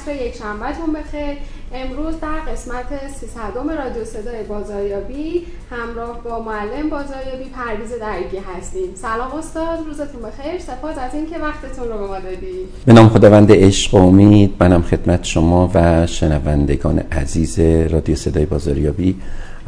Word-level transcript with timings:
عصر 0.00 0.14
یک 0.14 0.34
شنبهتون 0.34 0.92
بخیر. 0.92 1.36
امروز 1.74 2.20
در 2.20 2.52
قسمت 2.52 2.86
300 3.20 3.40
رادیو 3.78 4.04
صدای 4.04 4.42
بازاریابی 4.42 5.46
همراه 5.70 6.20
با 6.24 6.42
معلم 6.42 6.90
بازاریابی 6.90 7.44
پرویز 7.44 7.90
درگی 8.00 8.38
هستیم. 8.56 8.94
سلام 8.94 9.32
استاد 9.38 9.78
روزتون 9.86 10.22
بخیر. 10.22 10.60
سپاس 10.60 10.98
از 10.98 11.14
اینکه 11.14 11.38
وقتتون 11.38 11.88
رو 11.88 11.98
به 11.98 12.06
ما 12.06 12.18
دادید 12.18 12.68
به 12.86 12.92
نام 12.92 13.08
خداوند 13.08 13.52
عشق 13.52 13.94
و 13.94 13.96
امید 13.96 14.54
منم 14.60 14.82
خدمت 14.82 15.24
شما 15.24 15.70
و 15.74 16.06
شنوندگان 16.06 16.98
عزیز 16.98 17.58
رادیو 17.90 18.16
صدای 18.16 18.46
بازاریابی. 18.46 19.16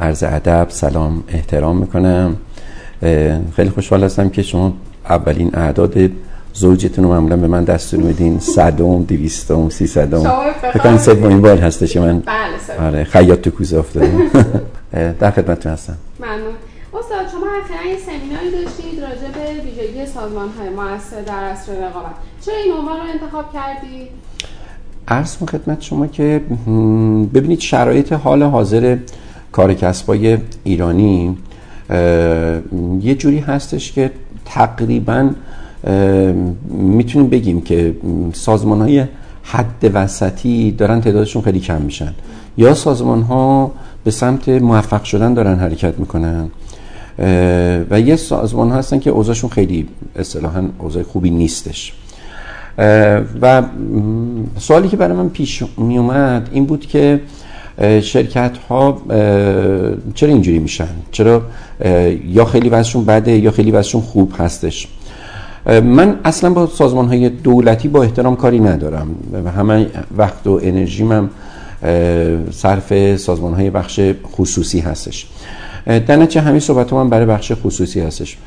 عرض 0.01 0.23
ادب 0.23 0.67
سلام 0.69 1.23
احترام 1.27 1.77
می‌کنم. 1.77 2.37
خیلی 3.55 3.69
خوشحال 3.69 4.03
هستم 4.03 4.29
که 4.29 4.41
شما 4.41 4.73
اولین 5.09 5.55
اعداد 5.55 6.11
زوجتون 6.53 7.03
رو 7.03 7.11
معمولا 7.11 7.37
به 7.37 7.47
من 7.47 7.63
دستور 7.63 7.99
میدین. 7.99 8.39
صدم 8.39 9.03
دویستم 9.03 9.69
سیصدم 9.69 10.23
فکر 10.73 10.97
سومین 10.97 11.41
بار 11.41 11.57
هستش 11.57 11.97
من 11.97 12.19
بله 12.19 12.87
آره 12.87 13.03
خیاط 13.03 13.41
تو 13.41 13.49
کوزه 13.49 13.77
افتاده. 13.77 14.11
در 15.19 15.31
خدمتتون 15.31 15.71
هستم. 15.71 15.97
ممنون. 16.19 16.53
استاد 16.99 17.31
شما 17.31 17.47
اخیرا 17.63 17.91
یه 17.91 17.97
سمیناری 17.97 18.51
داشتید 18.51 19.01
راجع 19.01 19.33
به 19.33 19.63
ویژگی 19.63 20.05
سازمان 20.05 20.49
های 20.59 20.69
موثر 20.69 21.21
در 21.21 21.43
عصر 21.43 21.71
رقابت. 21.73 22.15
چرا 22.45 22.55
این 22.55 22.73
عنوان 22.73 22.97
رو 22.97 23.03
انتخاب 23.13 23.53
کردید 23.53 24.07
عرض 25.07 25.37
خدمت 25.37 25.81
شما 25.81 26.07
که 26.07 26.41
ببینید 27.33 27.59
شرایط 27.59 28.13
حال 28.13 28.43
حاضر 28.43 28.97
کار 29.51 29.73
کسبای 29.73 30.37
ایرانی 30.63 31.37
یه 33.01 33.15
جوری 33.15 33.39
هستش 33.39 33.91
که 33.91 34.11
تقریبا 34.45 35.29
می‌تونیم 36.69 37.29
بگیم 37.29 37.61
که 37.61 37.95
سازمان 38.33 38.81
های 38.81 39.05
حد 39.43 39.91
وسطی 39.93 40.71
دارن 40.71 41.01
تعدادشون 41.01 41.41
خیلی 41.41 41.59
کم 41.59 41.81
میشن. 41.81 42.13
یا 42.57 42.73
سازمان 42.73 43.21
ها 43.21 43.71
به 44.03 44.11
سمت 44.11 44.49
موفق 44.49 45.03
شدن 45.03 45.33
دارن 45.33 45.59
حرکت 45.59 45.99
می‌کنن 45.99 46.49
و 47.89 47.99
یه 47.99 48.15
سازمان 48.15 48.71
ها 48.71 48.77
هستن 48.77 48.99
که 48.99 49.09
اوضاعشون 49.09 49.49
خیلی 49.49 49.87
اصطلاحا 50.15 50.69
اوضاع 50.79 51.03
خوبی 51.03 51.29
نیستش. 51.29 51.93
و 53.41 53.63
سوالی 54.57 54.87
که 54.87 54.97
برای 54.97 55.17
من 55.17 55.29
پیش 55.29 55.63
می 55.77 55.97
اومد 55.97 56.49
این 56.51 56.65
بود 56.65 56.85
که 56.85 57.19
شرکت 58.01 58.57
ها 58.69 59.01
چرا 60.15 60.29
اینجوری 60.29 60.59
میشن؟ 60.59 60.87
چرا 61.11 61.41
یا 62.27 62.45
خیلی 62.45 62.69
وضعشون 62.69 63.05
بده 63.05 63.31
یا 63.31 63.51
خیلی 63.51 63.71
وضعشون 63.71 64.01
خوب 64.01 64.33
هستش؟ 64.37 64.87
من 65.65 66.19
اصلا 66.25 66.49
با 66.49 66.67
سازمان 66.67 67.07
های 67.07 67.29
دولتی 67.29 67.87
با 67.87 68.03
احترام 68.03 68.35
کاری 68.35 68.59
ندارم. 68.59 69.15
و 69.45 69.51
همه 69.51 69.87
وقت 70.17 70.47
و 70.47 70.59
انرژیم 70.63 71.11
هم 71.11 71.29
صرف 72.51 73.15
سازمان 73.15 73.53
های 73.53 73.69
بخش 73.69 73.99
خصوصی 74.37 74.79
هستش. 74.79 75.27
در 75.85 76.15
نتیجه 76.15 76.41
همین 76.41 76.59
صحبت 76.59 76.93
من 76.93 77.09
برای 77.09 77.25
بخش 77.25 77.51
خصوصی 77.63 77.99
هستش. 77.99 78.37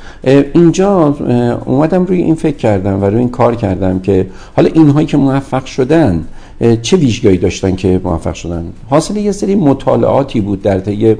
اینجا 0.55 1.17
اومدم 1.65 2.05
روی 2.05 2.23
این 2.23 2.35
فکر 2.35 2.57
کردم 2.57 3.03
و 3.03 3.05
روی 3.05 3.19
این 3.19 3.29
کار 3.29 3.55
کردم 3.55 4.01
که 4.01 4.27
حالا 4.57 4.69
اینهایی 4.75 5.07
که 5.07 5.17
موفق 5.17 5.65
شدن 5.65 6.25
چه 6.83 6.97
ویژگاهی 6.97 7.37
داشتن 7.37 7.77
که 7.77 8.01
موفق 8.05 8.35
شدن؟ 8.35 8.73
حاصل 8.91 9.17
یه 9.17 9.33
سری 9.33 9.55
مطالعاتی 9.55 10.41
بود 10.41 10.63
در 10.63 10.81
طی 10.81 11.17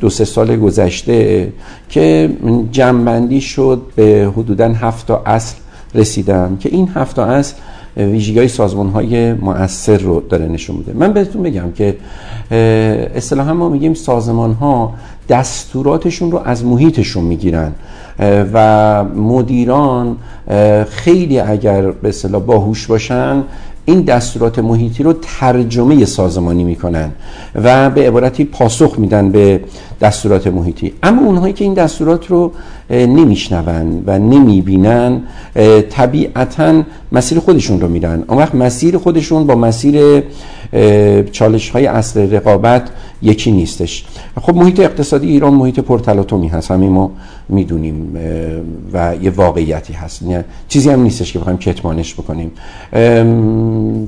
دو 0.00 0.10
سه 0.10 0.24
سال 0.24 0.56
گذشته 0.56 1.52
که 1.88 2.30
جنبندی 2.72 3.40
شد 3.40 3.82
به 3.96 4.32
حدودا 4.36 4.68
هفت 4.68 5.06
تا 5.06 5.22
اصل 5.26 5.56
رسیدم 5.94 6.56
که 6.60 6.68
این 6.68 6.88
هفت 6.94 7.16
تا 7.16 7.24
اصل 7.24 7.54
ویژگی 7.96 8.48
سازمان 8.48 8.88
های 8.88 9.32
مؤثر 9.32 9.96
رو 9.98 10.20
داره 10.20 10.46
نشون 10.46 10.76
میده. 10.76 10.92
من 10.92 11.12
بهتون 11.12 11.42
بگم 11.42 11.72
که 11.72 11.96
اصطلاحا 13.14 13.54
ما 13.54 13.68
میگیم 13.68 13.94
سازمان 13.94 14.52
ها 14.52 14.94
دستوراتشون 15.28 16.30
رو 16.30 16.38
از 16.44 16.64
محیطشون 16.64 17.24
می‌گیرن 17.24 17.72
و 18.52 19.04
مدیران 19.04 20.16
خیلی 20.88 21.38
اگر 21.38 21.90
به 21.90 22.08
اصطلاح 22.08 22.42
باهوش 22.42 22.86
باشن 22.86 23.42
این 23.88 24.00
دستورات 24.00 24.58
محیطی 24.58 25.02
رو 25.02 25.12
ترجمه 25.12 26.04
سازمانی 26.04 26.64
می‌کنن 26.64 27.10
و 27.54 27.90
به 27.90 28.06
عبارتی 28.06 28.44
پاسخ 28.44 28.98
میدن 28.98 29.30
به 29.30 29.60
دستورات 30.00 30.46
محیطی. 30.46 30.92
اما 31.02 31.22
اونهایی 31.22 31.52
که 31.52 31.64
این 31.64 31.74
دستورات 31.74 32.26
رو 32.26 32.52
نمیشنون 32.90 34.02
و 34.06 34.18
نمی‌بینن 34.18 35.22
طبیعتا 35.90 36.82
مسیر 37.12 37.38
خودشون 37.38 37.80
رو 37.80 37.88
میرن 37.88 38.24
اون 38.28 38.38
وقت 38.38 38.54
مسیر 38.54 38.98
خودشون 38.98 39.46
با 39.46 39.54
مسیر 39.54 40.22
چالش 41.32 41.70
های 41.70 41.86
اصل 41.86 42.30
رقابت 42.30 42.88
یکی 43.22 43.52
نیستش. 43.52 44.04
خب 44.40 44.54
محیط 44.54 44.80
اقتصادی 44.80 45.28
ایران 45.28 45.54
محیط 45.54 45.80
پرتلاطمی 45.80 46.48
هست 46.48 46.70
همین 46.70 46.90
ما 46.90 47.10
می‌دونیم 47.48 48.16
و 48.92 49.14
یه 49.22 49.30
واقعیتی 49.30 49.92
هست. 49.92 50.22
یعنی 50.22 50.44
چیزی 50.68 50.90
هم 50.90 51.02
نیستش 51.02 51.32
که 51.32 51.38
بخوایم 51.38 51.58
کتمانش 51.58 52.14
بکنیم. 52.14 52.50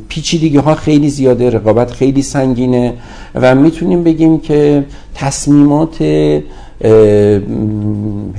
پیچیدگی 0.09 0.57
ها 0.57 0.75
خیلی 0.75 1.11
زیاده 1.11 1.51
رقابت 1.51 1.91
خیلی 1.91 2.23
سنگینه 2.23 2.93
و 3.35 3.55
می‌تونیم 3.55 4.05
بگیم 4.05 4.39
که 4.39 4.85
تصمیمات 5.87 6.43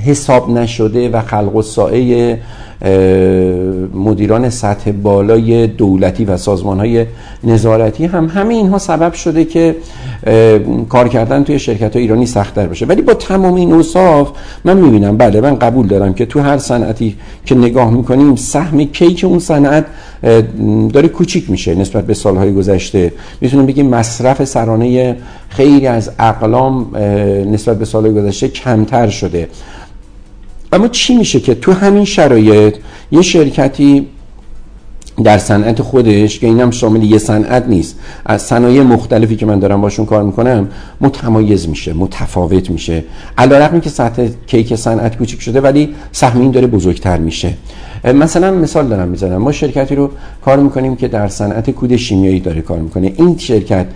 حساب 0.04 0.50
نشده 0.50 1.08
و 1.08 1.20
خلق 1.20 1.56
و 1.56 1.62
سائه 1.62 2.38
مدیران 3.94 4.50
سطح 4.50 4.90
بالای 4.90 5.66
دولتی 5.66 6.24
و 6.24 6.36
سازمان 6.36 6.80
های 6.80 7.06
نظارتی 7.44 8.06
هم 8.06 8.26
همه 8.26 8.54
اینها 8.54 8.78
سبب 8.78 9.12
شده 9.12 9.44
که 9.44 9.76
کار 10.88 11.08
کردن 11.08 11.44
توی 11.44 11.58
شرکت 11.58 11.92
های 11.92 12.02
ایرانی 12.02 12.26
سختتر 12.26 12.66
بشه. 12.66 12.86
ولی 12.86 13.02
با 13.02 13.14
تمام 13.14 13.54
این 13.54 13.72
اوصاف 13.72 14.30
من 14.64 14.76
می‌بینم 14.76 15.16
بله 15.16 15.40
من 15.40 15.56
قبول 15.58 15.86
دارم 15.86 16.14
که 16.14 16.26
تو 16.26 16.40
هر 16.40 16.58
صنعتی 16.58 17.16
که 17.46 17.54
نگاه 17.54 17.90
می‌کنیم 17.90 18.36
سهم 18.36 18.84
کیک 18.84 19.24
اون 19.24 19.38
صنعت 19.38 19.86
داره 20.92 21.08
کوچیک 21.08 21.50
میشه 21.50 21.74
نسبت 21.74 22.06
به 22.06 22.14
سالهای 22.14 22.52
گذشته. 22.52 23.12
می‌تونیم 23.40 23.66
بگیم 23.66 23.86
مصرف 23.86 24.44
سرانه 24.44 25.16
خیلی 25.48 25.86
از 25.86 26.10
اقلام 26.18 26.96
نسبت 27.52 27.78
به 27.78 27.84
سالهای 27.84 28.14
گذشته 28.14 28.48
کمتر 28.48 29.08
شده. 29.08 29.48
اما 30.72 30.88
چی 30.88 31.16
میشه 31.16 31.40
که 31.40 31.54
تو 31.54 31.72
همین 31.72 32.04
شرایط 32.04 32.74
یه 33.12 33.22
شرکتی 33.22 34.06
در 35.22 35.38
صنعت 35.38 35.82
خودش 35.82 36.38
که 36.38 36.46
اینم 36.46 36.70
شامل 36.70 37.02
یه 37.02 37.18
صنعت 37.18 37.66
نیست. 37.66 37.98
از 38.26 38.42
صنایع 38.42 38.82
مختلفی 38.82 39.36
که 39.36 39.46
من 39.46 39.58
دارم 39.58 39.80
باشون 39.80 40.06
کار 40.06 40.22
می‌کنم 40.22 40.68
متمایز 41.00 41.68
میشه 41.68 41.92
متفاوت 41.92 42.70
میشه. 42.70 43.04
علیرغم 43.38 43.80
که 43.80 43.90
سطح 43.90 44.28
کیک 44.46 44.74
صنعت 44.74 45.16
کوچیک 45.16 45.42
شده 45.42 45.60
ولی 45.60 45.94
سهم 46.12 46.40
این 46.40 46.50
داره 46.50 46.66
بزرگتر 46.66 47.18
میشه. 47.18 47.54
مثلا 48.04 48.50
مثال 48.50 48.88
دارم 48.88 49.08
می‌زنم. 49.08 49.36
ما 49.36 49.52
شرکتی 49.52 49.94
رو 49.94 50.10
کار 50.44 50.58
می‌کنیم 50.58 50.96
که 50.96 51.08
در 51.08 51.28
صنعت 51.28 51.70
کود 51.70 51.96
شیمیایی 51.96 52.40
داره 52.40 52.60
کار 52.60 52.78
می‌کنه. 52.78 53.12
این 53.16 53.38
شرکت 53.38 53.86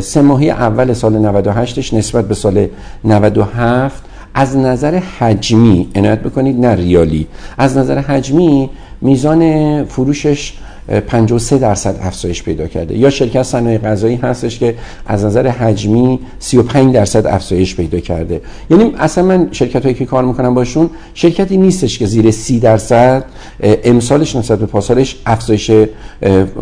سه 0.00 0.22
ماهی 0.22 0.50
اول 0.50 0.92
سال 0.92 1.42
98ش 1.42 1.94
نسبت 1.94 2.28
به 2.28 2.34
سال 2.34 2.66
97 3.04 4.02
از 4.34 4.56
نظر 4.56 4.94
حجمی 4.94 5.88
عنایت 5.94 6.18
بکنید 6.20 6.60
نه 6.60 6.74
ریالی. 6.74 7.26
از 7.58 7.76
نظر 7.76 7.98
حجمی 7.98 8.70
میزان 9.00 9.84
فروشش 9.84 10.52
53 10.88 11.58
درصد 11.58 11.96
افزایش 12.02 12.42
پیدا 12.42 12.66
کرده. 12.66 12.98
یا 12.98 13.10
شرکت 13.10 13.42
صنایع 13.42 13.78
غذایی 13.78 14.16
هستش 14.16 14.58
که 14.58 14.74
از 15.06 15.24
نظر 15.24 15.48
حجمی 15.48 16.18
35 16.38 16.94
درصد 16.94 17.26
افزایش 17.26 17.76
پیدا 17.76 18.00
کرده. 18.00 18.40
یعنی 18.70 18.92
اصلا 18.98 19.24
من 19.24 19.48
شرکت 19.52 19.82
هایی 19.82 19.94
که 19.94 20.04
کار 20.04 20.24
می‌کنم 20.24 20.54
باشون 20.54 20.90
شرکتی 21.14 21.56
نیستش 21.56 21.98
که 21.98 22.06
زیر 22.06 22.30
30 22.30 22.60
درصد 22.60 23.24
امسالش 23.62 24.36
نسبت 24.36 24.58
به 24.58 24.66
پاسالش 24.66 25.16
افزایش 25.26 25.70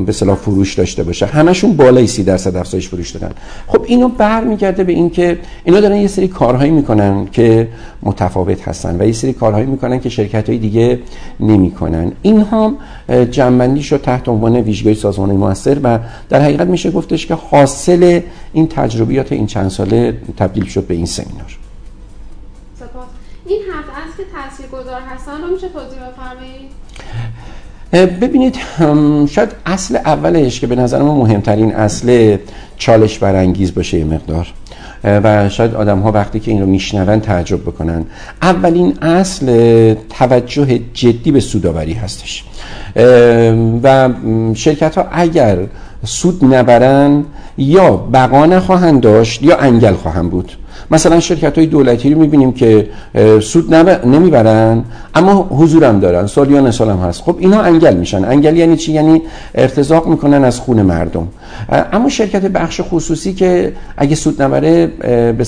به 0.07 0.13
صلاح 0.13 0.37
فروش 0.37 0.75
داشته 0.75 1.03
باشه. 1.03 1.27
همشون 1.27 1.77
بالای 1.77 2.07
30 2.07 2.23
درصد 2.23 2.57
افزایش 2.57 2.89
فروش 2.89 3.11
دارن 3.11 3.33
خب 3.67 3.85
اینو 3.87 4.09
برمیگرده 4.09 4.85
به 4.85 4.93
اینکه 4.93 5.39
اینا 5.65 5.81
دارن 5.81 5.97
یه 5.97 6.09
سری 6.09 6.29
کارهایی 6.29 6.71
می‌کنن 6.71 7.27
که 7.33 7.69
متفاوت 8.03 8.69
هستن 8.69 9.01
و 9.01 9.07
یه 9.07 9.13
سری 9.13 9.33
کارهایی 9.33 9.67
می‌کنن 9.67 10.01
که 10.01 10.09
شرکت 10.09 10.49
های 10.49 10.59
دیگه 10.59 10.99
نمی‌کنن. 11.41 12.13
اینها 12.23 12.75
جنبندی 13.31 13.83
شد 13.83 14.01
تحت 14.13 14.29
عنوان 14.29 14.57
ویژگی 14.57 14.95
سازمان 14.95 15.31
موثر 15.31 15.79
و 15.83 15.99
در 16.29 16.41
حقیقت 16.41 16.67
میشه 16.67 16.91
گفتش 16.91 17.27
که 17.27 17.35
حاصل 17.35 18.21
این 18.53 18.69
تجربیات 18.69 19.33
این 19.33 19.47
چند 19.47 19.69
ساله 19.69 20.19
تبدیل 20.37 20.65
شد 20.65 20.87
به 20.87 20.95
این 20.95 21.07
سمینار. 21.07 21.59
سپاس. 22.81 23.07
این 23.47 23.61
هفت 23.73 23.89
از 23.89 24.17
که 24.17 24.23
تاثیرگذار 24.33 25.01
هستن 25.01 25.43
رو 25.43 25.55
میشه 25.55 25.69
توضیح 25.69 25.99
بفرمایید؟ 25.99 26.71
ببینید 28.21 28.57
شاید 29.29 29.49
اصل 29.67 29.97
اولش 29.97 30.61
که 30.61 30.67
به 30.67 30.77
نظر 30.77 31.03
ما 31.03 31.15
مهمترین 31.15 31.75
اصل 31.75 32.37
چالش 32.77 33.19
برانگیز 33.19 33.75
باشه 33.75 33.99
یه 33.99 34.05
مقدار. 34.05 34.53
و 35.05 35.49
شاید 35.49 35.75
آدم 35.75 35.99
ها 35.99 36.13
وقتی 36.13 36.41
که 36.41 36.51
این 36.51 36.61
رو 36.61 36.67
میشنون 36.67 37.21
تعجب 37.21 37.61
بکنن. 37.61 38.05
اولین 38.43 38.99
اصل 39.03 39.95
توجه 40.19 40.81
جدی 40.95 41.31
به 41.31 41.41
سوداوری 41.41 41.93
هستش. 41.93 42.45
و 43.83 44.09
شرکت 44.55 44.99
ها 44.99 45.09
اگر 45.13 45.59
سود 46.05 46.55
نبرن 46.55 47.25
یا 47.59 47.97
بقا 47.97 48.47
نخواهند 48.47 49.01
داشت 49.01 49.43
یا 49.43 49.57
انگل 49.57 49.95
خواهند 49.95 50.31
بود. 50.31 50.53
مثلا 50.93 51.21
شرکت 51.21 51.59
های 51.59 51.67
دولتی 51.67 52.15
رو 52.15 52.21
می‌بینیم 52.21 52.53
که 52.53 52.89
سود 53.41 53.75
نمی‌برن 53.75 54.85
اما 55.15 55.49
حضورم 55.51 56.01
دارن 56.01 56.27
سالیان 56.27 56.71
سال 56.71 56.91
هم 56.91 56.99
هست. 56.99 57.23
خب 57.23 57.37
اینا 57.39 57.61
انگل 57.61 57.97
میشن. 57.97 58.25
انگل 58.25 58.57
یعنی 58.57 58.77
چی؟ 58.77 58.93
یعنی 58.93 59.23
ارتزاق 59.55 60.07
می‌کنن 60.07 60.45
از 60.45 60.61
خون 60.61 60.83
مردم. 60.83 61.29
اما 61.93 62.09
شرکت 62.09 62.43
بخش 62.43 62.81
خصوصی 62.85 63.33
که 63.33 63.73
اگه 63.97 64.15
سود 64.15 64.43
نبره 64.43 64.87
به 65.33 65.47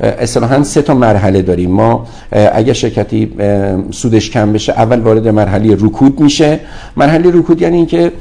اصطلاحا 0.00 0.62
سه 0.62 0.82
تا 0.82 0.94
مرحله 0.94 1.42
داریم. 1.42 1.70
ما 1.70 2.06
اگه 2.30 2.72
شرکتی 2.72 3.30
سودش 3.90 4.30
کم 4.30 4.52
بشه 4.52 4.72
اول 4.72 5.00
وارد 5.00 5.28
مرحله 5.28 5.74
رکود 5.74 6.20
میشه. 6.20 6.60
مرحله 6.96 7.30
رکود 7.30 7.62
یعنی 7.62 7.76
اینکه 7.76 8.12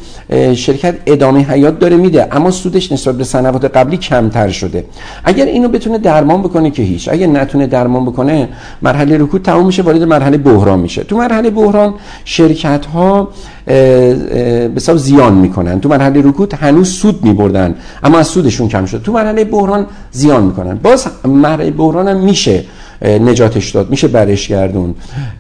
شرکت 0.54 0.96
ادامه 1.06 1.40
حیات 1.40 1.80
داره 1.80 1.96
میده 1.96 2.36
اما 2.36 2.52
سودش 2.52 2.92
نسبت 2.92 3.16
به 3.16 3.24
سنوات 3.24 3.66
قبلی 3.78 3.98
کمتر 3.98 4.50
شده. 4.50 4.86
اگر 5.24 5.46
اینو 5.46 5.68
بتونه 5.68 5.98
درمان 5.98 6.43
بکنه 6.44 6.72
که 6.72 6.84
هیچ. 6.84 7.10
اگه 7.12 7.28
نتونه 7.28 7.68
درمان 7.68 8.06
بکنه 8.06 8.50
مرحله 8.82 9.18
رکود 9.18 9.42
تموم 9.42 9.66
میشه 9.66 9.82
وارد 9.82 10.04
مرحله 10.04 10.38
بحران 10.38 10.80
میشه. 10.80 11.04
تو 11.04 11.18
مرحله 11.18 11.50
بحران 11.50 11.94
شرکت 12.26 12.86
ها 12.86 13.30
به 13.66 14.82
زیان 14.96 15.34
می‌کنن. 15.34 15.80
تو 15.80 15.90
مرحله 15.90 16.22
رکود 16.22 16.54
هنوز 16.54 16.90
سود 16.90 17.24
میبردن 17.24 17.76
اما 18.04 18.20
از 18.20 18.28
سودشون 18.28 18.68
کم 18.68 18.86
شد. 18.86 19.02
تو 19.02 19.12
مرحله 19.12 19.44
بحران 19.44 19.86
زیان 20.12 20.44
می‌کنن. 20.44 20.76
باز 20.76 21.08
مرحله 21.26 21.72
بحران 21.72 22.08
هم 22.08 22.18
میشه 22.18 22.64
نجاتش 23.02 23.70
داد. 23.72 23.90
میشه 23.90 24.08
برش 24.08 24.48
گردون. 24.48 24.96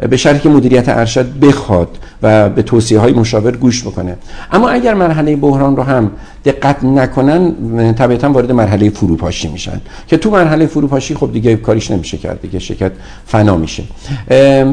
به 0.10 0.18
شرطی 0.18 0.40
که 0.40 0.50
مدیریت 0.50 0.90
ارشد 0.90 1.40
بخواد 1.40 1.88
و 2.24 2.50
به 2.50 2.62
توصیه 2.62 3.00
های 3.00 3.14
مشاور 3.14 3.52
گوش 3.52 3.84
بکنه. 3.84 4.18
اما 4.52 4.70
اگر 4.70 4.94
مرحله 4.94 5.36
بحران 5.36 5.76
رو 5.76 5.84
هم 5.84 6.12
دقت 6.45 6.84
نکنن 6.84 7.54
طبیعتا 7.94 8.31
وارد 8.31 8.51
مرحله 8.51 8.90
فروپاشی 8.90 9.48
میشن. 9.48 9.81
که 10.07 10.18
تو 10.18 10.31
مرحله 10.31 10.66
فروپاشی 10.66 11.16
خب 11.16 11.34
دیگه 11.34 11.56
کاریش 11.56 11.92
نمیشه 11.92 12.18
کرد 12.18 12.42
دیگه 12.42 12.60
شرکت 12.60 12.92
فنا 13.25 13.57
میشه. 13.57 13.84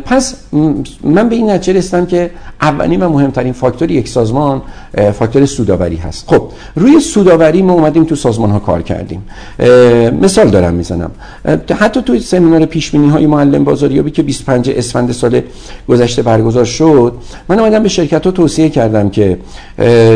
پس 0.04 0.34
من 1.04 1.28
به 1.28 1.34
این 1.34 1.50
نتیجه 1.50 1.78
رسیدم 1.78 2.06
که 2.06 2.30
اولین 2.60 3.02
و 3.02 3.08
مهمترین 3.08 3.52
فاکتور 3.52 3.90
یک 3.90 4.08
سازمان 4.08 4.62
فاکتور 5.12 5.46
سوداوری 5.46 5.96
هست. 5.96 6.24
خب 6.28 6.42
روی 6.74 7.00
سوداوری 7.00 7.62
ما 7.62 7.72
اومدیم 7.72 8.04
تو 8.04 8.14
سازمان 8.14 8.50
ها 8.50 8.58
کار 8.58 8.82
کردیم. 8.82 9.22
مثال 10.22 10.48
دارم 10.48 10.74
می‌زنم. 10.74 11.10
حتی 11.80 12.02
تو 12.02 12.18
سمینار 12.18 12.64
پیش 12.66 12.90
بینی 12.90 13.08
های 13.08 13.26
معلم 13.26 13.64
بازاریابی 13.64 14.10
که 14.10 14.22
25 14.22 14.70
اسفند 14.70 15.12
سال 15.12 15.40
گذشته 15.88 16.22
برگزار 16.22 16.64
شد 16.64 17.12
من 17.48 17.58
اومدم 17.58 17.82
به 17.82 17.88
شرکت 17.88 18.26
ها 18.26 18.30
توصیه 18.30 18.68
کردم 18.68 19.10
که 19.10 19.38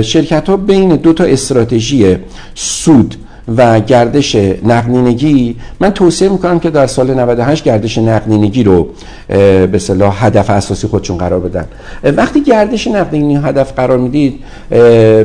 شرکت 0.02 0.48
ها 0.48 0.56
بین 0.56 0.96
دو 0.96 1.12
تا 1.12 1.24
استراتژی 1.44 2.16
سود 2.54 3.16
و 3.56 3.80
گردش 3.80 4.36
نقدینگی 4.64 5.56
من 5.80 5.90
توصیه 5.90 6.28
می‌کنم 6.28 6.60
که 6.60 6.70
در 6.70 6.86
سال 6.86 7.14
98 7.14 7.64
گردش 7.64 7.98
نقدینگی 7.98 8.62
رو 8.62 8.88
به 9.72 9.78
صلاح 9.78 10.26
هدف 10.26 10.50
اساسی 10.50 10.86
خودشون 10.86 11.18
قرار 11.18 11.40
بدن. 11.40 11.64
وقتی 12.16 12.42
گردش 12.42 12.86
نقدینگی 12.86 13.34
هدف 13.36 13.72
قرار 13.72 13.98
می‌دید 13.98 14.40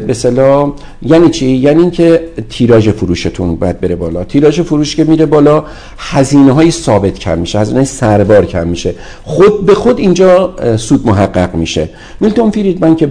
به 0.06 0.14
صلاح 0.14 0.72
یعنی 1.02 1.30
چی؟ 1.30 1.48
یعنی 1.48 1.82
اینکه 1.82 2.22
تیراژ 2.50 2.90
فروشتون 2.90 3.56
باید 3.56 3.80
بره 3.80 3.96
بالا. 3.96 4.24
تیراژ 4.24 4.62
فروش 4.62 4.96
که 4.96 5.04
میره 5.04 5.26
بالا 5.26 5.64
هزینه 5.98 6.52
های 6.52 6.72
ثابت 6.72 7.20
کم 7.20 7.38
میشه 7.38 7.60
هزینه 7.60 7.84
سربار 7.84 8.46
کم 8.46 8.68
میشه. 8.68 8.94
خود 9.24 9.66
به 9.66 9.74
خود 9.74 10.00
اینجا 10.00 10.54
سود 10.78 11.08
محقق 11.08 11.56
میشه. 11.56 11.90
میلتون 12.20 12.52
فریدمن 12.52 12.96
که 12.96 13.08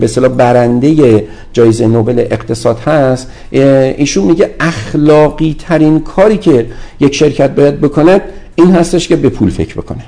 به 0.00 0.06
صلاح 0.06 0.30
برنده 0.30 1.24
جایزه 1.52 1.86
نوبل 1.86 2.18
اقتصاد 2.18 2.78
هست 2.78 3.30
ایشون 3.50 4.24
میگه 4.24 4.49
اخلاقی 4.60 5.56
ترین 5.58 6.00
کاری 6.00 6.38
که 6.38 6.66
یک 7.00 7.14
شرکت 7.14 7.50
باید 7.50 7.80
بکنه 7.80 8.20
این 8.54 8.70
هستش 8.70 9.08
که 9.08 9.16
به 9.16 9.28
پول 9.28 9.50
فکر 9.50 9.74
بکنه. 9.74 10.04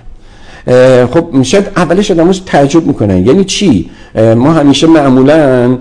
خب 1.13 1.43
شاید 1.43 1.67
اولش 1.77 2.11
آدمش 2.11 2.39
تعجب 2.39 2.87
می‌کنن. 2.87 3.27
یعنی 3.27 3.45
چی؟ 3.45 3.91
ما 4.37 4.53
همیشه 4.53 4.87
معمولا 4.87 5.79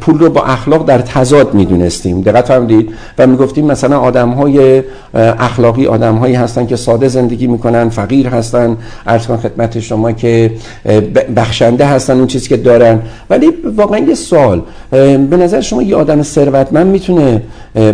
پول 0.00 0.18
رو 0.18 0.30
با 0.30 0.42
اخلاق 0.42 0.86
در 0.86 0.98
تضاد 0.98 1.54
می‌دونستیم. 1.54 2.20
دقت 2.20 2.48
فرمودید؟ 2.48 2.90
و 3.18 3.26
می‌گفتیم 3.26 3.66
مثلا 3.66 4.00
آدم 4.00 4.28
های 4.28 4.82
اخلاقی 5.14 5.86
آدم 5.86 6.14
هایی 6.14 6.34
هستن 6.34 6.66
که 6.66 6.76
ساده 6.76 7.08
زندگی 7.08 7.46
می‌کنن 7.46 7.88
فقیر 7.88 8.26
هستن. 8.26 8.76
ارز 9.06 9.26
خدمت 9.26 9.80
شما 9.80 10.12
که 10.12 10.50
بخشنده 11.36 11.84
هستن 11.84 12.16
اون 12.16 12.26
چیزی 12.26 12.48
که 12.48 12.56
دارن. 12.56 13.00
ولی 13.30 13.46
واقعا 13.76 13.98
یه 13.98 14.14
سوال. 14.14 14.62
به 15.30 15.36
نظر 15.36 15.60
شما 15.60 15.82
یه 15.82 15.96
آدم 15.96 16.22
ثروتمند 16.22 16.86
می‌تونه 16.86 17.42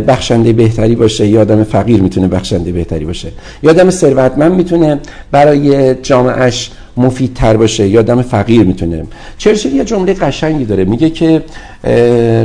بخشنده 0.08 0.52
بهتری 0.52 0.94
باشه؟ 0.94 1.26
یا 1.26 1.40
آدم 1.40 1.64
فقیر 1.64 2.02
می‌تونه 2.02 2.28
بخشنده 2.28 2.72
بهتری 2.72 3.04
باشه؟ 3.04 3.28
یا 3.62 3.70
آدم 3.70 3.90
ثروتمند 3.90 4.52
می‌تونه 4.52 4.98
برای 5.30 5.94
جامعهش 6.08 6.70
مفیدتر 6.96 7.56
باشه 7.56 7.88
یا 7.88 8.00
آدم 8.00 8.22
فقیر 8.22 8.66
می‌تونه. 8.66 9.04
چرچیل 9.38 9.72
یه 9.72 9.84
جمله 9.84 10.14
قشنگی 10.14 10.64
داره. 10.64 10.84
میگه 10.84 11.10
که 11.10 11.42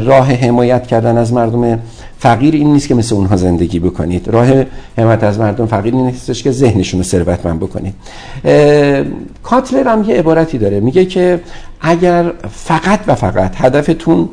راه 0.05 0.31
حمایت 0.31 0.87
کردن 0.87 1.17
از 1.17 1.33
مردم 1.33 1.79
فقیر 2.19 2.53
این 2.53 2.73
نیست 2.73 2.87
که 2.87 2.95
مثل 2.95 3.15
اونها 3.15 3.35
زندگی 3.35 3.79
بکنید. 3.79 4.27
راه 4.27 4.47
حمایت 4.97 5.23
از 5.23 5.39
مردم 5.39 5.65
فقیر 5.65 5.93
این 5.93 6.05
نیستش 6.05 6.43
که 6.43 6.51
ذهنشون 6.51 6.99
رو 6.99 7.03
ثروتمند 7.03 7.59
بکنید. 7.59 7.93
کاتلر 9.43 9.87
هم 9.87 10.03
یه 10.09 10.15
عبارتی 10.15 10.57
داره. 10.57 10.79
میگه 10.79 11.05
که 11.05 11.39
اگر 11.81 12.31
فقط 12.51 12.99
و 13.07 13.15
فقط 13.15 13.51
هدفتون 13.57 14.29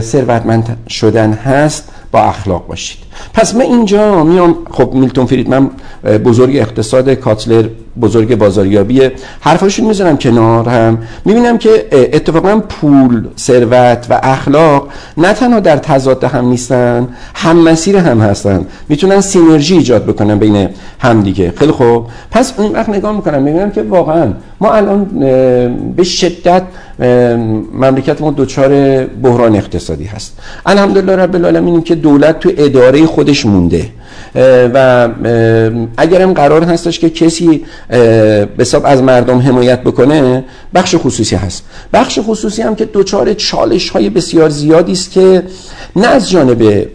ثروتمند 0.00 0.76
شدن 0.88 1.32
هست 1.32 1.88
با 2.12 2.20
اخلاق 2.20 2.66
باشید. 2.66 2.98
پس 3.34 3.54
من 3.54 3.60
اینجا 3.60 4.24
میام 4.24 4.56
خب 4.70 4.94
میلتون 4.94 5.26
فریدمن 5.26 5.70
بزرگ 6.24 6.56
اقتصاد 6.56 7.10
کاتلر 7.10 7.64
بزرگ 8.00 8.38
بازاریابی 8.38 9.00
حرفاشون 9.40 9.86
می‌زنم 9.86 10.16
کنار 10.16 10.68
هم. 10.68 10.98
می‌بینم 11.24 11.58
که 11.58 11.86
اتفاقا 11.92 12.60
پول 12.68 13.24
ثروت 13.38 14.06
و 14.10 14.20
اخلاق 14.22 14.88
نه 15.16 15.32
تنها 15.32 15.60
در 15.60 15.76
تضاد 15.76 16.24
هم 16.24 16.48
نیستن 16.48 17.08
هم 17.34 17.56
مسیر 17.56 17.96
هم 17.96 18.20
هستن. 18.20 18.66
می‌تونن 18.88 19.20
سینرژی 19.20 19.74
ایجاد 19.76 20.06
بکنن 20.06 20.38
بین 20.38 20.68
هم 21.00 21.22
دیگه. 21.22 21.52
خیلی 21.56 21.72
خوب. 21.72 22.06
پس 22.30 22.52
اون 22.56 22.72
وقت 22.72 22.88
نگاه 22.88 23.16
می‌کنم 23.16 23.42
می‌بینم 23.42 23.70
که 23.70 23.82
واقعا 23.82 24.32
ما 24.60 24.72
الان 24.72 25.04
به 25.96 26.04
شدت 26.04 26.62
مملکت 27.74 28.20
ما 28.20 28.34
دچار 28.36 29.04
بحران 29.04 29.56
اقتصادی 29.56 30.04
هست. 30.04 30.38
الحمدلله 30.66 31.16
رب 31.16 31.34
العالمین 31.34 31.82
که 31.82 31.94
دولت 31.94 32.40
تو 32.40 32.50
اداره 32.56 33.01
خودش 33.06 33.46
مونده. 33.46 33.88
و 34.74 35.08
اگرم 35.96 36.32
قرار 36.32 36.64
هستش 36.64 36.98
که 36.98 37.10
کسی 37.10 37.64
به 38.56 38.66
از 38.84 39.02
مردم 39.02 39.38
حمایت 39.38 39.80
بکنه 39.82 40.44
بخش 40.74 40.94
خصوصی 40.98 41.36
هست. 41.36 41.64
بخش 41.92 42.18
خصوصی 42.26 42.62
هم 42.62 42.74
که 42.74 42.88
دچار 42.92 43.34
چالش 43.34 43.90
های 43.90 44.10
بسیار 44.10 44.48
زیادی 44.48 44.92
است 44.92 45.10
که 45.10 45.42
نه 45.96 46.06
از 46.06 46.30
جانب 46.30 46.86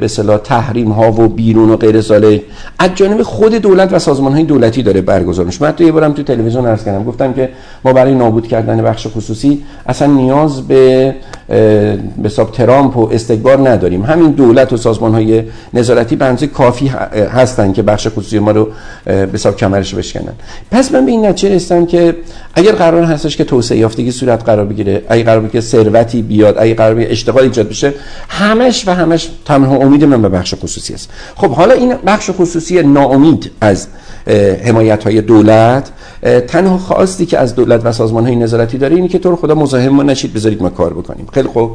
به 0.00 0.08
صلاح 0.08 0.38
تحریم 0.38 0.92
ها 0.92 1.12
و 1.12 1.28
بیرون 1.28 1.70
و 1.70 1.76
غیر 1.76 2.00
ذالک 2.00 2.42
از 2.78 2.90
جانب 2.94 3.22
خود 3.22 3.54
دولت 3.54 3.92
و 3.92 3.98
سازمان 3.98 4.32
های 4.32 4.42
دولتی 4.42 4.82
داره 4.82 5.00
برگزار 5.00 5.46
میشه 5.46 5.64
من 5.64 5.72
تو 5.72 5.84
یه 5.84 5.92
بارم 5.92 6.12
تو 6.12 6.22
تلویزیون 6.22 6.66
عرض 6.66 6.84
کردم. 6.84 7.04
گفتم 7.04 7.32
که 7.32 7.48
ما 7.84 7.92
برای 7.92 8.14
نابود 8.14 8.48
کردن 8.48 8.82
بخش 8.82 9.06
خصوصی 9.06 9.62
اصلا 9.86 10.12
نیاز 10.12 10.68
به 10.68 11.14
به 12.22 12.28
ترامپ 12.52 12.96
و 12.96 13.08
استکبار 13.12 13.68
نداریم. 13.68 14.04
همین 14.04 14.30
دولت 14.30 14.72
و 14.72 14.76
سازمان 14.76 15.14
های 15.14 15.42
نظارتی 15.74 16.16
به 16.16 16.46
کافی 16.46 16.88
هستن 17.32 17.72
که 17.72 17.82
بخش 17.82 18.08
خصوصی 18.08 18.38
ما 18.38 18.50
رو 18.50 18.68
به 19.04 19.28
حساب 19.32 19.56
کمرش 19.56 19.94
بشکنن. 19.94 20.32
پس 20.70 20.92
من 20.92 21.06
به 21.06 21.10
این 21.12 21.26
نتیجه 21.26 21.54
رسیدم 21.54 21.86
که 21.86 22.16
اگر 22.54 22.72
قرار 22.72 23.02
هستش 23.02 23.36
که 23.36 23.44
توسعه 23.44 23.78
یافتگی 23.78 24.10
صورت 24.10 24.44
قرار 24.44 24.64
بگیره 24.64 25.02
اگه 25.08 25.22
قرار 25.22 25.40
بگیره 25.40 25.60
ثروتی 25.60 26.22
بیاد 26.22 26.54
اگه 26.58 26.74
قرار 26.74 26.94
بگیره 26.94 27.12
اشتغال 27.12 27.42
ایجاد 27.42 27.68
بشه 27.68 27.94
همش 28.28 28.88
و 28.88 28.94
همش 28.94 29.28
تنها 29.46 29.76
امید 29.76 30.04
من 30.04 30.22
به 30.22 30.28
بخش 30.28 30.54
خصوصی 30.54 30.94
است. 30.94 31.10
خب 31.36 31.50
حالا 31.50 31.74
این 31.74 31.94
بخش 32.06 32.30
خصوصی 32.30 32.82
ناامید 32.82 33.50
از 33.60 33.86
حمایت 34.64 35.04
های 35.04 35.20
دولت 35.20 35.90
تنها 36.48 36.78
خواستی 36.78 37.26
که 37.26 37.38
از 37.38 37.54
دولت 37.54 37.80
و 37.84 37.92
سازمان 37.92 38.26
های 38.26 38.36
نظارتی 38.36 38.78
داره 38.78 38.96
اینه 38.96 39.08
که 39.08 39.18
تو 39.18 39.30
رو 39.30 39.36
خدا 39.36 39.54
مزاحم 39.54 39.88
ما 39.88 40.02
نشید 40.02 40.32
بذارید 40.32 40.62
ما 40.62 40.70
کار 40.70 40.94
بکنیم. 40.94 41.26
خیلی 41.32 41.48
خوب. 41.48 41.70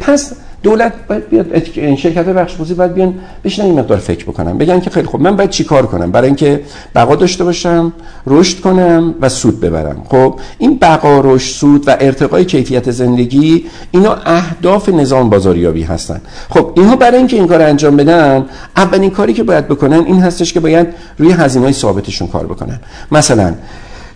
پس 0.00 0.32
دولت 0.62 0.92
باید 1.08 1.28
بیاد 1.28 1.64
شرکت 1.96 2.24
بخش 2.24 2.54
خصوصی 2.54 2.74
باید 2.74 2.94
بیان 2.94 3.14
بشنن 3.44 3.66
این 3.66 3.78
مقدار 3.78 3.98
فکر 3.98 4.24
بکنم 4.24 4.58
بگن 4.58 4.80
که 4.80 4.90
خیلی 4.90 5.06
خوب 5.06 5.20
من 5.20 5.36
باید 5.36 5.50
چیکار 5.50 5.86
کنم؟ 5.86 6.10
برای 6.10 6.26
اینکه 6.26 6.60
بقا 6.94 7.16
داشته 7.16 7.44
باشم 7.44 7.92
رشد 8.26 8.60
کنم 8.60 9.14
و 9.20 9.28
سود 9.28 9.60
ببرم. 9.60 10.02
خب 10.08 10.40
این 10.58 10.78
بقا 10.78 11.20
رشد 11.20 11.54
سود 11.54 11.88
و 11.88 11.96
ارتقای 12.00 12.44
کیفیت 12.44 12.90
زندگی 12.90 13.66
اینا 13.90 14.14
اهداف 14.14 14.88
نظام 14.88 15.30
بازاریابی 15.30 15.82
هستن. 15.82 16.20
خب 16.50 16.72
اینها 16.76 16.96
برای 16.96 17.18
اینکه 17.18 17.36
این 17.36 17.46
کار 17.46 17.62
انجام 17.62 17.96
بدن 17.96 18.44
اولین 18.76 19.10
کاری 19.10 19.32
که 19.32 19.42
باید 19.42 19.68
بکنن 19.68 20.04
این 20.06 20.20
هستش 20.20 20.52
که 20.52 20.60
باید 20.60 20.86
روی 21.18 21.32
هزینه‌های 21.32 21.72
ثابتشون 21.72 22.28
کار 22.28 22.46
بکنن. 22.46 22.80
مثلا 23.12 23.54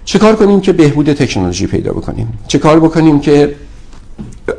چه 0.04 0.18
کار 0.18 0.36
کنیم 0.36 0.60
که 0.60 0.72
بهبود 0.72 1.12
تکنولوژی 1.12 1.66
پیدا 1.66 1.92
بکنیم؟ 1.92 2.38
چه 2.48 2.58
کار 2.58 2.80
بکنیم 2.80 3.20
که 3.20 3.54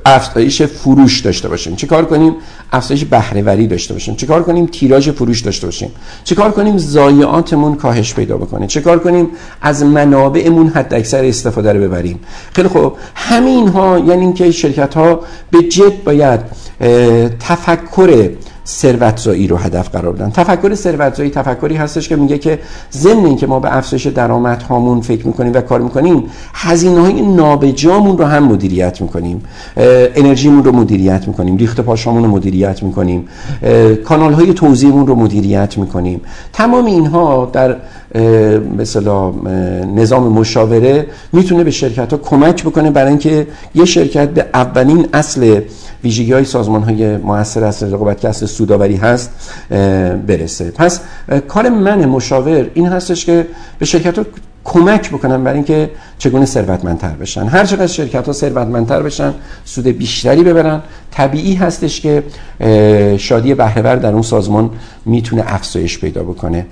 افزایش 0.05 0.62
فروش 0.62 1.19
داشته 1.19 1.50
باشیم. 1.50 1.75
چه 1.75 1.88
کار 1.88 2.05
کنیم؟ 2.05 2.36
افزایش 2.71 3.05
بهرهوری 3.05 3.67
داشته 3.67 3.93
باشیم. 3.93 4.15
چه 4.15 4.27
کار 4.27 4.43
کنیم؟ 4.43 4.65
تیراژ 4.65 5.10
فروش 5.10 5.41
داشته 5.41 5.67
باشیم. 5.67 5.91
چه 6.24 6.36
کار 6.36 6.51
کنیم؟ 6.51 6.77
ضایعاتمون 6.77 7.75
کاهش 7.75 8.13
پیدا 8.13 8.38
بکنه. 8.38 8.67
چه 8.67 8.81
کار 8.81 9.00
کنیم؟ 9.00 9.27
از 9.62 9.83
منابعمون 9.83 10.67
حد 10.67 10.93
اکثر 10.93 11.24
استفاده 11.24 11.74
رو 11.74 11.79
ببریم. 11.79 12.19
خیلی 12.53 12.67
خوب. 12.67 12.93
همین 13.15 13.67
ها 13.67 14.00
یعنی 14.00 14.21
اینکه 14.21 14.51
شرکت 14.51 14.93
ها 14.93 15.19
به 15.51 15.63
جد 15.63 16.03
باید 16.03 16.39
تفکر 17.39 18.29
ثروتزایی 18.72 19.48
رو 19.48 19.58
هدف 19.58 19.90
قرار 19.90 20.13
بدن. 20.13 20.30
تفکر 20.30 20.75
ثروتزایی 20.75 21.30
تفکری 21.30 21.75
هستش 21.75 22.10
که 22.10 22.16
میگه 22.16 22.38
که 22.38 22.60
ضمن 22.92 23.25
اینکه 23.25 23.48
ما 23.48 23.60
به 23.60 23.78
افزایش 23.78 24.08
درآمد 24.08 24.62
هامون 24.62 25.01
فکر 25.01 25.28
می‌کنیم 25.28 25.54
و 25.54 25.62
کار 25.62 25.82
می‌کنیم 25.82 26.24
هزینه 26.54 27.01
های 27.01 27.22
نابجامون 27.22 28.18
رو 28.18 28.25
هم 28.25 28.44
مدیریت 28.44 29.01
می‌کنیم. 29.01 29.44
انرژیمون 30.16 30.63
رو 30.63 30.72
مدیریت 30.72 31.28
می‌کنیم. 31.28 31.58
ریخت 31.58 31.82
پاشامون 31.82 32.24
رو 32.24 32.30
مدیریت 32.30 32.84
می‌کنیم. 32.84 33.28
کانال 34.06 34.34
های 34.34 34.54
توزیعمون 34.54 35.08
رو 35.08 35.16
مدیریت 35.16 35.78
می‌کنیم. 35.78 36.22
تمام 36.54 36.86
اینها 36.86 37.50
در 37.54 37.75
مثلا 38.78 39.32
نظام 39.96 40.24
مشاوره 40.24 41.08
می‌تونه 41.34 41.63
به 41.63 41.72
شرکت 41.72 42.12
ها 42.13 42.18
کمک 42.18 42.63
بکنه 42.63 42.92
برای 42.92 43.10
اینکه 43.10 43.48
یه 43.75 43.86
شرکت 43.86 44.30
به 44.30 44.46
اولین 44.54 45.08
اصل 45.13 45.62
ویژگی 46.04 46.34
های 46.34 46.46
سازمان 46.46 46.84
های 46.84 47.18
موثر 47.18 47.63
از 47.63 47.84
رقابت 47.84 48.20
که 48.20 48.30
اصل 48.30 48.46
سوداوری 48.62 48.96
هست 48.96 49.32
برسه. 50.27 50.72
پس 50.72 51.00
کار 51.48 51.70
من 51.70 52.06
مشاور 52.06 52.70
این 52.74 52.88
هستش 52.88 53.25
که 53.25 53.48
به 53.80 53.86
شرکت 53.86 54.18
ها 54.18 54.25
کمک 54.63 55.10
بکنن 55.10 55.44
برای 55.44 55.56
اینکه 55.56 55.89
چگونه 56.18 56.46
ثروتمندتر 56.46 57.10
بشن. 57.10 57.48
هر 57.48 57.65
چقدر 57.65 57.88
شرکت 57.88 58.27
ها 58.27 58.34
ثروتمندتر 58.34 59.01
بشن 59.01 59.34
سود 59.65 59.88
بیشتری 59.88 60.44
ببرن 60.44 60.82
طبیعی 61.12 61.53
هستش 61.53 62.01
که 62.01 62.24
شادی 63.18 63.53
بهرهور 63.53 63.96
در 63.96 64.12
اون 64.12 64.22
سازمان 64.22 64.70
می‌تونه 65.06 65.44
افزایش 65.46 66.00
پیدا 66.00 66.24
بکنه. 66.24 66.65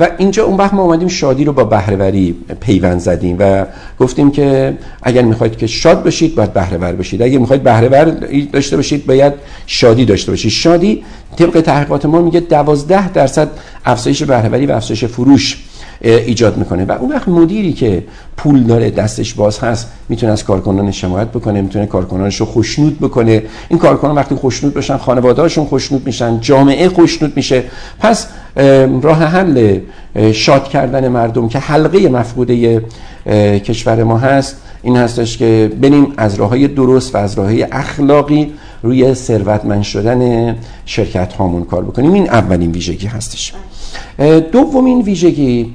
و 0.00 0.08
اینجا 0.18 0.44
اون 0.44 0.56
وقت 0.56 0.74
ما 0.74 0.82
اومدیم 0.82 1.08
شادی 1.08 1.44
رو 1.44 1.52
با 1.52 1.64
بهرهوری 1.64 2.36
پیوند 2.60 3.00
زدیم 3.00 3.36
و 3.38 3.66
گفتیم 3.98 4.30
که 4.30 4.78
اگر 5.02 5.22
می‌خواید 5.22 5.56
که 5.56 5.66
شاد 5.66 6.04
باشید 6.04 6.34
باید 6.34 6.52
بهرهور 6.52 6.92
باشید 6.92 7.22
اگر 7.22 7.38
می‌خواید 7.38 7.62
بهرهور 7.62 8.04
داشته 8.52 8.76
باشید 8.76 9.06
باید 9.06 9.32
شادی 9.66 10.04
داشته 10.04 10.32
باشید. 10.32 10.50
شادی 10.50 11.04
طبق 11.36 11.60
تحقیقات 11.60 12.06
ما 12.06 12.22
میگه 12.22 12.40
12 12.40 13.12
درصد 13.12 13.48
افزایش 13.84 14.22
بهرهوری 14.22 14.66
و 14.66 14.72
افزایش 14.72 15.04
فروش 15.04 15.67
ایجاد 16.00 16.56
می‌کنه. 16.56 16.84
و 16.84 16.92
اون 16.92 17.12
وقت 17.12 17.28
مدیری 17.28 17.72
که 17.72 18.04
پول 18.36 18.62
داره 18.62 18.90
دستش 18.90 19.34
باز 19.34 19.58
هست 19.58 19.88
می‌تونه 20.08 20.32
از 20.32 20.44
کارکنانش 20.44 21.04
حمایت 21.04 21.28
بکنه 21.28 21.60
می‌تونه 21.60 21.86
کارکنانش 21.86 22.36
رو 22.36 22.46
خوشنود 22.46 22.98
بکنه. 23.00 23.42
این 23.68 23.78
کارکنان 23.78 24.14
وقتی 24.14 24.34
خوشنود 24.34 24.74
بشن 24.74 24.96
خانواده‌هاشون 24.96 25.64
خوشنود 25.64 26.06
میشن 26.06 26.40
جامعه 26.40 26.88
خوشنود 26.88 27.32
میشه. 27.36 27.64
پس 27.98 28.26
راه 29.02 29.24
حل 29.24 29.78
شاد 30.32 30.68
کردن 30.68 31.08
مردم 31.08 31.48
که 31.48 31.58
حلقه 31.58 32.08
مفقوده 32.08 32.82
کشور 33.64 34.04
ما 34.04 34.18
هست 34.18 34.56
این 34.82 34.96
هستش 34.96 35.36
که 35.36 35.70
بریم 35.80 36.12
از 36.16 36.34
راه 36.34 36.48
های 36.48 36.68
درست 36.68 37.14
و 37.14 37.18
از 37.18 37.34
راه 37.34 37.46
های 37.46 37.62
اخلاقی 37.62 38.52
روی 38.82 39.14
ثروتمند 39.14 39.82
شدن 39.82 40.56
شرکت 40.86 41.32
هامون 41.32 41.64
کار 41.64 41.84
بکنیم. 41.84 42.12
این 42.12 42.28
اولین 42.30 42.70
ویژگی 42.70 43.06
هستش. 43.06 43.52
دومین 44.52 45.02
ویژگی 45.02 45.74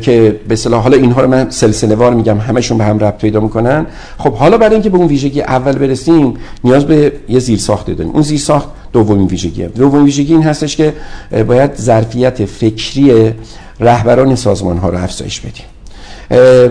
که 0.00 0.40
به 0.48 0.56
صلاح 0.56 0.82
حالا 0.82 0.96
اینها 0.96 1.20
رو 1.20 1.28
من 1.28 1.50
سلسله 1.50 1.94
وار 1.94 2.14
میگم 2.14 2.38
همشون 2.38 2.78
به 2.78 2.84
هم 2.84 2.98
ربط 2.98 3.20
پیدا 3.20 3.40
می‌کنن. 3.40 3.86
خب 4.18 4.34
حالا 4.34 4.58
برای 4.58 4.74
اینکه 4.74 4.90
به 4.90 4.96
اون 4.96 5.06
ویژگی 5.06 5.42
اول 5.42 5.72
برسیم 5.72 6.34
نیاز 6.64 6.86
به 6.86 7.12
یه 7.28 7.38
زیر 7.38 7.58
ساخته 7.58 7.94
داریم. 7.94 8.12
اون 8.12 8.22
زیر 8.22 8.38
ساخت 8.38 8.68
دومین 8.92 9.26
ویژگیه. 9.26 9.68
دومین 9.68 10.04
ویژگی 10.04 10.32
این 10.32 10.42
هستش 10.42 10.76
که 10.76 10.92
باید 11.48 11.74
ظرفیت 11.76 12.44
فکری 12.44 13.32
رهبران 13.80 14.34
سازمان 14.34 14.78
ها 14.78 14.88
رو 14.88 14.98
افزایش 14.98 15.40
بدیم. 15.40 15.64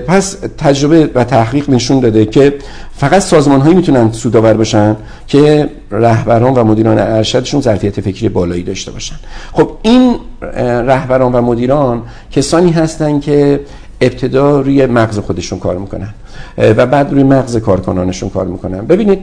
پس 0.08 0.38
تجربه 0.58 1.10
و 1.16 1.24
تحقیق 1.24 1.70
نشون 1.70 2.00
داده 2.00 2.26
که 2.26 2.54
فقط 2.98 3.22
سازمان 3.22 3.62
هایی 3.62 3.76
می‌تونن 3.76 4.12
سودآور 4.12 4.54
باشن 4.54 4.96
که 5.28 5.70
رهبران 5.92 6.54
و 6.54 6.64
مدیران 6.64 7.00
ارشدشون 7.00 7.62
ظرفیت 7.62 8.02
فکری 8.02 8.30
بالایی 8.30 8.64
داشته 8.64 8.92
باشن. 8.92 9.16
خب 9.54 9.72
این 9.82 10.16
رهبران 10.42 11.32
و 11.34 11.42
مدیران 11.42 12.02
کسانی 12.32 12.72
هستن 12.72 13.20
که 13.20 13.60
ابتدا 14.02 14.62
روی 14.62 14.86
مغز 14.86 15.20
خودشون 15.20 15.60
کار 15.60 15.78
می‌کنن 15.78 16.14
و 16.58 16.86
بعد 16.86 17.12
روی 17.12 17.24
مغز 17.24 17.58
کارکنانشون 17.58 18.30
کار 18.30 18.46
می‌کنن. 18.46 18.86
ببینید 18.86 19.20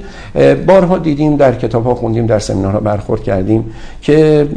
بارها 0.66 0.98
دیدیم 0.98 1.36
در 1.36 1.54
کتاب 1.54 1.84
ها 1.84 1.94
خوندیم 1.94 2.26
در 2.26 2.38
سمینارها 2.38 2.80
برخورد 2.80 3.22
کردیم 3.22 3.64
که 4.02 4.48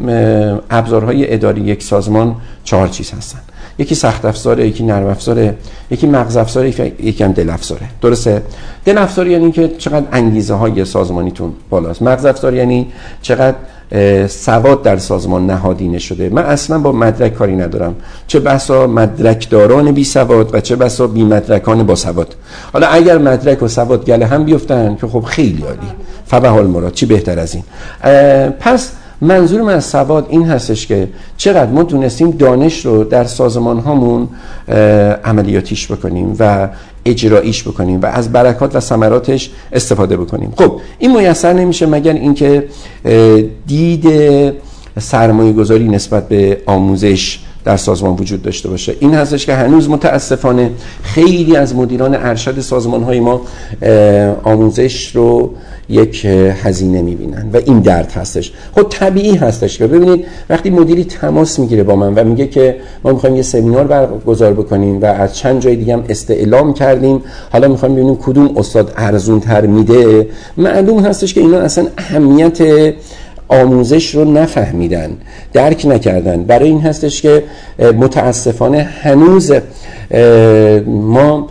ابزارهای 0.70 1.34
اداری 1.34 1.62
یک 1.62 1.84
سازمان 1.84 2.36
چهار 2.64 2.88
چیز 2.88 3.12
هستن. 3.12 3.40
یکی 3.80 3.96
سخت 3.96 4.26
افزاره 4.26 4.68
یکی 4.68 4.84
نرم 4.84 5.08
افزاره 5.08 5.56
یکی 5.92 6.08
مغز 6.08 6.38
افزاره 6.38 6.70
یکی 7.04 7.24
هم 7.24 7.32
دل 7.32 7.50
افزاره 7.50 7.82
درسته؟ 8.02 8.42
دل 8.86 8.98
افزار 8.98 9.28
یعنی 9.28 9.52
که 9.52 9.68
چقدر 9.68 10.06
انگیزه 10.12 10.54
های 10.54 10.86
سازمانیتون 10.86 11.54
بالاست. 11.70 12.02
مغز 12.02 12.26
افزار 12.26 12.54
یعنی 12.54 12.88
چقدر 13.22 13.56
سواد 14.28 14.82
در 14.84 14.98
سازمان 14.98 15.46
نهادینه 15.46 16.00
شده 16.00 16.30
من 16.30 16.44
اصلا 16.44 16.80
با 16.80 16.92
مدرک 16.92 17.34
کاری 17.34 17.56
ندارم. 17.56 17.96
چه 18.28 18.40
بسا 18.40 18.88
مدرکداران 18.88 19.92
بی 19.92 20.04
سواد 20.04 20.56
و 20.56 20.60
چه 20.60 20.76
بسا 20.76 21.08
بی 21.08 21.24
مدرکان 21.24 21.84
با 21.84 21.96
سواد. 21.96 22.36
حالا 22.74 22.88
اگر 22.88 23.18
مدرک 23.18 23.64
و 23.64 23.68
سواد 23.68 24.06
گله 24.06 24.26
هم 24.26 24.44
بیفتن 24.44 24.96
که 24.96 25.08
خب 25.08 25.22
خیلی 25.22 25.64
عالی. 25.64 25.92
فبه 26.26 26.50
حال 26.50 26.68
مراد 26.68 26.94
چی 26.94 27.06
بهتر 27.06 27.40
از 27.40 27.56
این؟ 27.56 27.64
پس 28.60 28.92
منظور 29.22 29.62
من 29.62 29.74
از 29.74 29.86
سواد 29.86 30.26
این 30.30 30.48
هستش 30.48 30.88
که 30.88 31.08
چقدر 31.38 31.72
ما 31.72 31.84
دونستیم 31.84 32.32
دانش 32.32 32.86
رو 32.86 33.04
در 33.04 33.24
سازمان 33.24 33.80
هامون 33.80 34.28
عملیاتیش 35.24 35.92
بکنیم 35.92 36.36
و 36.40 36.70
اجراییش 37.06 37.64
بکنیم 37.64 38.02
و 38.02 38.06
از 38.06 38.32
برکات 38.32 38.76
و 38.76 38.80
ثمراتش 38.80 39.52
استفاده 39.74 40.18
بکنیم. 40.18 40.54
خب 40.58 40.80
این 41.00 41.18
میسر 41.18 41.54
نمیشه 41.54 41.86
مگر 41.86 42.14
اینکه 42.14 42.68
دید 43.68 44.08
سرمایه 45.00 45.54
گذاری 45.54 45.90
نسبت 45.90 46.28
به 46.28 46.62
آموزش 46.66 47.40
در 47.68 47.78
سازمان 47.78 48.16
وجود 48.16 48.42
داشته 48.42 48.70
باشه. 48.70 48.96
این 49.00 49.14
هستش 49.14 49.46
که 49.46 49.54
هنوز 49.54 49.90
متاسفانه 49.90 50.72
خیلی 51.04 51.56
از 51.56 51.76
مدیران 51.76 52.16
ارشد 52.16 52.60
سازمان 52.60 53.04
های 53.04 53.20
ما 53.20 53.42
آموزش 54.44 55.16
رو 55.16 55.52
یک 55.90 56.26
هزینه 56.64 57.02
می‌بینن 57.02 57.50
و 57.54 57.58
این 57.66 57.80
درد 57.80 58.12
هستش. 58.12 58.52
خب 58.76 58.84
طبیعی 58.90 59.36
هستش 59.36 59.78
که 59.78 59.88
ببینید 59.88 60.26
وقتی 60.50 60.70
مدیری 60.70 61.04
تماس 61.04 61.60
می‌گیره 61.60 61.84
با 61.84 61.96
من 61.96 62.14
و 62.14 62.24
میگه 62.24 62.48
که 62.48 62.76
ما 63.04 63.12
می‌خوایم 63.12 63.36
یه 63.36 63.42
سمینار 63.42 63.88
برگزار 63.88 64.54
بکنیم 64.54 65.02
و 65.02 65.06
از 65.06 65.38
چند 65.38 65.62
جای 65.62 65.76
دیگه 65.76 65.94
هم 65.94 66.04
استعلام 66.10 66.74
کردیم 66.74 67.22
حالا 67.52 67.68
می‌خوایم 67.68 67.96
ببینیم 67.96 68.16
کدوم 68.16 68.58
استاد 68.58 68.94
ارزون 68.98 69.40
تر 69.40 69.66
میده 69.66 70.28
معلوم 70.58 71.00
هستش 71.00 71.34
که 71.34 71.42
اینا 71.42 71.58
اصلا 71.58 71.88
اهمیت 71.98 72.62
آموزش 73.48 74.16
رو 74.16 74.32
نفهمیدن 74.32 75.10
درک 75.54 75.86
نکردن. 75.86 76.44
برای 76.44 76.70
این 76.70 76.82
هستش 76.82 77.22
که 77.22 77.44
متاسفانه 77.80 78.84
هنوز 78.84 79.52
ما 80.86 81.50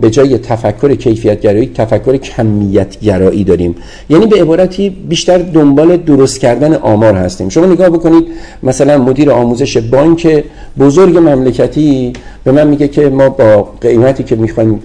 به 0.00 0.10
جای 0.10 0.38
تفکر 0.38 0.94
کیفیت 0.94 1.40
گرایی 1.40 1.70
تفکر 1.74 2.16
کمیت 2.16 3.00
گرایی 3.00 3.44
داریم. 3.44 3.74
یعنی 4.10 4.26
به 4.26 4.40
عبارتی 4.40 4.90
بیشتر 4.90 5.38
دنبال 5.38 5.96
درست 5.96 6.40
کردن 6.40 6.74
آمار 6.74 7.14
هستیم. 7.14 7.48
شما 7.48 7.66
نگاه 7.66 7.88
بکنید 7.88 8.24
مثلا 8.62 8.98
مدیر 8.98 9.30
آموزش 9.30 9.76
بانک 9.76 10.44
بزرگ 10.78 11.18
مملکتی 11.18 12.12
به 12.44 12.52
من 12.52 12.66
میگه 12.66 12.88
که 12.88 13.08
ما 13.08 13.28
با 13.28 13.68
قیمتی 13.80 14.22
که 14.22 14.36
می‌خوایم 14.36 14.80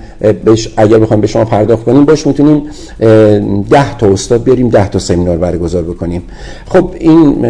اگر 0.78 1.00
بخوایم 1.00 1.22
به 1.22 1.28
شما 1.28 1.46
پرداخت 1.46 1.84
کنیم 1.84 2.06
باش 2.06 2.28
می‌تونیم 2.28 2.62
ده 3.70 3.98
تا 3.98 4.08
استاد 4.08 4.44
بیاریم 4.44 4.70
ده 4.70 4.90
تا 4.90 5.00
سمینار 5.00 5.38
برگزار 5.38 5.84
بکنیم. 5.84 6.24
خب 6.66 6.92
این 7.00 7.46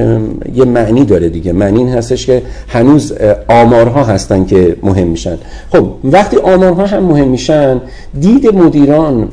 یه 0.55 0.65
معنی 0.65 1.05
داره 1.05 1.29
دیگه. 1.29 1.53
معنی 1.53 1.79
این 1.79 1.89
هستش 1.89 2.25
که 2.25 2.41
هنوز 2.67 3.13
آمارها 3.47 4.03
هستن 4.03 4.45
که 4.45 4.75
مهم 4.83 5.07
میشن. 5.07 5.37
خب 5.71 5.87
وقتی 6.03 6.37
آمارها 6.37 6.85
هم 6.85 7.03
مهم 7.03 7.18
مهم 7.19 7.27
میشن 7.27 7.81
دید 8.19 8.55
مدیران 8.55 9.29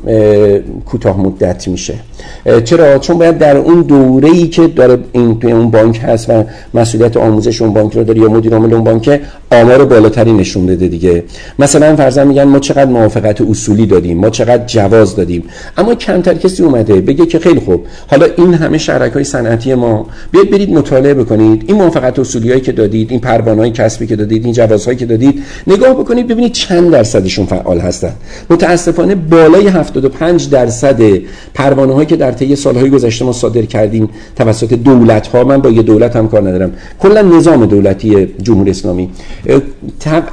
کوتاه 0.86 1.20
مدت 1.20 1.68
میشه. 1.68 1.94
چرا؟ 2.64 2.98
چون 2.98 3.18
باید 3.18 3.38
در 3.38 3.56
اون 3.56 3.82
دوره 3.82 4.28
ای 4.28 4.48
که 4.48 4.66
داره 4.66 4.98
این 5.12 5.38
توی 5.38 5.52
اون 5.52 5.70
بانک 5.70 6.00
هست 6.04 6.30
و 6.30 6.44
مسئولیت 6.74 7.16
آموزش 7.16 7.62
اون 7.62 7.72
بانک 7.72 7.92
رو 7.92 8.04
داره 8.04 8.20
یا 8.20 8.28
مدیر 8.28 8.54
عامل 8.54 8.74
اون 8.74 8.84
بانک 8.84 9.20
آمار 9.50 9.84
بالاتری 9.84 10.32
نشون 10.32 10.66
بده 10.66 10.88
دیگه. 10.88 11.24
مثلا 11.58 11.96
فرضاً 11.96 12.24
میگن 12.24 12.44
ما 12.44 12.58
چقدر 12.58 12.90
موافقت 12.90 13.40
اصولی 13.40 13.86
دادیم 13.86 14.18
ما 14.18 14.30
چقدر 14.30 14.64
جواز 14.66 15.16
دادیم 15.16 15.44
اما 15.76 15.94
کمتر 15.94 16.34
کسی 16.34 16.62
اومده 16.62 17.00
بگه 17.00 17.26
که 17.26 17.38
خیلی 17.38 17.60
خوب 17.60 17.86
حالا 18.06 18.26
این 18.36 18.54
همه 18.54 18.78
شرکای 18.78 19.24
صنعتی 19.24 19.74
ما 19.74 20.06
بیاید 20.30 20.50
برید 20.50 20.70
مطالعه 20.70 21.14
بکنید. 21.14 21.64
این 21.66 21.76
موافقت 21.76 22.18
اصولی 22.18 22.48
هایی 22.48 22.60
که 22.60 22.72
دادید 22.72 23.10
این 23.10 23.20
پروانه 23.20 23.60
های 23.60 23.70
کسبی 23.70 24.06
که 24.06 24.16
دادید 24.16 24.44
این 24.44 24.52
جوازهایی 24.52 24.98
که 24.98 25.06
دادید 25.06 25.42
نگاه 25.66 25.94
بکنید 25.94 26.28
ببینید 26.28 26.52
چند 26.52 26.90
درصدشون 26.90 27.46
فعال 27.46 27.78
هستن. 27.78 28.12
متاسفانه 28.50 29.14
بالای 29.14 29.66
75 29.68 30.50
درصد 30.50 31.00
پروانه 31.54 31.94
هایی 31.94 32.06
که 32.06 32.16
در 32.16 32.32
طی 32.32 32.56
سالهای 32.56 32.90
گذشته 32.90 33.24
ما 33.24 33.32
صادر 33.32 33.62
کردیم 33.62 34.08
توسط 34.36 34.72
دولت 34.72 35.26
ها 35.26 35.44
من 35.44 35.60
با 35.60 35.70
یه 35.70 35.82
دولت 35.82 36.16
هم 36.16 36.28
کار 36.28 36.48
ندارم. 36.48 36.72
کلا 36.98 37.22
نظام 37.22 37.66
دولتی 37.66 38.26
جمهوری 38.42 38.70
اسلامی. 38.70 39.10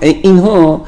اینها 0.02 0.82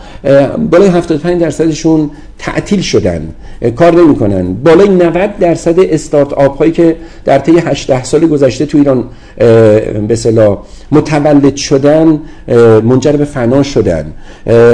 بالای 0.72 0.90
75 0.90 1.42
درصدشون 1.42 2.12
تعطیل 2.40 2.82
شدن 2.82 3.30
کار 3.76 3.96
نمی‌کنن. 3.96 4.54
بالای 4.54 4.90
90 4.90 5.38
درصد 5.40 5.80
استارت 5.80 6.34
آپ 6.34 6.58
هایی 6.58 6.72
که 6.72 6.96
در 7.26 7.40
طی 7.40 7.52
18 7.52 8.04
سال 8.04 8.28
گذشته 8.28 8.66
تو 8.66 8.78
ایران 8.78 9.04
به 10.08 10.18
متولد 10.92 11.56
شدن 11.56 12.20
منجر 12.84 13.12
به 13.12 13.26
فنا 13.26 13.64
شدن. 13.64 14.14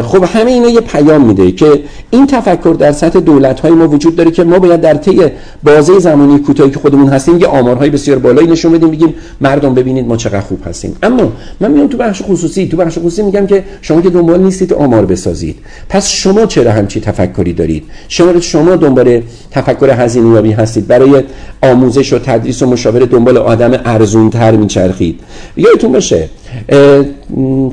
خب 0.01 0.23
همه 0.23 0.51
اینا 0.51 0.69
یه 0.69 0.81
پیام 0.81 1.25
میده 1.25 1.51
که 1.51 1.83
این 2.11 2.27
تفکر 2.27 2.75
در 2.79 2.91
سطح 2.91 3.19
دولت 3.19 3.59
های 3.59 3.71
ما 3.71 3.87
وجود 3.87 4.15
داره 4.15 4.31
که 4.31 4.43
ما 4.43 4.59
باید 4.59 4.81
در 4.81 4.93
طی 4.93 5.21
بازه 5.63 5.99
زمانی 5.99 6.39
کوتاهی 6.39 6.71
که 6.71 6.79
خودمون 6.79 7.09
هستیم 7.09 7.39
یه 7.39 7.47
آمارهای 7.47 7.89
بسیار 7.89 8.19
بالایی 8.19 8.47
نشون 8.47 8.71
بدیم 8.71 8.91
بگیم 8.91 9.13
مردم 9.41 9.73
ببینید 9.73 10.07
ما 10.07 10.17
چقدر 10.17 10.41
خوب 10.41 10.59
هستیم. 10.65 10.95
اما 11.03 11.31
من 11.59 11.71
میام 11.71 11.87
تو 11.87 11.97
بخش 11.97 12.21
خصوصی 12.21 12.67
تو 12.67 12.77
بخش 12.77 12.97
خصوصی 12.97 13.21
میگم 13.21 13.47
که 13.47 13.63
شما 13.81 14.01
که 14.01 14.09
دنبال 14.09 14.39
نیستید 14.39 14.73
آمار 14.73 15.05
بسازید. 15.05 15.55
پس 15.89 16.09
شما 16.09 16.45
چرا 16.45 16.71
همچی 16.71 16.99
تفکری 16.99 17.50
دارید. 17.53 17.83
شما 18.07 18.39
شما 18.39 18.75
دنبال 18.75 19.21
تفکر 19.51 19.89
هزینه 19.89 20.35
یابی 20.35 20.51
هستید. 20.51 20.87
برای 20.87 21.23
آموزش 21.61 22.13
و 22.13 22.19
تدریس 22.19 22.61
و 22.61 22.65
مشاوره 22.65 23.05
دنبال 23.05 23.37
آدم 23.37 23.81
ارزون 23.85 24.29
تر 24.29 24.51
میچرخید. 24.51 25.19
یادتون 25.57 25.91
باشه 25.91 26.29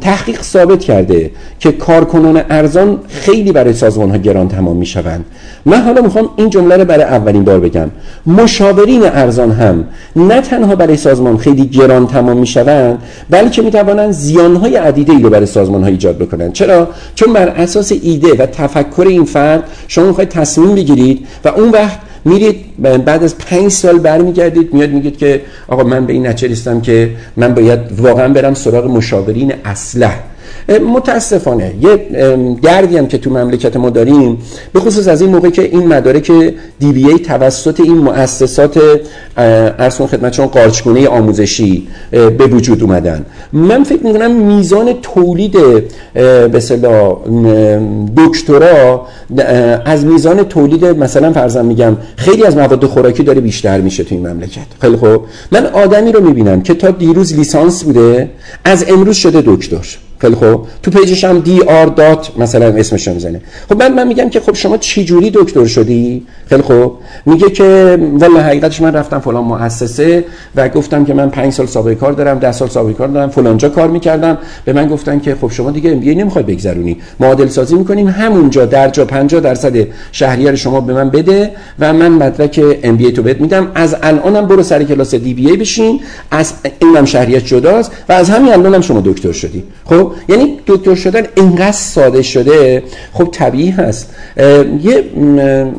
تحقیق 0.00 0.42
ثابت 0.42 0.80
کرده 0.80 1.30
که 1.58 1.73
کارکنان 1.73 2.42
ارزان 2.50 2.99
خیلی 3.08 3.52
برای 3.52 3.73
سازمان 3.73 4.11
ها 4.11 4.16
گران 4.16 4.49
تمام 4.49 4.76
می 4.76 4.87
شوند 4.87 5.25
من 5.66 5.80
حالا 5.80 6.02
می‌خوام 6.02 6.28
این 6.37 6.50
جمله 6.50 6.76
رو 6.76 6.85
برای 6.85 7.04
اولین 7.04 7.44
بار 7.44 7.61
بگم. 7.61 7.90
مشاورین 8.26 9.02
ارزان 9.04 9.50
هم 9.50 9.85
نه 10.16 10.40
تنها 10.40 10.76
برای 10.76 10.97
سازمان 10.97 11.37
خیلی 11.37 11.66
گران 11.66 12.06
تمام 12.06 12.37
می 12.37 12.47
شوند 12.47 12.99
بلکه 13.30 13.62
می 13.62 13.70
توانند 13.70 14.11
زیان 14.11 14.56
های 14.56 14.76
عدیده 14.76 15.12
ای 15.12 15.23
رو 15.23 15.30
برای 15.30 15.47
سازمان 15.47 15.82
ها 15.82 15.88
ایجاد 15.88 16.18
بکنند. 16.18 16.52
چرا؟ 16.52 16.88
چون 17.14 17.32
بر 17.32 17.49
اساس 17.49 17.92
ایده 18.02 18.35
و 18.35 18.47
تفکر 18.47 19.06
این 19.08 19.25
فرد 19.25 19.64
شما 19.88 20.06
می‌خواید 20.06 20.28
تصمیم 20.28 20.75
بگیرید 20.75 21.26
و 21.44 21.49
اون 21.49 21.70
وقت 21.70 21.99
میرید 22.25 22.82
بعد 23.04 23.22
از 23.22 23.38
پنج 23.38 23.68
سال 23.72 23.98
برمیگردید 23.98 24.75
میاد 24.75 24.90
میگید 24.90 25.18
که 25.18 25.42
آقا 25.68 25.82
من 25.82 26.06
به 26.06 26.12
این 26.12 26.26
نچه 26.26 26.80
که 26.82 27.10
من 27.37 27.54
باید 27.54 27.80
واقعا 27.98 28.32
برم 28.32 28.54
سراغ 28.54 28.87
مشاورین 28.87 29.52
اسلح 29.64 30.20
متاسفانه. 30.68 31.72
یه 31.80 32.08
گردی 32.62 32.96
هم 32.96 33.06
که 33.06 33.18
تو 33.18 33.30
مملکت 33.30 33.76
ما 33.76 33.90
داریم 33.90 34.38
به 34.72 34.80
خصوص 34.80 35.08
از 35.08 35.20
این 35.20 35.30
موقع 35.30 35.50
که 35.50 35.62
این 35.62 35.87
مدارک 35.87 36.32
DBA 36.78 37.18
توسط 37.18 37.80
این 37.80 37.96
مؤسسات 37.96 38.80
عرضم 39.37 40.06
خدمتتون 40.06 40.47
قارچگونه 40.46 41.08
آموزشی 41.08 41.88
به 42.10 42.46
وجود 42.50 42.82
اومدن. 42.82 43.26
من 43.52 43.84
فکر 43.84 44.06
می‌کنم 44.06 44.30
میزان 44.30 44.92
تولید 45.02 45.56
به 46.52 46.60
دکترا 48.16 49.06
از 49.84 50.04
میزان 50.04 50.42
تولید 50.42 50.84
مثلا 50.84 51.32
فرضاً 51.32 51.62
میگم 51.62 51.96
خیلی 52.16 52.44
از 52.44 52.56
مواد 52.56 52.84
خوراکی 52.84 53.22
داره 53.22 53.40
بیشتر 53.40 53.80
میشه 53.80 54.04
تو 54.04 54.14
این 54.14 54.26
مملکت. 54.26 54.66
خیلی 54.80 54.96
خوب. 54.96 55.20
من 55.52 55.66
آدمی 55.66 56.12
رو 56.12 56.21
می‌بینم 56.21 56.62
که 56.62 56.75
تا 56.75 56.90
دیروز 56.90 57.34
لیسانس 57.34 57.84
بوده 57.84 58.30
از 58.64 58.84
امروز 58.88 59.16
شده 59.16 59.43
دکتر. 59.47 59.99
خیلی 60.19 60.35
خوب. 60.35 60.67
تو 60.83 60.91
page 60.91 61.13
ش 61.13 61.25
هم 61.25 61.41
DR 61.41 61.86
dot 61.86 62.38
مثلا 62.39 62.67
اسمش 62.67 63.09
رو 63.09 63.15
می‌زنه. 63.15 63.41
خب 63.69 63.75
بعد 63.75 63.93
من 63.93 64.09
میگم 64.09 64.28
که 64.28 64.41
خب 64.41 64.54
شما 64.54 64.76
چی 64.76 65.04
جوری 65.04 65.31
دکتر 65.31 65.67
شدی؟ 65.67 66.26
خیلی 66.47 66.63
خوب. 66.63 66.93
میگه 67.26 67.50
که 67.50 67.99
والا 68.13 68.41
حقیقتش 68.41 68.81
من 68.81 68.93
رفتم 68.95 69.19
فلان 69.19 69.45
مؤسسه 69.45 70.25
و 70.57 70.69
گفتم 70.69 71.04
که 71.04 71.15
من 71.15 71.31
5 71.31 71.52
سال 71.52 71.67
سابقه 71.67 71.95
کار 71.95 72.13
دارم 72.13 72.39
10 72.39 72.52
سال 72.52 72.69
سابقه 72.69 72.93
کار 72.93 73.09
دارم 73.09 73.28
فلانجا 73.28 73.69
کار 73.69 73.89
می‌کردم. 73.89 74.39
به 74.65 74.73
من 74.73 74.89
گفتن 74.89 75.21
که 75.21 75.37
خب 75.41 75.50
شما 75.50 75.71
دیگه 75.71 75.91
ام 75.91 76.00
بی 76.00 76.15
نمی‌خواد 76.15 76.47
بگذرونی. 76.47 76.97
معادل 77.21 77.49
سازی 77.49 77.75
می‌کنیم. 77.75 78.09
همونجا 78.09 78.67
در 78.67 78.89
جا 78.89 79.04
50 79.04 79.41
درصد 79.41 79.76
شهریار 80.13 80.54
شما 80.54 80.81
به 80.81 80.93
من 80.93 81.11
بده 81.11 81.50
و 81.78 81.93
من 81.93 82.09
مدرک 82.09 82.61
ام 82.83 82.97
بی 82.97 83.13
تو 83.13 83.23
بهت 83.23 83.41
میدم. 83.41 83.71
از 83.75 83.97
الانم 84.02 84.47
برو 84.47 84.63
سر 84.63 84.85
کلاس 84.85 85.15
دی 85.15 85.35
بی 85.35 85.50
ای 85.50 85.57
بشین. 85.57 86.00
از 86.31 86.52
اینم 86.78 87.04
شهریت 87.04 87.45
جداست 87.45 87.93
و 88.09 88.13
از 88.13 88.31
همین 88.31 88.52
الانم 88.52 88.81
شما 88.81 89.00
دکتر 89.00 89.33
شدی. 89.33 89.63
خب؟ 89.85 90.07
یعنی 90.28 90.56
دکتر 90.66 90.94
شدن 90.94 91.23
اینقدر 91.36 91.73
ساده 91.73 92.23
شده 92.23 92.82
خب 93.12 93.28
طبیعی 93.32 93.71
هست. 93.71 94.14
یه 94.82 95.04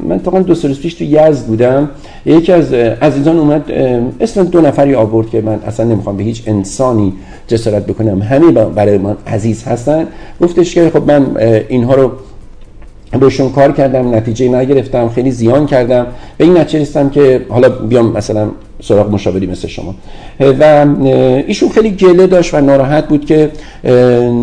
من 0.08 0.20
تقریبا 0.20 0.40
دو 0.40 0.56
سال 0.56 0.74
پیش 0.74 0.94
تو 0.94 1.04
یزد 1.04 1.46
بودم. 1.46 1.90
یکی 2.26 2.52
از 2.52 2.74
عزیزان 2.74 3.38
اومد 3.40 3.72
اصلا 4.20 4.44
دو 4.44 4.62
نفری 4.62 4.96
آورد 4.96 5.30
که 5.30 5.42
من 5.42 5.60
اصلا 5.68 5.86
نمی‌خوام 5.86 6.18
به 6.18 6.24
هیچ 6.24 6.44
انسانی 6.48 7.14
جسارت 7.48 7.86
بکنم. 7.86 8.22
همه 8.22 8.52
برای 8.52 8.98
من 8.98 9.18
عزیز 9.28 9.64
هستن. 9.64 10.08
گفتش 10.42 10.76
که 10.76 10.90
خب 10.90 11.12
من 11.12 11.38
اینها 11.70 11.96
رو 11.96 12.12
بهشون 13.20 13.52
کار 13.52 13.72
کردم 13.72 14.16
نتیجه 14.16 14.48
نگرفتم 14.48 15.10
خیلی 15.10 15.32
زیان 15.32 15.66
کردم. 15.66 16.08
به 16.38 16.44
این 16.44 16.58
نتیجه 16.58 16.80
رسیدم 16.80 17.10
که 17.10 17.46
حالا 17.50 17.70
بیام 17.70 18.12
مثلا 18.12 18.48
سراغ 18.82 19.12
مشاوری 19.12 19.46
مثل 19.48 19.68
شما. 19.68 19.96
و 20.40 20.86
ایشون 21.48 21.70
خیلی 21.70 21.92
گله 21.92 22.28
داشت 22.28 22.54
و 22.54 22.62
ناراحت 22.62 23.08
بود 23.08 23.26
که 23.26 23.52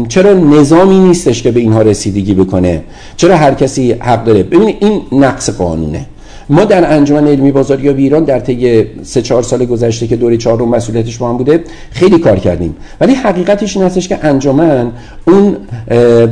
چرا 0.08 0.32
نظامی 0.32 0.98
نیستش 0.98 1.42
که 1.42 1.50
به 1.50 1.60
اینها 1.60 1.82
رسیدگی 1.82 2.34
بکنه؟ 2.34 2.82
چرا 3.16 3.36
هر 3.36 3.54
کسی 3.54 3.92
حق 3.92 4.24
داره؟ 4.24 4.42
ببینید 4.42 4.76
این 4.80 5.02
نقص 5.12 5.50
قانونه. 5.50 6.06
ما 6.48 6.64
در 6.64 6.94
انجمن 6.94 7.28
علمی 7.28 7.52
بازاریابی 7.52 8.02
ایران 8.02 8.24
در 8.24 8.40
طی 8.40 8.84
سه 9.02 9.22
چهار 9.22 9.42
سال 9.42 9.64
گذشته 9.64 10.06
که 10.06 10.16
دوره 10.16 10.36
چهارم 10.36 10.68
مسئولیتش 10.68 11.18
با 11.18 11.28
هم 11.28 11.36
بوده 11.36 11.64
خیلی 11.90 12.18
کار 12.18 12.38
کردیم. 12.38 12.76
ولی 13.00 13.14
حقیقتش 13.14 13.76
این 13.76 13.86
هستش 13.86 14.08
که 14.08 14.24
انجمن 14.24 14.92
اون 15.24 15.56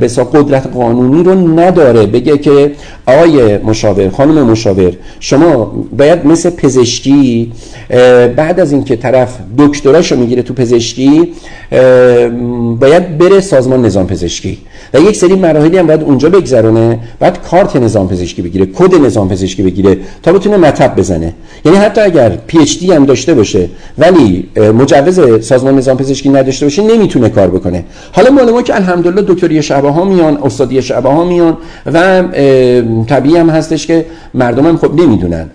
به 0.00 0.09
قدرت 0.33 0.66
قانونی 0.66 1.22
رو 1.22 1.61
نداره. 1.61 2.07
بگه 2.07 2.38
که 2.38 2.72
آقای 3.07 3.59
مشاور 3.59 4.09
خانم 4.09 4.46
مشاور 4.46 4.92
شما 5.20 5.72
باید 5.98 6.27
مثل 6.27 6.50
پزشکی 6.50 7.53
بعد 8.37 8.61
از 8.61 8.72
اینکه 8.72 8.96
طرف 8.96 9.38
دکتراشو 9.59 10.16
می‌گیره 10.16 10.42
تو 10.42 10.55
پزشکی 10.55 11.33
باید 12.81 13.18
بره 13.18 13.40
سازمان 13.40 13.85
نظام 13.85 14.07
پزشکی. 14.07 14.59
و 14.94 15.00
یک 15.00 15.16
سری 15.16 15.35
مراحلی 15.35 15.79
هم 15.79 15.87
باید 15.87 16.03
اونجا 16.03 16.29
بگذرونه 16.29 16.98
بعد 17.18 17.42
کارت 17.50 17.77
نظام 17.77 18.09
پزشکی 18.09 18.42
بگیره 18.42 18.66
کد 18.66 18.94
نظام 18.94 19.29
پزشکی 19.29 19.62
بگیره. 19.62 19.98
تا 20.22 20.32
بتونه 20.32 20.56
مطب 20.56 20.96
بزنه. 20.96 21.34
یعنی 21.64 21.78
حتی 21.78 22.00
اگر 22.00 22.28
پی 22.46 22.58
اچ 22.58 22.78
دی 22.78 22.92
هم 22.92 23.04
داشته 23.04 23.34
باشه 23.34 23.68
ولی 23.98 24.48
مجوز 24.56 25.46
سازمان 25.46 25.76
نظام 25.76 25.96
پزشکی 25.96 26.28
نداشته 26.28 26.66
باشه 26.66 26.82
نمی‌تونه 26.82 27.28
کار 27.28 27.48
بکنه. 27.48 27.84
حالا 28.12 28.30
مال 28.30 28.50
ما 28.50 28.62
که 28.62 28.74
الحمدلله 28.74 29.22
دکتری 29.22 29.62
شعبه 29.62 29.90
ها 29.90 30.04
میان 30.04 30.38
استادی 30.42 30.82
شعبه 30.82 31.08
ها 31.08 31.24
میان 31.24 31.56
و 31.86 32.22
طبیعی 33.06 33.36
هم 33.36 33.50
هستش 33.50 33.86
که 33.86 34.06
مردم 34.34 34.66
هم 34.66 34.76
خب 34.76 35.00
نمی‌دونن. 35.00 35.50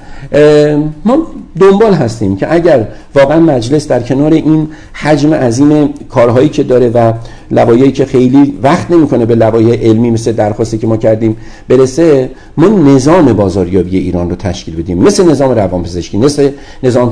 ما 1.05 1.17
دنبال 1.59 1.93
هستیم 1.93 2.35
که 2.35 2.53
اگر 2.53 2.87
واقعا 3.15 3.39
مجلس 3.39 3.87
در 3.87 3.99
کنار 3.99 4.33
این 4.33 4.67
حجم 4.93 5.33
عظیم 5.33 5.93
کارهایی 6.09 6.49
که 6.49 6.63
داره 6.63 6.89
و 6.89 7.13
لوایایی 7.51 7.91
که 7.91 8.05
خیلی 8.05 8.53
وقت 8.63 8.91
نمی‌کنه 8.91 9.25
به 9.25 9.35
لوایای 9.35 9.75
علمی 9.75 10.11
مثل 10.11 10.31
درخواستی 10.31 10.77
که 10.77 10.87
ما 10.87 10.97
کردیم 10.97 11.37
برسه 11.69 12.29
ما 12.57 12.67
نظام 12.67 13.33
بازاریابی 13.33 13.97
ایران 13.97 14.29
رو 14.29 14.35
تشکیل 14.39 14.75
بدیم. 14.75 14.97
مثل 14.97 15.31
نظام 15.31 15.51
روانپزشکی 15.51 16.17
مثل 16.17 16.49
نظام 16.83 17.11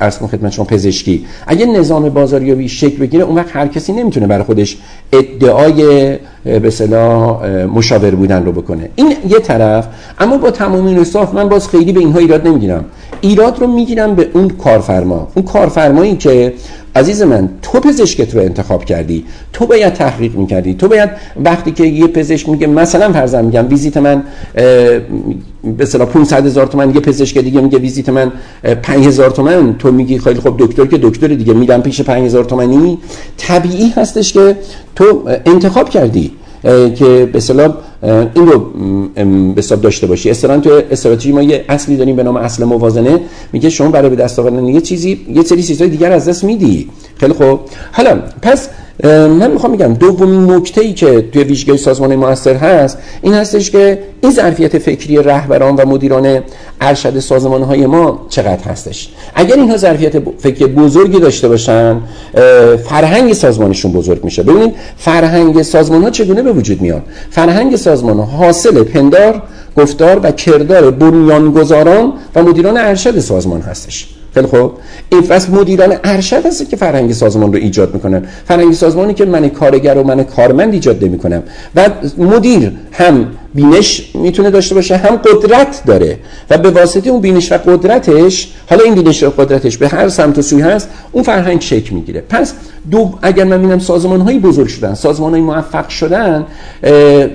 ارز 0.00 0.18
خدمت 0.18 0.52
شما 0.52 0.64
پزشکی. 0.64 1.26
اگه 1.46 1.66
نظام 1.66 2.08
بازاریابی 2.08 2.68
شکل 2.68 2.96
بگیره 2.96 3.24
اون 3.24 3.36
وقت 3.36 3.56
هر 3.56 3.66
کسی 3.66 3.92
نمی‌تونه 3.92 4.26
برای 4.26 4.44
خودش 4.44 4.78
ادعای 5.12 6.18
به 6.44 6.70
صلاح 6.70 7.46
مشاور 7.46 8.10
بودن 8.10 8.44
رو 8.44 8.52
بکنه. 8.52 8.88
این 8.94 9.12
یه 9.28 9.38
طرف 9.38 9.88
اما 10.18 10.36
با 10.36 10.50
تمام 10.50 10.86
انصاف 10.86 11.34
من 11.34 11.48
باز 11.48 11.68
خیلی 11.68 11.92
به 11.92 12.00
اینها 12.00 12.18
ایراد 12.18 12.46
نمی‌گیرم. 12.46 12.84
ایراد 13.20 13.58
رو 13.58 13.66
می‌گیرم 13.66 14.14
به 14.14 14.28
اون 14.32 14.48
کارفرما. 14.48 15.28
اون 15.34 15.44
کارفرمایی 15.44 16.16
که 16.16 16.54
عزیز 16.96 17.22
من 17.22 17.48
تو 17.62 17.80
پزشکت 17.80 18.34
رو 18.34 18.40
انتخاب 18.40 18.84
کردی. 18.84 19.24
تو 19.52 19.66
باید 19.66 19.92
تحقیق 19.92 20.34
می‌کردی. 20.34 20.74
تو 20.74 20.88
باید 20.88 21.10
وقتی 21.44 21.72
که 21.72 21.84
یه 21.84 22.06
پزشک 22.06 22.48
میگه 22.48 22.66
مثلا 22.66 23.12
فرضاً 23.12 23.42
میگم 23.42 23.68
ویزیت 23.68 23.96
من 23.96 24.22
به 25.64 25.82
اصطلاح 25.82 26.08
500 26.08 26.46
هزار 26.46 26.66
تومن 26.66 26.94
یه 26.94 27.00
پزشک 27.00 27.38
دیگه 27.38 27.60
میگه 27.60 27.78
ویزیت 27.78 28.08
من 28.08 28.32
5000 28.82 29.30
تومن. 29.30 29.74
تو 29.78 29.92
میگی 29.92 30.18
خیلی 30.18 30.40
خب 30.40 30.54
دکتر 30.58 30.86
که 30.86 30.98
دکتر 30.98 31.26
دیگه 31.26 31.52
میدم 31.52 31.80
پیش 31.80 32.00
5000 32.00 32.44
تومانی 32.44 32.98
طبیعی 33.36 33.88
هستش 33.96 34.32
که 34.32 34.56
تو 34.96 35.28
انتخاب 35.46 35.88
کردی. 35.88 36.32
که 36.62 37.28
به 37.32 37.36
اصطلاح 37.36 37.74
این 38.34 38.46
رو 38.46 38.58
به 39.54 39.58
حساب 39.62 39.80
داشته 39.80 40.06
باشی. 40.06 40.30
اصطلاحا 40.30 40.60
تو 40.60 40.82
استراتژی 40.90 41.32
ما 41.32 41.42
یه 41.42 41.64
اصلی 41.68 41.96
داریم 41.96 42.16
به 42.16 42.22
نام 42.22 42.36
اصل 42.36 42.64
موازنه. 42.64 43.20
میگه 43.52 43.70
شما 43.70 43.90
برای 43.90 44.10
به 44.10 44.16
دست 44.16 44.38
آوردن 44.38 44.64
یه 44.68 44.80
چیزی 44.80 45.26
یه 45.34 45.42
سری 45.42 45.62
چیزهای 45.62 45.90
دیگر 45.90 46.12
از 46.12 46.28
دست 46.28 46.44
میدی. 46.44 46.88
خیلی 47.16 47.32
خوب. 47.32 47.60
حالا 47.92 48.22
پس 48.42 48.68
من 49.04 49.50
می‌خوام 49.50 49.72
میگم 49.72 49.94
دومین 49.94 50.50
نکته 50.50 50.80
ای 50.80 50.92
که 50.92 51.24
توی 51.32 51.44
ویژگی 51.44 51.76
سازمان 51.76 52.16
موثر 52.16 52.54
هست 52.54 52.98
این 53.22 53.34
هستش 53.34 53.70
که 53.70 53.98
این 54.20 54.32
ظرفیت 54.32 54.78
فکری 54.78 55.16
رهبران 55.16 55.76
و 55.76 55.86
مدیران 55.86 56.40
ارشد 56.80 57.18
سازمان 57.18 57.62
های 57.62 57.86
ما 57.86 58.26
چقدر 58.28 58.64
هستش. 58.64 59.08
اگر 59.34 59.56
اینها 59.56 59.76
ظرفیت 59.76 60.18
فکری 60.38 60.66
بزرگی 60.66 61.20
داشته 61.20 61.48
باشن 61.48 62.00
فرهنگ 62.84 63.32
سازمانشون 63.32 63.92
بزرگ 63.92 64.24
میشه. 64.24 64.42
ببینید 64.42 64.74
فرهنگ 64.96 65.62
سازمان 65.62 66.02
ها 66.02 66.10
چگونه 66.10 66.42
به 66.42 66.52
وجود 66.52 66.80
میاد 66.80 67.02
فرهنگ 67.30 67.76
سازمان 67.76 68.16
ها 68.18 68.24
حاصل 68.24 68.82
پندار 68.82 69.42
گفتار 69.76 70.20
و 70.22 70.30
کردار 70.30 70.90
بنیانگذاران 70.90 72.12
و 72.34 72.42
مدیران 72.42 72.76
ارشد 72.76 73.18
سازمان 73.18 73.60
هستش. 73.60 74.08
خیلی 74.34 74.46
خوب. 74.46 74.72
این 75.08 75.22
پس 75.22 75.50
مدیران 75.50 75.96
ارشد 76.04 76.46
هست 76.46 76.70
که 76.70 76.76
فرهنگ 76.76 77.12
سازمان 77.12 77.52
رو 77.52 77.58
ایجاد 77.58 77.94
می‌کنن. 77.94 78.22
فرهنگ 78.44 78.74
سازمانی 78.74 79.14
که 79.14 79.24
من 79.24 79.48
کارگر 79.48 79.98
و 79.98 80.02
من 80.02 80.24
کارمند 80.24 80.72
ایجاد 80.72 81.04
نمی‌کنم. 81.04 81.42
و 81.76 81.90
مدیر 82.18 82.72
هم 82.92 83.26
بینش 83.54 84.10
می‌تونه 84.14 84.50
داشته 84.50 84.74
باشه 84.74 84.96
هم 84.96 85.16
قدرت 85.16 85.82
داره. 85.86 86.18
و 86.50 86.58
به 86.58 86.70
واسطه 86.70 87.10
اون 87.10 87.20
بینش 87.20 87.52
و 87.52 87.54
قدرتش 87.54 88.52
حالا 88.70 88.84
این 88.84 88.94
بینش 88.94 89.22
و 89.22 89.30
قدرتش 89.30 89.78
به 89.78 89.88
هر 89.88 90.08
سمت 90.08 90.38
و 90.38 90.42
سوی 90.42 90.62
هست 90.62 90.88
اون 91.12 91.24
فرهنگ 91.24 91.60
شکل 91.60 91.94
می‌گیره. 91.94 92.22
پس 92.28 92.52
دو 92.90 93.14
اگر 93.22 93.44
من 93.44 93.60
می‌بینم 93.60 93.78
سازمان 93.78 94.20
هایی 94.20 94.38
بزرگ 94.38 94.68
شدن 94.68 94.94
سازمان 94.94 95.32
های 95.32 95.40
موفق 95.40 95.88
شدن 95.88 96.46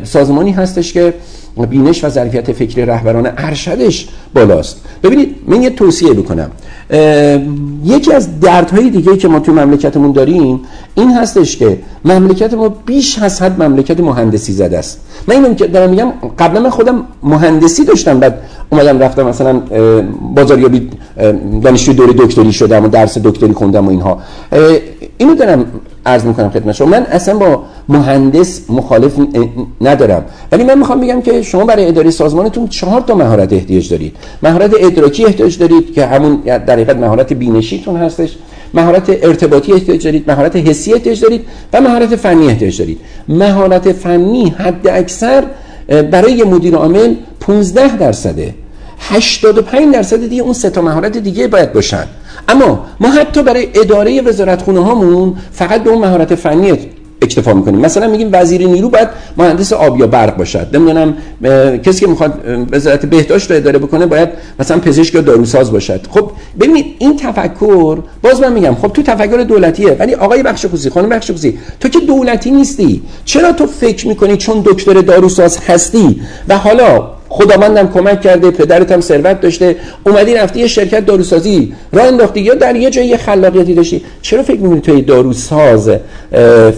سازمانی 0.03 0.51
هستش 0.51 0.93
که 0.93 1.13
بینش 1.55 2.03
و 2.03 2.09
ظرفیت 2.09 2.51
فکری 2.51 2.85
رهبران 2.85 3.29
ارشدش 3.37 4.07
بالاست. 4.33 4.81
ببینید 5.03 5.35
من 5.47 5.61
یه 5.61 5.69
توصیه 5.69 6.13
بکنم. 6.13 6.51
یکی 7.83 8.13
از 8.13 8.39
دردهای 8.39 8.89
دیگه 8.89 9.17
که 9.17 9.27
ما 9.27 9.39
توی 9.39 9.53
مملکتمون 9.53 10.11
داریم 10.11 10.61
این 10.95 11.11
هستش 11.11 11.57
که 11.57 11.79
مملکت 12.05 12.53
ما 12.53 12.69
بیش 12.69 13.19
از 13.19 13.41
حد 13.41 13.63
مملکت 13.63 13.99
مهندسی 13.99 14.53
زده 14.53 14.77
است. 14.77 14.99
من 15.27 15.35
اینو 15.35 15.53
دارم 15.53 15.89
میگم 15.89 16.13
قبلا 16.39 16.59
من 16.59 16.69
خودم 16.69 17.03
مهندسی 17.23 17.85
داشتم 17.85 18.19
بعد 18.19 18.39
اومدم 18.69 18.99
رفتم 18.99 19.23
مثلا 19.23 19.61
بازاریابی 20.35 20.89
دانشجوی 21.63 21.95
دوره 21.95 22.13
دکتری 22.13 22.53
شدم 22.53 22.85
و 22.85 22.87
درس 22.87 23.17
دکتری 23.17 23.53
خوندم 23.53 23.87
و 23.87 23.89
اینها. 23.89 24.21
اینو 25.17 25.35
دارم 25.35 25.65
عرض 26.05 26.25
می‌کنم 26.25 26.49
خدمت 26.49 26.75
شما. 26.75 26.87
من 26.87 27.03
اصلا 27.03 27.37
با 27.37 27.63
مهندس 27.89 28.61
مخالف 28.69 29.13
ندارم. 29.81 30.25
ولی 30.51 30.63
من 30.63 30.77
می‌خوام 30.77 31.01
بگم 31.01 31.21
که 31.21 31.41
شما 31.41 31.65
برای 31.65 31.87
اداره 31.87 32.09
سازمانتون 32.11 32.67
چهار 32.67 33.01
تا 33.01 33.15
مهارت 33.15 33.53
احتیاج 33.53 33.89
دارید. 33.89 34.15
مهارت 34.43 34.71
ادراکی 34.79 35.25
احتیاج 35.25 35.57
دارید 35.57 35.93
که 35.93 36.05
همون 36.05 36.35
در 36.35 36.73
حقیقت 36.73 36.95
مهارت 36.97 37.33
بینشیتون 37.33 37.97
هستش. 37.97 38.35
مهارت 38.73 39.09
ارتباطی 39.09 39.73
احتیاج 39.73 40.03
دارید. 40.03 40.31
مهارت 40.31 40.55
حسی 40.55 40.93
احتیاج 40.93 41.21
دارید 41.21 41.41
و 41.73 41.81
مهارت 41.81 42.15
فنی 42.15 42.47
احتیاج 42.47 42.77
دارید. 42.79 42.99
مهارت 43.27 43.91
فنی 43.91 44.49
حد 44.49 44.87
اکثر 44.87 45.43
برای 46.11 46.43
مدیر 46.43 46.75
عامل 46.75 47.15
15 47.39 47.97
درصده 47.97 48.53
85 48.99 49.93
درصد 49.93 50.29
دیگه 50.29 50.43
اون 50.43 50.53
سه 50.53 50.69
تا 50.69 50.81
مهارت 50.81 51.17
دیگه 51.17 51.47
باید 51.47 51.73
باشن. 51.73 52.03
اما 52.47 52.85
ما 52.99 53.09
حتی 53.09 53.43
برای 53.43 53.67
اداره 53.73 54.21
وزارتخونه 54.21 54.83
هامون 54.83 55.35
فقط 55.51 55.83
به 55.83 55.89
اون 55.89 56.01
مهارت 56.01 56.35
فنی 56.35 56.71
اکتفا 57.21 57.53
می‌کنیم. 57.53 57.79
مثلا 57.79 58.07
میگیم 58.07 58.29
وزیر 58.31 58.67
نیرو 58.67 58.89
باید 58.89 59.07
مهندس 59.37 59.73
آب 59.73 59.99
یا 59.99 60.07
برق 60.07 60.37
باشد. 60.37 60.67
نمی‌دونم 60.73 61.13
کسی 61.77 61.99
که 61.99 62.07
می‌خواد 62.07 62.41
وزارت 62.71 63.05
بهداشت 63.05 63.51
رو 63.51 63.57
اداره 63.57 63.79
بکنه 63.79 64.05
باید 64.05 64.29
مثلا 64.59 64.77
پزشک 64.79 65.15
یا 65.15 65.21
داروساز 65.21 65.71
باشد. 65.71 66.07
خب 66.09 66.31
ببینید 66.59 66.85
این 66.99 67.17
تفکر 67.17 67.99
باز 68.21 68.41
من 68.41 68.53
میگم 68.53 68.75
خب 68.75 68.87
تو 68.87 69.01
تفکر 69.01 69.37
دولتیه 69.37 69.95
ولی 69.99 70.13
آقای 70.13 70.43
بخش 70.43 70.65
خصوصی 70.65 70.89
خانم 70.89 71.09
بخش 71.09 71.31
خصوصی 71.31 71.59
تو 71.79 71.89
که 71.89 71.99
دولتی 71.99 72.51
نیستی. 72.51 73.01
چرا 73.25 73.51
تو 73.51 73.65
فکر 73.65 74.07
می‌کنی 74.07 74.37
چون 74.37 74.61
دکتر 74.65 74.93
داروساز 74.93 75.57
هستی؟ 75.67 76.21
و 76.47 76.57
حالا 76.57 77.15
خداوندم 77.37 77.87
کمک 77.93 78.21
کرده 78.21 78.51
پدرت 78.51 78.91
هم 78.91 79.01
ثروت 79.01 79.41
داشته. 79.41 79.75
اومدی 80.05 80.33
رفتی 80.33 80.59
یه 80.59 80.67
شرکت 80.67 81.05
داروسازی. 81.05 81.73
راه 81.93 82.05
انداختی 82.07 82.39
یا 82.39 82.53
در 82.53 82.75
یه 82.75 82.89
جایی 82.89 83.17
خلاقیتی 83.17 83.73
داشتی. 83.73 84.01
چرا 84.21 84.43
فکر 84.43 84.59
می‌کنی 84.59 84.81
توی 84.81 85.01
داروساز 85.01 85.89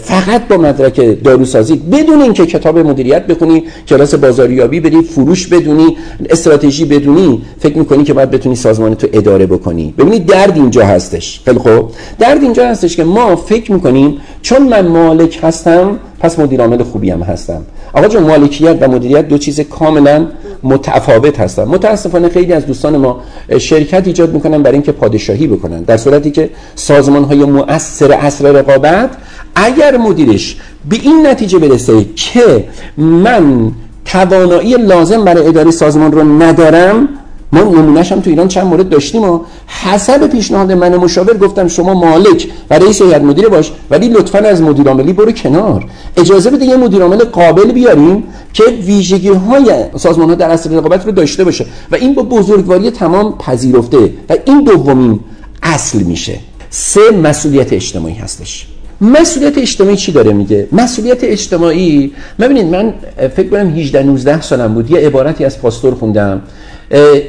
فقط 0.03 0.47
با 0.49 0.57
مدرک 0.57 1.23
داروسازی 1.23 1.75
بدون 1.75 2.21
اینکه 2.21 2.45
کتاب 2.45 2.79
مدیریت 2.79 3.27
بخونی 3.27 3.63
کلاس 3.87 4.15
بازاریابی 4.15 4.79
بری 4.79 5.01
فروش 5.01 5.47
بدونی 5.47 5.97
استراتژی 6.29 6.85
بدونی 6.85 7.41
فکر 7.59 7.77
می‌کنی 7.77 8.03
که 8.03 8.13
باید 8.13 8.31
بتونی 8.31 8.55
سازمان 8.55 8.95
تو 8.95 9.07
اداره 9.13 9.45
بکنی. 9.45 9.93
ببینید 9.97 10.25
درد 10.25 10.55
اینجا 10.55 10.85
هستش. 10.85 11.41
خیلی 11.45 11.59
خوب. 11.59 11.91
درد 12.19 12.43
اینجا 12.43 12.67
هستش 12.67 12.95
که 12.95 13.03
ما 13.03 13.35
فکر 13.35 13.71
می‌کنیم 13.71 14.17
چون 14.41 14.61
من 14.63 14.87
مالک 14.87 15.39
هستم 15.43 15.99
پس 16.19 16.39
مدیر 16.39 16.61
عامل 16.61 16.83
خوبی 16.83 17.09
هم 17.09 17.21
هستم. 17.21 17.61
آقا 17.93 18.07
جون 18.07 18.23
مالکیت 18.23 18.77
و 18.81 18.87
مدیریت 18.87 19.27
دو 19.27 19.37
چیز 19.37 19.59
کاملا 19.59 20.27
متفاوت 20.63 21.39
هستن. 21.39 21.63
متاسفانه 21.63 22.29
خیلی 22.29 22.53
از 22.53 22.65
دوستان 22.65 22.97
ما 22.97 23.21
شرکت 23.57 24.07
ایجاد 24.07 24.33
می‌کنن 24.33 24.63
برای 24.63 24.73
اینکه 24.73 24.91
پادشاهی 24.91 25.47
بکنن. 25.47 25.81
در 25.83 25.97
صورتی 25.97 26.31
که 26.31 26.49
سازمان 26.75 27.23
های 27.23 27.45
مؤثر 27.45 28.11
اصر 28.11 28.51
رقابت 28.51 29.09
اگر 29.55 29.97
مدیرش 29.97 30.57
به 30.89 30.95
این 30.95 31.27
نتیجه 31.27 31.59
برسه 31.59 32.05
که 32.15 32.67
من 32.97 33.71
توانایی 34.05 34.73
لازم 34.73 35.25
برای 35.25 35.47
اداره 35.47 35.71
سازمان 35.71 36.11
رو 36.11 36.43
ندارم 36.43 37.09
ما 37.51 37.61
نمونهش 37.61 38.11
هم 38.11 38.21
تو 38.21 38.29
ایران 38.29 38.47
چند 38.47 38.67
مورد 38.67 38.89
داشتیم 38.89 39.23
و 39.23 39.39
حسب 39.67 40.27
پیشنهاد 40.27 40.71
من 40.71 40.95
مشاور 40.95 41.37
گفتم 41.37 41.67
شما 41.67 41.93
مالک 41.93 42.47
و 42.69 42.73
رئیس 42.73 43.01
هیئت 43.01 43.21
مدیره 43.21 43.49
باش 43.49 43.71
ولی 43.89 44.09
لطفا 44.09 44.39
از 44.39 44.61
مدیر 44.61 44.87
عاملی 44.87 45.13
برو 45.13 45.31
کنار. 45.31 45.85
اجازه 46.17 46.49
بده 46.49 46.65
یه 46.65 46.75
مدیر 46.75 47.01
عامل 47.01 47.23
قابل 47.23 47.71
بیاریم 47.71 48.23
که 48.53 48.63
ویژگی 48.63 49.29
های 49.29 49.83
سازمان 49.95 50.29
ها 50.29 50.35
در 50.35 50.49
اصل 50.49 50.75
رقابت 50.75 51.05
رو 51.05 51.11
داشته 51.11 51.43
باشه 51.43 51.65
و 51.91 51.95
این 51.95 52.13
با 52.13 52.23
بزرگواری 52.23 52.91
تمام 52.91 53.37
پذیرفته 53.37 54.13
و 54.29 54.35
این 54.45 54.63
دومین 54.63 55.19
اصل 55.63 55.99
میشه. 55.99 56.39
سه 56.69 57.11
مسئولیت 57.11 57.73
اجتماعی 57.73 58.15
هستش. 58.15 58.67
مسئولیت 59.01 59.57
اجتماعی 59.57 59.95
چی 59.95 60.11
داره 60.11 60.33
میگه؟ 60.33 60.67
مسئولیت 60.71 61.23
اجتماعی 61.23 62.11
ببینید 62.39 62.65
من 62.65 62.93
فکر 63.35 63.49
کنم 63.49 63.75
18 63.75 64.03
19 64.03 64.41
سالم 64.41 64.73
بود 64.73 64.91
یه 64.91 64.97
عبارتی 64.99 65.45
از 65.45 65.61
پاستور 65.61 65.95
خوندم. 65.95 66.41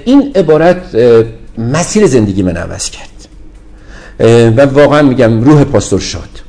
این 0.04 0.32
عبارت 0.34 0.96
مسیر 1.58 2.06
زندگی 2.06 2.42
من 2.42 2.56
عوض 2.56 2.90
کرد. 2.90 3.08
و 4.56 4.66
واقعا 4.66 5.02
میگم 5.02 5.44
روح 5.44 5.64
پاستور 5.64 6.00
شد 6.00 6.48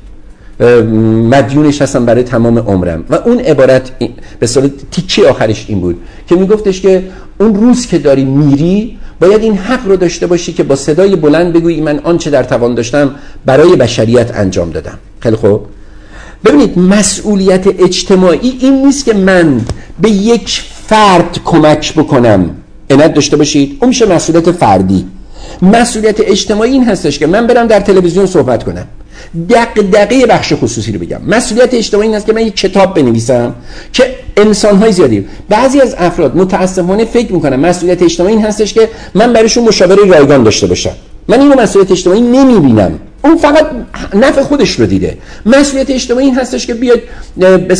مدیونش 1.30 1.82
هستم 1.82 2.06
برای 2.06 2.22
تمام 2.22 2.58
عمرم. 2.58 3.04
و 3.10 3.14
اون 3.14 3.38
عبارت 3.38 3.90
به 4.38 4.46
صورت 4.46 4.70
تیکه 4.90 5.28
آخرش 5.28 5.64
این 5.68 5.80
بود 5.80 5.96
که 6.28 6.36
میگفتش 6.36 6.80
که 6.80 7.04
اون 7.38 7.54
روز 7.54 7.86
که 7.86 7.98
داری 7.98 8.24
میری 8.24 8.98
باید 9.20 9.42
این 9.42 9.56
حق 9.56 9.86
رو 9.86 9.96
داشته 9.96 10.26
باشی 10.26 10.52
که 10.52 10.62
با 10.62 10.76
صدای 10.76 11.16
بلند 11.16 11.52
بگویی 11.52 11.80
من 11.80 11.98
آنچه 11.98 12.30
در 12.30 12.42
توان 12.42 12.74
داشتم 12.74 13.14
برای 13.46 13.76
بشریت 13.76 14.36
انجام 14.36 14.70
دادم. 14.70 14.98
خیلی 15.20 15.36
خوب. 15.36 15.60
ببینید 16.44 16.78
مسئولیت 16.78 17.66
اجتماعی 17.66 18.58
این 18.60 18.86
نیست 18.86 19.04
که 19.04 19.14
من 19.14 19.60
به 20.00 20.10
یک 20.10 20.62
فرد 20.86 21.38
کمک 21.44 21.94
بکنم. 21.94 22.50
عنایت 22.90 23.14
داشته 23.14 23.36
باشید. 23.36 23.78
اون 23.80 23.88
میشه 23.88 24.06
مسئولیت 24.06 24.50
فردی. 24.50 25.06
مسئولیت 25.62 26.20
اجتماعی 26.20 26.72
این 26.72 26.84
هستش 26.84 27.18
که 27.18 27.26
من 27.26 27.46
برم 27.46 27.66
در 27.66 27.80
تلویزیون 27.80 28.26
صحبت 28.26 28.64
کنم. 28.64 28.86
دقیقه 29.92 30.26
بخش 30.26 30.52
خصوصی 30.52 30.92
رو 30.92 30.98
بگم. 30.98 31.20
مسئولیت 31.26 31.74
اجتماعی 31.74 32.08
این 32.08 32.16
است 32.16 32.26
که 32.26 32.32
من 32.32 32.46
یک 32.46 32.56
کتاب 32.56 32.94
بنویسم 32.94 33.54
که 33.92 34.14
انسان 34.36 34.76
های 34.76 34.92
زیادی 34.92 35.26
بعضی 35.48 35.80
از 35.80 35.94
افراد 35.98 36.36
متاسفانه 36.36 37.04
فکر 37.04 37.32
می‌کنم 37.32 37.60
مسئولیت 37.60 38.02
اجتماعی 38.02 38.34
این 38.34 38.44
هستش 38.44 38.74
که 38.74 38.88
من 39.14 39.32
برایشون 39.32 39.64
مشاوره 39.64 40.04
رایگان 40.04 40.42
داشته 40.42 40.66
باشم. 40.66 40.92
من 41.28 41.40
اینو 41.40 41.60
مسئولیت 41.60 41.90
اجتماعی 41.90 42.20
نمی‌بینم. 42.20 42.98
اون 43.22 43.36
فقط 43.36 43.66
نفع 44.14 44.42
خودش 44.42 44.80
رو 44.80 44.86
دیده. 44.86 45.18
مسئولیت 45.46 45.90
اجتماعی 45.90 46.26
این 46.26 46.34
هستش 46.34 46.66
که 46.66 46.74
بیاد 46.74 47.00
به 47.36 47.76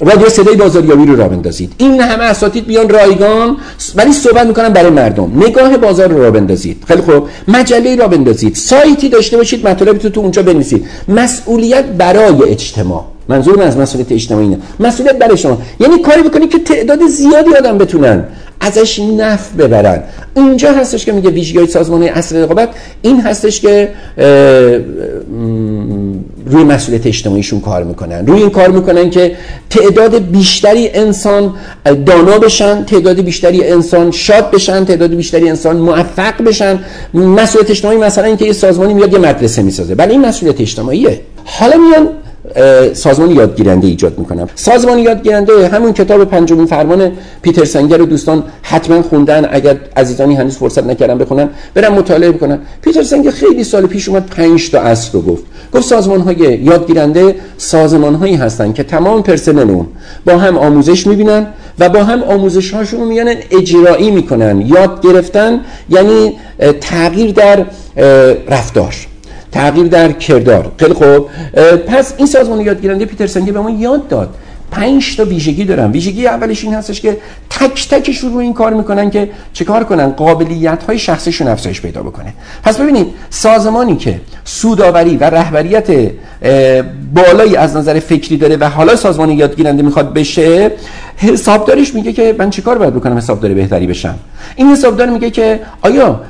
رادیو 0.00 0.28
صدای 0.28 0.56
بازاریابی 0.56 1.06
رو 1.06 1.16
راه 1.16 1.28
بندازید. 1.28 1.72
این 1.78 2.00
همه 2.00 2.24
اساتید 2.24 2.66
بیان 2.66 2.88
رایگان 2.88 3.56
ولی 3.94 4.12
صحبت 4.12 4.46
می‌کنن 4.46 4.68
برای 4.68 4.90
مردم. 4.90 5.32
نگاه 5.36 5.76
بازار 5.76 6.08
رو 6.08 6.22
راه 6.22 6.30
بندازید. 6.30 6.82
خیلی 6.88 7.02
خوب. 7.02 7.28
مجله 7.48 7.96
را 7.96 8.08
بندازید. 8.08 8.54
سایتی 8.54 9.08
داشته 9.08 9.36
باشید 9.36 9.68
مطالب 9.68 9.98
تو 9.98 10.20
اونجا 10.20 10.42
بنویسید. 10.42 10.86
مسئولیت 11.08 11.84
برای 11.84 12.42
اجتماع. 12.42 13.04
منظور 13.28 13.62
از 13.62 13.76
مسئولیت 13.76 14.12
اجتماعی 14.12 14.48
نه. 14.48 14.58
مسئولیت 14.80 15.18
برای 15.18 15.36
شما. 15.36 15.58
یعنی 15.80 15.98
کاری 15.98 16.22
بکنید 16.22 16.50
که 16.50 16.58
تعداد 16.58 17.06
زیادی 17.06 17.54
آدم 17.54 17.78
بتونن. 17.78 18.24
ازش 18.66 18.98
نفع 18.98 19.56
ببرن. 19.56 20.02
اینجا 20.36 20.72
هستش 20.72 21.04
که 21.04 21.12
میگه 21.12 21.30
ویژگی 21.30 21.58
های 21.58 21.66
سازمان 21.66 22.02
اصل 22.02 22.36
رقابت 22.36 22.68
این 23.02 23.20
هستش 23.20 23.60
که 23.60 23.88
روی 26.46 26.64
مسئولیت 26.64 27.06
اجتماعیشون 27.06 27.60
کار 27.60 27.84
می‌کنن. 27.84 28.26
روی 28.26 28.40
این 28.40 28.50
کار 28.50 28.68
می‌کنن 28.68 29.10
که 29.10 29.36
تعداد 29.70 30.18
بیشتری 30.18 30.88
انسان 30.88 31.54
دانا 32.06 32.38
بشن 32.38 32.84
تعداد 32.84 33.20
بیشتری 33.20 33.64
انسان 33.64 34.10
شاد 34.10 34.50
بشن 34.50 34.84
تعداد 34.84 35.14
بیشتری 35.14 35.48
انسان 35.48 35.76
موفق 35.76 36.42
بشن. 36.42 36.78
مسئولیت 37.14 37.70
اجتماعی 37.70 37.98
مثلا 37.98 38.24
اینکه 38.24 38.44
یه 38.44 38.52
سازمانی 38.52 38.94
میاد 38.94 39.12
یه 39.12 39.18
مدرسه 39.18 39.62
می‌سازه. 39.62 39.94
بله 39.94 40.10
این 40.10 40.26
مسئولیت 40.26 40.60
اجتماعیه. 40.60 41.20
حالا 41.44 41.76
میان 41.76 42.08
سازمان 42.92 43.30
یادگیرنده 43.30 43.86
ایجاد 43.86 44.18
می‌کنم. 44.18 44.48
سازمان 44.54 44.98
یادگیرنده 44.98 45.68
همون 45.68 45.92
کتاب 45.92 46.24
پنجمین 46.24 46.66
فرمان 46.66 47.12
پیتر 47.42 47.64
سنگر 47.64 47.96
رو 47.96 48.06
دوستان 48.06 48.42
حتما 48.62 49.02
خوندن 49.02 49.48
اگر 49.50 49.76
عزیزانی 49.96 50.34
هنوز 50.34 50.56
فرصت 50.56 50.84
نکردن 50.84 51.18
بخونن 51.18 51.48
برم 51.74 51.94
مطالعه 51.94 52.32
بکنن 52.32 52.58
پیتر 52.82 53.02
سنگر 53.02 53.30
خیلی 53.30 53.64
سال 53.64 53.86
پیش 53.86 54.08
اومد 54.08 54.26
پنج 54.26 54.70
تا 54.70 54.80
اصل 54.80 55.12
رو 55.12 55.22
گفت. 55.22 55.42
گفت 55.72 55.84
سازمان 55.84 56.20
های 56.20 56.36
یادگیرنده 56.62 57.34
سازمان 57.58 58.14
هایی 58.14 58.34
هستن 58.34 58.72
که 58.72 58.82
تمام 58.82 59.22
پرسنل 59.22 59.70
اون 59.70 59.86
با 60.24 60.36
هم 60.36 60.58
آموزش 60.58 61.06
می‌بینن 61.06 61.46
و 61.78 61.88
با 61.88 62.04
هم 62.04 62.22
آموزش 62.22 62.70
هاشون 62.70 63.00
رو 63.00 63.06
میانن 63.06 63.36
اجرایی 63.50 64.10
می‌کنن. 64.10 64.60
یاد 64.60 65.02
گرفتن 65.02 65.60
یعنی 65.90 66.32
تغییر 66.80 67.32
در 67.32 67.64
رفتار. 68.48 68.94
تغییر 69.54 69.86
در 69.86 70.12
کردار. 70.12 70.72
خیلی 70.76 70.94
خوب. 70.94 71.28
پس 71.86 72.14
این 72.16 72.26
سازمان 72.26 72.60
یادگیرنده 72.60 73.04
پیترسن 73.04 73.44
به 73.44 73.60
ما 73.60 73.70
یاد 73.70 74.08
داد. 74.08 74.34
پنج 74.70 75.16
تا 75.16 75.24
ویژگی 75.24 75.64
دارن. 75.64 75.90
ویژگی 75.90 76.26
اولش 76.26 76.64
این 76.64 76.74
هستش 76.74 77.00
که 77.00 77.16
تک 77.50 77.88
تکش 77.88 78.18
رو 78.18 78.36
این 78.36 78.54
کار 78.54 78.72
می‌کنن 78.74 79.10
که 79.10 79.30
چیکار 79.52 79.84
کنن؟ 79.84 80.10
قابلیت 80.10 80.82
های 80.82 80.98
شخصیشون 80.98 81.48
افزایش 81.48 81.80
پیدا 81.80 82.02
بکنه. 82.02 82.34
پس 82.62 82.80
ببینید 82.80 83.06
سازمانی 83.30 83.96
که 83.96 84.20
سوداوری 84.44 85.16
و 85.16 85.24
رهبریت 85.24 86.10
بالایی 87.14 87.56
از 87.56 87.76
نظر 87.76 87.98
فکری 87.98 88.36
داره 88.36 88.56
و 88.56 88.68
حالا 88.68 88.96
سازمان 88.96 89.30
یادگیرنده 89.30 89.82
می‌خواد 89.82 90.14
بشه 90.14 90.70
حسابدارش 91.16 91.94
میگه 91.94 92.12
که 92.12 92.34
من 92.38 92.50
چیکار 92.50 92.78
باید 92.78 92.94
بکنم 92.94 93.16
حسابدار 93.16 93.54
بهتری 93.54 93.86
بشم؟ 93.86 94.14
این 94.56 94.66
حسابدار 94.66 95.08
میگه 95.08 95.30
که 95.30 95.60
آیا 95.82 96.20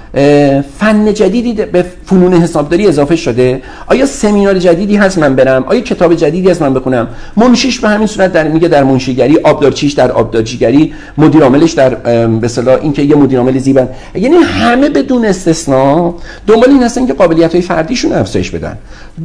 فن 0.78 1.14
جدیدی 1.14 1.52
به 1.52 1.84
فنون 2.06 2.34
حسابداری 2.34 2.86
اضافه 2.86 3.16
شده؟ 3.16 3.62
آیا 3.86 4.06
سمینار 4.06 4.58
جدیدی 4.58 4.96
هست 4.96 5.18
من 5.18 5.36
برم؟ 5.36 5.64
آیا 5.64 5.80
کتاب 5.80 6.14
جدیدی 6.14 6.50
هست 6.50 6.62
من 6.62 6.74
بخونم؟ 6.74 7.08
منشیش 7.36 7.80
به 7.80 7.88
همین 7.88 8.06
صورت 8.06 8.32
در 8.32 8.48
میگه 8.48 8.68
در 8.68 8.84
منشیگری 8.84 9.38
آبدارچیش 9.38 9.92
در 9.92 10.12
آبدارچیگری 10.12 10.94
مدیر 11.18 11.42
عاملش 11.42 11.72
در 11.72 11.94
به 12.26 12.46
اصطلاح 12.46 12.78
اینکه 12.82 13.02
یه 13.02 13.16
مدیر 13.16 13.38
عامل 13.38 13.58
زیبن. 13.58 13.88
یعنی 14.14 14.36
همه 14.36 14.88
بدون 14.88 15.24
استثنا 15.24 16.14
دنبال 16.46 16.70
این 16.70 16.82
هستن 16.82 17.06
که 17.06 17.12
قابلیت 17.12 17.52
های 17.52 17.62
فردیشون 17.62 18.12
افزایش 18.12 18.50
بدن. 18.50 18.78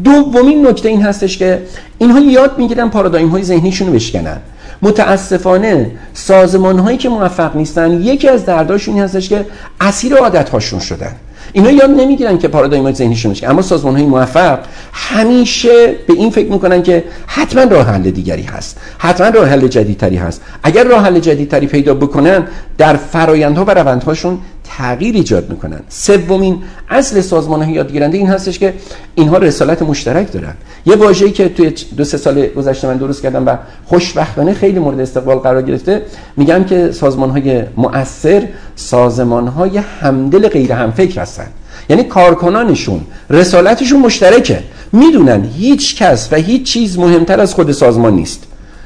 دومین 0.04 0.68
نکته 0.68 0.90
این 0.90 1.02
هستش 1.02 1.38
که 1.38 1.62
اینها 1.98 2.20
یاد 2.20 2.58
می‌گیرن 2.58 2.90
پارادایم 2.90 3.28
های 3.28 3.44
ذهنیشون 3.44 3.88
رو 3.88 3.94
بشکنن. 3.94 4.38
متاسفانه 4.82 5.92
سازمان 6.14 6.80
هایی 6.80 6.98
که 6.98 7.10
موفق 7.10 7.56
نیستن 7.56 8.02
یکی 8.02 8.30
از 8.30 8.46
درداشون 8.46 8.94
این 8.94 9.04
هستش 9.04 9.30
که 9.30 9.46
اسیر 9.82 10.16
عادت 10.16 10.50
هاشون 10.50 10.80
شدن. 10.80 11.16
اینا 11.54 11.72
یاد 11.72 11.90
نمی‌گیرن 11.90 12.38
که 12.38 12.48
پارادایم 12.48 12.92
ذهنیشون 12.92 13.36
اما 13.44 13.62
سازمان 13.62 13.96
های 13.96 14.06
موفق 14.06 14.60
همیشه 14.94 15.96
به 16.08 16.14
این 16.14 16.30
فکر 16.30 16.52
می‌کنن 16.52 16.84
که 16.84 17.04
حتما 17.28 17.64
راه 17.64 17.88
حل 17.88 18.12
دیگری 18.12 18.44
هست. 18.44 18.78
حتما 18.98 19.28
راه 19.28 19.48
حل 19.48 19.68
جدیدتری 19.68 20.18
هست. 20.18 20.42
اگر 20.64 20.84
راه 20.84 21.04
حل 21.04 21.20
جدیدتری 21.20 21.68
پیدا 21.68 21.94
بکنن 21.94 22.48
در 22.78 22.96
فرایندها 22.96 23.66
و 23.66 23.72
روندهاشون 23.72 24.38
تغییر 24.78 25.16
ایجاد 25.16 25.50
می‌کنن. 25.50 25.80
سومین 25.90 26.58
اصل 26.90 27.22
سازمان 27.22 27.62
های 27.62 27.74
یادگیرنده 27.74 28.18
این 28.18 28.28
هستش 28.28 28.60
که 28.60 28.74
اینها 29.16 29.38
رسالت 29.38 29.82
مشترک 29.82 30.32
دارن. 30.32 30.54
یه 30.86 30.96
واژه‌ای 30.96 31.32
که 31.32 31.50
توی 31.50 31.74
دو 31.98 32.04
سه 32.04 32.18
سال 32.18 32.48
گذشته 32.48 32.88
من 32.88 32.98
درست 32.98 33.22
کردم 33.22 33.48
و 33.48 33.58
خوشبختانه 33.86 34.54
خیلی 34.54 34.80
مورد 34.80 35.00
استقبال 35.00 35.38
قرار 35.38 35.62
گرفته 35.62 36.02
میگم 36.38 36.64
که 36.64 36.92
سازمان 36.92 37.30
های 37.30 37.64
مؤثر 37.78 38.48
سازمان 38.76 39.48
های 39.48 39.78
همدل 39.78 40.48
غیر 40.48 40.72
همفکر 40.72 41.22
هستن. 41.22 41.48
یعنی 41.90 42.04
کارکنانشون 42.04 43.02
رسالتشون 43.30 44.00
مشترکه. 44.00 44.64
می‌دونن 44.92 45.50
هیچ 45.58 45.96
کس 45.96 46.30
و 46.32 46.36
هیچ 46.36 46.64
چیز 46.64 47.00
مهمتر 47.00 47.40
از 47.40 47.54
خود 47.54 47.72
سازمان 47.72 48.14
نیست. 48.14 48.44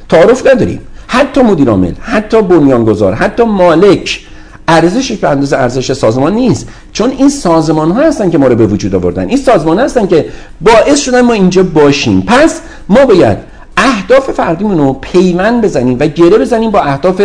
تعارف 0.10 0.48
نداریم. 0.48 0.80
حتی 1.08 1.42
مدیر 1.42 1.70
عامل 1.70 1.94
حتی 2.02 2.42
بنیانگذار 2.42 3.14
حتی 3.14 3.44
مالک 3.44 4.20
ارزشی 4.74 5.18
که 5.18 5.28
اندازه 5.28 5.58
ارزش 5.58 5.94
سازمان 5.94 6.34
نیست. 6.34 6.68
چون 6.94 7.10
این 7.10 7.30
سازمان 7.30 7.92
ها 7.92 8.02
هستن 8.02 8.30
که 8.30 8.38
ما 8.38 8.48
رو 8.48 8.56
به 8.56 8.68
وجود 8.68 8.96
آوردن. 8.96 9.28
این 9.28 9.38
سازمان 9.38 9.80
هستن 9.80 10.08
که 10.08 10.26
باعث 10.62 11.00
شدن 11.00 11.22
ما 11.22 11.34
اینجا 11.34 11.64
باشیم. 11.64 12.22
پس 12.28 12.60
ما 12.90 13.06
باید 13.06 13.53
اهداف 13.84 14.32
فردیمون 14.32 14.78
رو 14.78 14.94
پیوند 14.94 15.64
بزنیم 15.64 15.98
و 16.00 16.08
گره 16.08 16.38
بزنیم 16.38 16.72
با 16.72 16.82
اهداف 16.82 17.22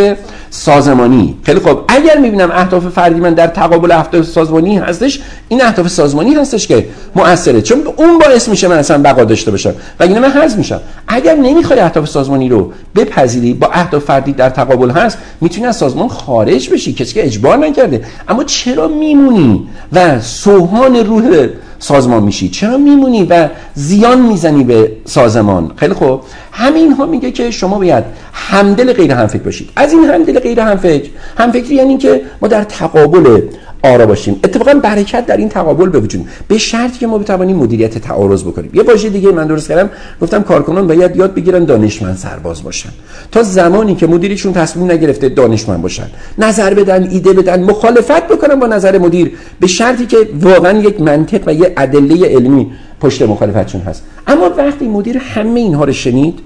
سازمانی. 0.51 1.37
خیلی 1.43 1.61
خب 1.61 1.81
اگر 1.89 2.19
می‌بینم 2.19 2.51
اهداف 2.51 2.87
فردی 2.87 3.21
من 3.21 3.35
در 3.35 3.47
تقابل 3.47 3.93
اهداف 3.93 4.27
سازمانی 4.27 4.79
هستش 4.79 5.21
این 5.49 5.63
اهداف 5.63 5.89
سازمانی 5.89 6.35
هستش 6.35 6.67
که 6.67 6.89
مؤثره. 7.17 7.63
چون 7.63 7.79
اون 7.97 8.19
باعث 8.19 8.49
میشه 8.49 8.69
من 8.69 8.79
اصلا 8.79 8.99
بقا 8.99 9.25
داشته 9.25 9.51
باشم. 9.51 9.75
و 10.01 10.03
اینه 10.03 10.21
من 10.21 10.31
حذف 10.31 10.57
میشم. 10.57 10.81
اگر 11.09 11.35
نمی‌خوای 11.35 11.81
اهداف 11.81 12.09
سازمانی 12.09 12.49
رو 12.49 12.73
بپذیری 12.97 13.55
با 13.55 13.67
اهداف 13.73 14.05
فردی 14.05 14.33
در 14.33 14.51
تقابل 14.51 14.91
هست 14.91 15.19
می‌تونی 15.41 15.67
از 15.67 15.77
سازمان 15.77 16.09
خارج 16.09 16.71
بشی 16.71 16.93
کسی 16.93 17.15
که 17.15 17.27
اجبار 17.27 17.57
نکرده. 17.57 18.05
اما 18.29 18.45
چرا 18.45 18.89
میمونی؟ 18.89 19.69
و 19.93 20.21
سوهان 20.21 20.97
روح 20.97 21.49
سازمان 21.79 22.23
میشی. 22.23 22.49
چرا 22.49 22.79
میمونی 22.79 23.25
و 23.25 23.49
زیان 23.75 24.21
می‌زنی 24.21 24.65
به 24.65 24.93
سازمان؟ 25.05 25.71
خیلی 25.77 25.95
خوب. 25.95 26.21
همین 26.53 26.93
ها 26.93 27.07
میگه 27.07 27.31
که 27.31 27.51
شما 27.51 27.79
باید 27.79 28.05
همدل 28.33 28.93
غیر 28.93 29.13
همفکر 29.13 29.43
باشید. 29.43 29.71
از 29.77 29.93
این 29.93 30.05
همدل 30.05 30.39
غیر 30.39 30.61
همفکر 30.61 31.11
همفکری 31.39 31.75
یعنی 31.75 31.99
که 31.99 32.23
ما 32.43 32.49
در 32.49 32.65
تقابل 32.65 33.43
آرا 33.83 34.07
باشیم. 34.07 34.41
اتفاقا 34.45 34.75
برکت 34.75 35.27
در 35.27 35.37
این 35.37 35.49
تقابل 35.49 35.89
به 35.89 36.01
وجود 36.01 36.27
به 36.49 36.59
شرطی 36.59 36.99
که 36.99 37.07
ما 37.07 37.19
بتوانیم 37.19 37.57
مدیریت 37.57 37.99
تعارض 37.99 38.45
بکنیم. 38.45 38.71
یه 38.75 38.83
واژه 38.83 39.09
دیگه 39.09 39.33
من 39.33 39.47
درست 39.47 39.69
کردم. 39.69 39.91
گفتم 40.23 40.43
کارکنان 40.43 40.87
باید 40.87 41.17
یاد 41.17 41.35
بگیرن 41.35 41.65
دانشمند 41.65 42.17
سرباز 42.17 42.63
باشن. 42.63 42.89
تا 43.33 43.43
زمانی 43.43 43.95
که 43.95 44.07
مدیرشون 44.07 44.53
تصمیم 44.53 44.91
نگرفته 44.91 45.29
دانشمند 45.29 45.83
باشن. 45.83 46.07
نظر 46.39 46.75
بدن 46.75 47.11
ایده 47.11 47.33
بدن 47.33 47.63
مخالفت 47.63 48.29
بکنن 48.29 48.55
با 48.55 48.67
نظر 48.67 48.99
مدیر. 48.99 49.33
به 49.61 49.67
شرطی 49.67 50.07
که 50.07 50.17
واقعا 50.41 50.79
یک 50.79 51.01
منطق 51.01 51.43
و 51.47 51.55
یه 51.55 51.73
ادله 51.77 52.29
علمی 52.29 52.67
پشت 53.01 53.23
مخالفتشون 53.23 53.81
هست. 53.81 54.03
اما 54.27 54.51
وقتی 54.59 54.89
مدیر 54.89 55.19
همه 55.19 55.61
اینها 55.61 55.85
رو 55.85 55.93
شنید 55.93 56.39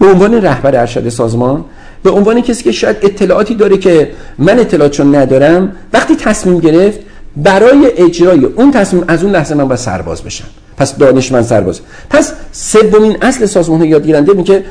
به 0.00 0.06
عنوان 0.06 0.34
رهبر 0.34 0.80
ارشد 0.80 1.08
سازمان 1.08 1.64
به 2.02 2.10
عنوان 2.10 2.40
کسی 2.40 2.64
که 2.64 2.72
شاید 2.72 2.96
اطلاعاتی 3.02 3.54
داره 3.54 3.78
که 3.78 4.10
من 4.38 4.58
اطلاعاتشون 4.58 5.14
ندارم 5.14 5.72
وقتی 5.92 6.16
تصمیم 6.16 6.58
گرفت 6.60 6.98
برای 7.36 7.92
اجرای 7.96 8.44
اون 8.44 8.70
تصمیم 8.70 9.04
از 9.08 9.24
اون 9.24 9.32
لحظه 9.32 9.54
من 9.54 9.68
باید 9.68 9.80
سرباز 9.80 10.22
بشم. 10.22 10.44
پس 10.76 10.96
دانشمند 10.96 11.44
سرباز. 11.44 11.80
پس 12.10 12.32
سومین 12.52 13.16
اصل 13.22 13.46
سازمان 13.46 13.84
یادگیرنده 13.84 14.32
میگه 14.32 14.64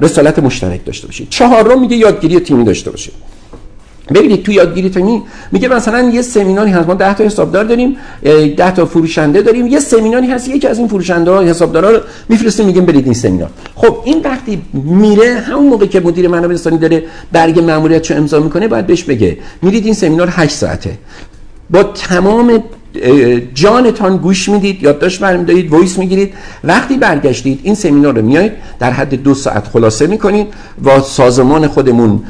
رسالت 0.00 0.38
مشترک 0.38 0.84
داشته 0.84 1.06
باشید. 1.06 1.26
چهارم 1.30 1.80
میگه 1.80 1.96
یادگیری 1.96 2.40
تیمی 2.40 2.64
داشته 2.64 2.90
باشید. 2.90 3.14
ببینید 4.14 4.42
تو 4.42 4.52
یادگیری 4.52 4.90
تیمی 4.90 5.22
میگه 5.52 5.68
مثلا 5.68 6.10
یه 6.10 6.22
سمیناری 6.22 6.70
هست. 6.70 6.88
ما 6.88 6.94
10 6.94 7.14
تا 7.14 7.24
حسابدار 7.24 7.64
داریم 7.64 7.96
10 8.22 8.70
تا 8.70 8.86
فروشنده 8.86 9.42
داریم. 9.42 9.66
یه 9.66 9.80
سمیناری 9.80 10.26
هست 10.26 10.48
یکی 10.48 10.66
از 10.66 10.78
این 10.78 10.88
فروشنده 10.88 11.30
ها 11.30 11.42
حسابدارا 11.42 11.90
رو 11.90 12.00
میفرسته 12.28 12.64
میگیم 12.64 12.84
برید 12.84 13.04
این 13.04 13.14
سمینار. 13.14 13.50
خب 13.74 13.96
این 14.04 14.20
وقتی 14.24 14.62
میره 14.72 15.34
همون 15.34 15.66
موقع 15.66 15.86
که 15.86 16.00
مدیر 16.00 16.28
منابع 16.28 16.48
انسانی 16.48 16.78
داره 16.78 17.02
برگ 17.32 17.60
ماموریت 17.60 18.10
رو 18.10 18.16
امضا 18.16 18.40
می‌کنه 18.40 18.68
باید 18.68 18.86
بهش 18.86 19.02
بگه. 19.02 19.38
میرید 19.62 19.84
این 19.84 19.94
سمینار 19.94 20.28
8 20.30 20.54
ساعته. 20.54 20.98
با 21.70 21.82
تمام 21.82 22.62
جانتان 23.54 24.16
گوش 24.16 24.48
می‌دید 24.48 24.82
یادداشت 24.82 25.20
برمیدارید 25.20 25.70
وایس 25.70 25.98
می‌گیرید. 25.98 26.34
وقتی 26.64 26.96
برگشتید 26.96 27.60
این 27.62 27.74
سمینار 27.74 28.16
رو 28.16 28.22
میایید 28.22 28.52
در 28.78 28.90
حد 28.90 29.14
دو 29.14 29.34
ساعت 29.34 29.68
خلاصه 29.68 30.06
می‌کنید 30.06 30.46
و 30.84 31.00
سازمان 31.00 31.66
خودمون 31.66 32.22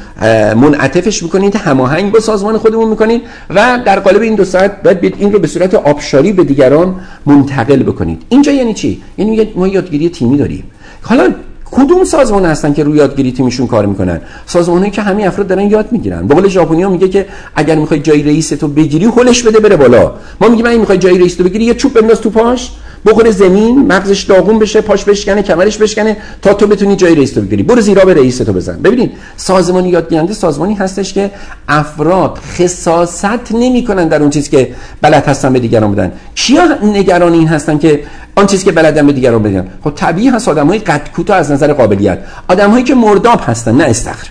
منعطفش 0.57 1.23
می‌کنید 1.23 1.57
هماهنگ 1.57 2.13
با 2.13 2.21
سازمان 2.21 2.59
خودمون 2.59 2.89
می‌کنید 2.89 3.23
و 3.51 3.79
در 3.87 4.01
قالب 4.01 4.23
این 4.23 4.35
دو 4.35 4.45
ساعت 4.45 4.83
باید 4.83 5.15
این 5.19 5.33
رو 5.33 5.39
به 5.39 5.47
صورت 5.47 5.75
آبشاری 5.75 6.33
به 6.33 6.45
دیگران 6.45 7.01
منتقل 7.27 7.83
بکنید. 7.83 8.23
اینجا 8.29 8.53
یعنی 8.53 8.75
چی؟ 8.75 9.03
یعنی 9.19 9.53
ما 9.57 9.69
یادگیری 9.69 10.09
تیمی 10.09 10.39
داریم. 10.39 10.65
حالا 11.03 11.35
کدوم 11.77 12.05
سازمان 12.05 12.45
هستن 12.45 12.73
که 12.73 12.85
روی 12.85 12.99
یادگیری 12.99 13.33
تیمشون 13.33 13.67
کار 13.67 13.87
می‌کنن؟ 13.87 14.21
سازمانی 14.47 14.91
که 14.91 15.03
همین 15.03 15.27
افراد 15.27 15.47
دارن 15.47 15.71
یاد 15.71 15.93
می‌گیرن. 15.93 16.27
به 16.27 16.35
قول 16.35 16.49
ژاپنیا 16.49 16.89
میگه 16.89 17.09
که 17.09 17.27
اگر 17.55 17.77
می‌خوای 17.77 18.01
جای 18.01 18.23
رئیس 18.23 18.49
تو 18.49 18.69
بگیری 18.69 19.05
هولش 19.05 19.43
بده 19.43 19.61
بره 19.61 19.77
بالا. 19.77 20.13
ما 20.41 20.49
میگیم 20.49 20.67
من 20.67 20.77
می‌خوای 20.77 20.99
جای 20.99 21.19
رئیس 21.19 21.35
تو 21.35 21.45
بگیری 21.45 21.65
یه 21.65 21.75
چوب 21.75 22.01
بنداز 22.01 22.21
تو 22.21 22.31
پاش. 22.31 22.71
بخوره 23.07 23.31
زمین 23.31 23.87
مغزش 23.87 24.23
داغون 24.23 24.59
بشه 24.59 24.81
پاش 24.81 25.05
بشکنه 25.05 25.43
کمرش 25.43 25.79
بشکنه 25.79 26.17
تا 26.43 26.55
تو 26.55 26.67
بتونی 26.67 26.97
جای 26.97 27.15
رئیس 27.15 27.33
تو 27.33 27.41
بگیری. 27.41 27.63
برو 27.63 27.81
زیرا 27.81 28.05
به 28.05 28.15
رئیس 28.15 28.39
تو 28.39 28.53
بزن. 28.53 28.83
ببینید 28.83 29.13
سازمانی 29.37 29.89
یادگیرنده 29.89 30.35
سازمانی 30.35 30.75
هستش 30.75 31.13
که 31.13 31.31
افراد 31.69 32.39
خصاصت 32.59 33.53
نمی‌کنن 33.53 34.09
در 34.09 34.21
اون 34.21 34.31
چیزی 34.31 34.51
که 34.51 34.69
بلد 35.03 35.27
هستن 35.27 35.53
به 35.53 35.59
دیگران 35.59 35.93
بدن. 35.93 36.13
کیا 36.35 36.65
نگران 36.83 37.33
این 37.33 37.49
هستن 37.49 37.79
که 37.79 38.05
آن 38.37 38.47
چیزی 38.47 38.65
که 38.65 38.73
بلدن 38.73 39.07
به 39.07 39.13
دیگران 39.13 39.43
بدن؟ 39.43 39.69
خب 39.85 39.93
طبیعی 39.95 40.29
هست 40.29 40.49
آدمای 40.49 40.79
قد 40.79 41.09
کوتاه 41.17 41.37
از 41.37 41.51
نظر 41.51 41.73
قابلیت. 41.73 42.19
آدمهایی 42.49 42.85
که 42.85 42.95
مرداب 42.95 43.41
هستن 43.43 43.75
نه 43.75 43.85
استخر. 43.85 44.27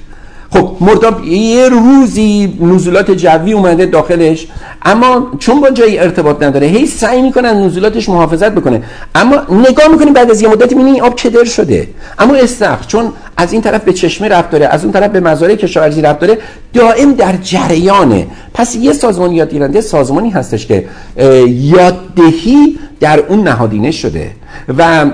خب 0.53 0.71
مرداب 0.81 1.23
یه 1.25 1.69
روزی 1.69 2.57
نزولات 2.61 3.11
جوی 3.11 3.53
اومده 3.53 3.85
داخلش 3.85 4.47
اما 4.81 5.31
چون 5.39 5.61
با 5.61 5.69
جایی 5.69 5.99
ارتباط 5.99 6.43
نداره 6.43 6.67
هی 6.67 6.85
سعی 6.85 7.21
می‌کنن 7.21 7.63
نزولاتش 7.63 8.09
محافظت 8.09 8.51
بکنه. 8.51 8.83
اما 9.15 9.35
نگاه 9.69 9.87
می‌کنیم 9.87 10.13
بعد 10.13 10.31
از 10.31 10.41
یه 10.41 10.47
مدتی 10.47 10.75
می‌بینی 10.75 11.01
آب 11.01 11.15
چدر 11.15 11.43
شده. 11.43 11.87
اما 12.19 12.35
استخر 12.35 12.85
چون 12.87 13.11
از 13.37 13.53
این 13.53 13.61
طرف 13.61 13.83
به 13.83 13.93
چشمه 13.93 14.27
رفت 14.27 14.49
داره 14.49 14.65
از 14.65 14.83
اون 14.83 14.93
طرف 14.93 15.11
به 15.11 15.19
مزارع 15.19 15.55
کشاورزی 15.55 16.01
رفت 16.01 16.19
داره 16.19 16.37
دائم 16.73 17.13
در 17.13 17.37
جریانه. 17.37 18.27
پس 18.53 18.75
یه 18.75 18.93
سازمان 18.93 19.31
یادگیرنده 19.31 19.81
سازمانی 19.81 20.29
هستش 20.29 20.65
که 20.65 20.85
یاددهی 21.47 22.79
در 22.99 23.19
اون 23.19 23.43
نهادینه 23.43 23.91
شده 23.91 24.31
و 24.77 25.05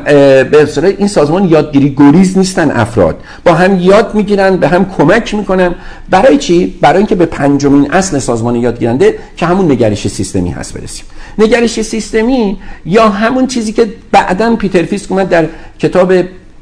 به 0.44 0.68
این 0.98 1.08
سازمان 1.08 1.46
یادگیری 1.46 1.96
گریز 1.98 2.38
نیستن 2.38 2.72
افراد. 2.72 3.16
با 3.46 3.54
هم 3.54 3.80
یاد 3.80 4.16
می‌گیرن 4.16 4.58
به 4.58 4.68
هم 4.68 4.86
کمک 4.98 5.34
می‌کنن. 5.34 5.76
برای 6.10 6.38
چی؟ 6.38 6.78
برای 6.82 6.98
اینکه 6.98 7.16
به 7.16 7.26
پنجمین 7.26 7.92
اصل 7.92 8.20
سازمان 8.20 8.56
یادگیرنده 8.56 9.16
که 9.38 9.46
همون 9.46 9.72
نگرش 9.72 10.08
سیستمی 10.08 10.50
هست 10.50 10.74
برسیم. 10.74 11.06
نگرش 11.38 11.82
سیستمی 11.82 12.58
یا 12.86 13.10
همون 13.10 13.48
چیزی 13.48 13.72
که 13.72 13.88
بعدا 14.12 14.56
پیتر 14.56 14.84
فیسک 14.84 15.12
اومد 15.12 15.30
در 15.30 15.46
کتاب 15.80 16.14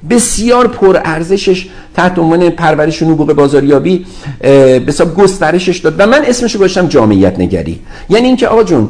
بسیار 0.10 0.68
پر 0.68 1.00
ارزشش 1.06 1.68
تحت 1.96 2.20
عنوان 2.20 2.50
پرورش 2.50 3.04
نبوغ 3.04 3.34
بازاریابی 3.34 4.06
به 4.42 4.84
حساب 4.88 5.16
گسترشش 5.16 5.78
داد. 5.78 5.96
و 5.98 6.08
من 6.08 6.26
اسمش 6.26 6.54
رو 6.54 6.60
گذاشتم 6.60 6.88
جامعیت 6.88 7.40
نگری. 7.40 7.80
یعنی 8.10 8.28
اینکه 8.28 8.48
آقا 8.48 8.64
جون 8.64 8.90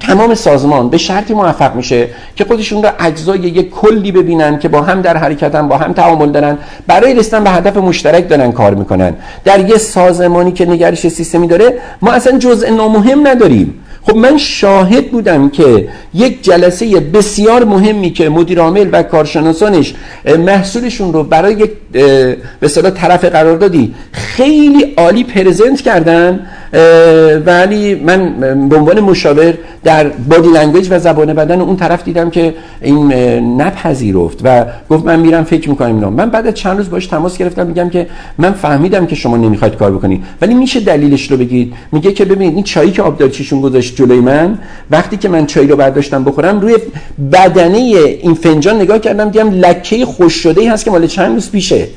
تمام 0.00 0.34
سازمان 0.34 0.90
به 0.90 0.98
شرطی 0.98 1.34
موفق 1.34 1.74
میشه 1.74 2.08
که 2.36 2.44
خودشون 2.44 2.82
رو 2.82 2.90
اجزای 2.98 3.38
یک 3.38 3.70
کلی 3.70 4.12
ببینن 4.12 4.58
که 4.58 4.68
با 4.68 4.82
هم 4.82 5.02
در 5.02 5.16
حرکتن 5.16 5.68
با 5.68 5.76
هم 5.76 5.92
تعامل 5.92 6.30
دارن. 6.30 6.58
برای 6.86 7.14
رسیدن 7.14 7.44
به 7.44 7.50
هدف 7.50 7.76
مشترک 7.76 8.28
دارن 8.28 8.52
کار 8.52 8.74
می‌کنن. 8.74 9.14
در 9.44 9.68
یه 9.68 9.78
سازمانی 9.78 10.52
که 10.52 10.66
نگرش 10.66 11.08
سیستمی 11.08 11.46
داره 11.46 11.78
ما 12.02 12.12
اصلا 12.12 12.38
جزء 12.38 12.70
نامهم 12.70 13.26
نداریم. 13.26 13.74
خب 14.06 14.16
من 14.16 14.38
شاهد 14.38 15.10
بودم 15.10 15.50
که 15.50 15.88
یک 16.14 16.42
جلسه 16.42 17.00
بسیار 17.00 17.64
مهمی 17.64 18.10
که 18.10 18.28
مدیر 18.28 18.60
عامل 18.60 18.88
و 18.92 19.02
کارشناسانش 19.02 19.94
محصولشون 20.38 21.12
رو 21.12 21.24
برای 21.24 21.54
یک 21.54 21.70
به 22.60 22.90
طرف 22.90 23.24
قراردادی 23.24 23.94
خیلی 24.12 24.94
عالی 24.96 25.24
پرزنت 25.24 25.80
کردن 25.80 26.46
ولی 27.46 27.94
من 27.94 28.34
به 28.68 28.76
عنوان 28.76 29.00
مشاور 29.00 29.54
در 29.84 30.08
body 30.08 30.48
language 30.48 30.88
و 30.90 30.98
زبان 30.98 31.32
بدن 31.34 31.60
اون 31.60 31.76
طرف 31.76 32.04
دیدم 32.04 32.30
که 32.30 32.54
این 32.82 33.12
نپذیرفت 33.62 34.38
و 34.44 34.64
گفت 34.90 35.04
من 35.04 35.20
میرم 35.20 35.44
فکر 35.44 35.70
می‌کنم 35.70 35.94
اینا 35.94 36.10
من 36.10 36.30
بعد 36.30 36.54
چند 36.54 36.76
روز 36.76 36.90
باش 36.90 37.06
تماس 37.06 37.38
گرفتم 37.38 37.66
میگم 37.66 37.88
که 37.90 38.06
من 38.38 38.52
فهمیدم 38.52 39.06
که 39.06 39.14
شما 39.14 39.36
نمی‌خواید 39.36 39.76
کار 39.76 39.92
بکنید. 39.92 40.24
ولی 40.42 40.54
میشه 40.54 40.80
دلیلش 40.80 41.30
رو 41.30 41.36
بگید. 41.36 41.72
میگه 41.92 42.12
که 42.12 42.24
ببینید 42.24 42.54
این 42.54 42.64
چایی 42.64 42.90
که 42.90 43.02
آبدارچیشون 43.02 43.60
گذاشت 43.60 43.96
جلوی 43.96 44.20
من 44.20 44.58
وقتی 44.90 45.16
که 45.16 45.28
من 45.28 45.46
چای 45.46 45.66
رو 45.66 45.76
برداشتم 45.76 46.24
بخورم 46.24 46.60
روی 46.60 46.76
بدنه 47.32 47.78
این 47.78 48.34
فنجان 48.34 48.76
نگاه 48.76 48.98
کردم 48.98 49.30
دیدم 49.30 49.50
لکه 49.50 50.06
خشک 50.06 50.34
شده 50.34 50.60
ای 50.60 50.66
هست 50.66 50.84
که 50.84 50.90
مال 50.90 51.06
چند 51.06 51.34
روز 51.34 51.50
پیشه. 51.50 51.88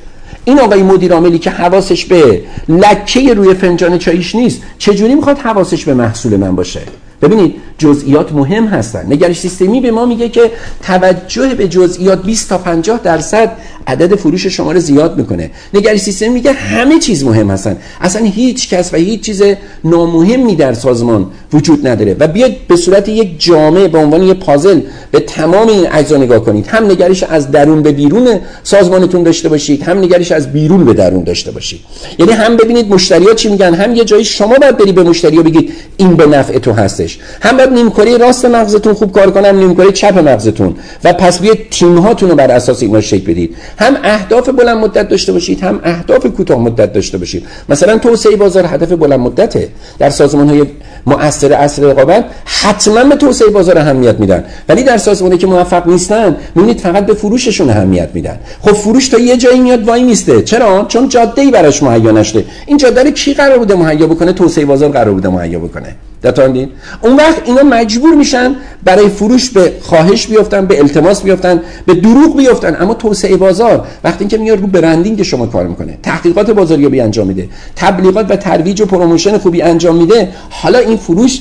این 0.46 0.60
آقای 0.60 0.84
مدیر 0.84 1.14
عاملی 1.14 1.40
که 1.40 1.50
حواسش 1.50 2.06
به 2.06 2.42
لکه 2.70 3.34
روی 3.34 3.54
فنجان 3.54 3.98
چایش 3.98 4.36
نیست 4.36 4.62
چجوری 4.78 5.16
می‌خواد 5.16 5.38
حواسش 5.38 5.86
به 5.86 5.94
محصول 5.94 6.38
من 6.38 6.56
باشه؟ 6.56 6.82
ببینید 7.22 7.56
جزئیات 7.78 8.34
مهم 8.34 8.68
هستن. 8.68 9.06
نگرش 9.06 9.40
سیستمی 9.40 9.82
به 9.82 9.92
ما 9.92 10.06
میگه 10.06 10.30
که 10.30 10.52
توجه 10.84 11.56
به 11.56 11.68
جزئیات 11.68 12.24
20 12.24 12.50
تا 12.50 12.58
50 12.58 13.00
درصد 13.04 13.58
عدد 13.88 14.16
فروش 14.16 14.48
شما 14.48 14.72
رو 14.72 14.80
زیاد 14.80 15.18
می‌کنه. 15.18 15.52
نگرش 15.74 16.00
سیستمی 16.00 16.30
میگه 16.30 16.52
همه 16.52 17.00
چیز 17.00 17.24
مهم 17.24 17.52
هستن. 17.52 17.78
اصلا 18.02 18.26
هیچ 18.26 18.70
کس 18.70 18.94
و 18.94 18.98
هیچ 18.98 19.22
چیز 19.22 19.44
نامهمی 19.84 20.56
در 20.56 20.74
سازمان 20.74 21.26
وجود 21.54 21.88
نداره. 21.88 22.16
و 22.20 22.28
بیاید 22.28 22.68
به 22.68 22.76
صورت 22.76 23.10
یک 23.10 23.42
جامعه 23.42 23.88
به 23.88 23.98
عنوان 23.98 24.24
یک 24.24 24.40
پازل 24.40 24.82
به 25.12 25.20
تمام 25.20 25.68
این 25.68 25.88
اجزا 25.92 26.18
نگاه 26.18 26.40
کنید. 26.40 26.68
هم 26.68 26.92
نگرش 26.92 27.24
از 27.24 27.52
درون 27.52 27.82
به 27.82 27.92
بیرون 27.92 28.40
سازمانتون 28.64 29.24
داشته 29.24 29.50
باشید 29.50 29.84
هم 29.84 29.98
نگرش 29.98 30.32
از 30.32 30.54
بیرون 30.54 30.86
به 30.86 30.94
درون 30.94 31.24
داشته 31.24 31.52
باشید. 31.52 31.80
یعنی 32.20 32.32
هم 32.32 32.58
ببینید 32.58 32.90
مشتریات 32.94 33.36
چی 33.36 33.50
میگن 33.50 33.74
هم 33.74 33.96
یه 33.96 34.06
جایی 34.06 34.26
شما 34.26 34.56
باید 34.56 34.78
بری 34.78 34.92
به 34.92 35.04
مشتری 35.04 35.44
بگید 35.44 35.74
این 35.98 36.16
به 36.16 36.26
نفع 36.26 36.60
تو 36.60 36.72
هستش. 36.72 37.20
هم 37.42 37.58
باید 37.58 37.70
نیمکره 37.70 38.18
راست 38.18 38.46
مغزتون 38.46 38.94
خوب 38.94 39.12
کار 39.12 39.32
کنم 39.32 39.60
نیمکره 39.60 39.92
چپ 39.92 40.18
مغزتون. 40.18 40.76
و 41.04 41.14
پس 41.14 41.40
بیاید 41.40 41.70
تیم 41.70 41.98
هاتون 41.98 42.30
رو 42.30 42.36
بر 42.36 42.52
اساس 42.52 42.82
اینا 42.82 43.02
شکل 43.02 43.32
بدید. 43.32 43.56
هم 43.78 43.98
اهداف 44.04 44.50
بلند 44.50 44.78
مدت 44.78 45.10
داشته 45.10 45.32
باشید 45.32 45.62
هم 45.62 45.80
اهداف 45.84 46.26
کوتاه 46.26 46.60
مدت 46.60 46.94
داشته 46.94 47.18
باشید. 47.18 47.46
مثلا 47.70 47.98
توسعه 47.98 48.36
بازار 48.36 48.66
هدف 48.66 48.92
بلند 48.92 49.20
مدته. 49.20 49.70
در 50.00 50.10
سازمان 50.10 50.50
های 50.50 50.66
مؤثر 51.06 51.54
اصل 51.54 51.84
رقابت 51.84 52.26
حتما 52.46 53.04
به 53.04 53.16
توسعه 53.16 53.50
بازار 53.50 53.78
اهمیت 53.78 54.20
میدن. 54.20 54.44
ولی 54.70 54.84
در 54.84 54.98
سازمانی 54.98 55.38
که 55.38 55.48
موفق 55.48 55.88
نیستن 55.88 56.38
می‌بینید 56.56 56.80
فقط 56.80 57.06
به 57.06 57.14
فروششون 57.14 57.70
اهمیت 57.70 58.10
میدن. 58.14 58.40
خب 58.62 58.72
فروش 58.74 59.08
تا 59.08 59.18
یه 59.18 59.38
جایی 59.38 59.60
میاد 59.60 59.88
وای 59.88 60.04
میسته. 60.04 60.42
چرا؟ 60.42 60.86
چون 60.88 61.10
جاده 61.10 61.42
ای 61.42 61.52
براش 61.52 61.84
مهیا 61.84 62.12
نشده. 62.12 62.46
این 62.66 62.78
جاده 62.78 63.04
رو 63.04 63.12
کی 63.12 63.34
قرار 63.34 63.58
بوده 63.58 63.76
مهیا 63.76 64.08
بکنه؟ 64.08 64.34
توسعه 64.34 64.66
بازار 64.66 64.90
قرار 64.90 65.14
بوده 65.14 65.30
مهیا 65.30 65.60
بکنه. 65.60 65.96
دتاندین. 66.24 66.70
اون 67.02 67.16
وقت 67.16 67.42
اینا 67.46 67.64
مجبور 67.64 68.16
میشن 68.16 68.56
برای 68.84 69.10
فروش 69.10 69.50
به 69.50 69.74
خواهش 69.82 70.28
بیفتن 70.28 70.66
به 70.66 70.80
التماس 70.80 71.24
بیفتن 71.24 71.62
به 71.86 71.94
دروغ 71.94 72.38
بیفتن. 72.38 72.78
اما 72.80 72.94
توسعه 72.94 73.38
بازار 73.38 73.88
وقتی 74.04 74.28
که 74.28 74.38
میاد 74.38 74.62
رو 74.62 74.68
branding 74.68 75.24
شما 75.24 75.46
کار 75.46 75.68
می‌کنه 75.68 75.98
تحقیقات 76.04 76.52
بازاریابی 76.52 77.02
انجام 77.02 77.28
میده 77.28 77.50
تبلیغات 77.76 78.32
و 78.32 78.36
ترویج 78.36 78.82
و 78.82 78.86
promotion 78.86 79.38
خوبی 79.38 79.62
انجام 79.62 79.96
میده 79.96 80.30
حالا 80.50 80.80
این 80.80 80.98
فروش 80.98 81.40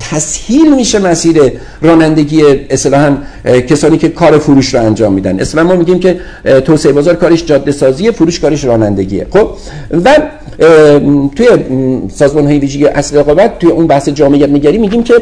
تسهیل 0.00 0.74
میشه 0.74 0.98
مسیر 0.98 1.52
رانندگی 1.82 2.42
اصطلاحا 2.70 3.16
کسانی 3.44 3.98
که 3.98 4.08
کار 4.08 4.38
فروش 4.38 4.74
رو 4.74 4.80
انجام 4.80 5.12
میدن. 5.12 5.40
اصلا 5.40 5.62
ما 5.62 5.76
میگیم 5.76 5.98
که 5.98 6.20
توسعه 6.64 6.92
بازار 6.92 7.14
کارش 7.14 7.44
جاده 7.44 7.72
سازی 7.72 8.10
فروش 8.10 8.40
کارش 8.40 8.64
رانندگیه. 8.64 9.26
خب؟ 9.30 9.50
و 10.04 10.16
توی 11.36 11.48
سازمان 12.14 12.46
های 12.46 12.58
ویژگی 12.58 12.86
اصل 12.86 13.16
رقابت 13.16 13.58
توی 13.58 13.70
اون 13.70 13.86
بحث 13.86 14.08
جامعیت 14.08 14.48
نگری 14.48 14.78
میگیم 14.78 15.02
که 15.02 15.14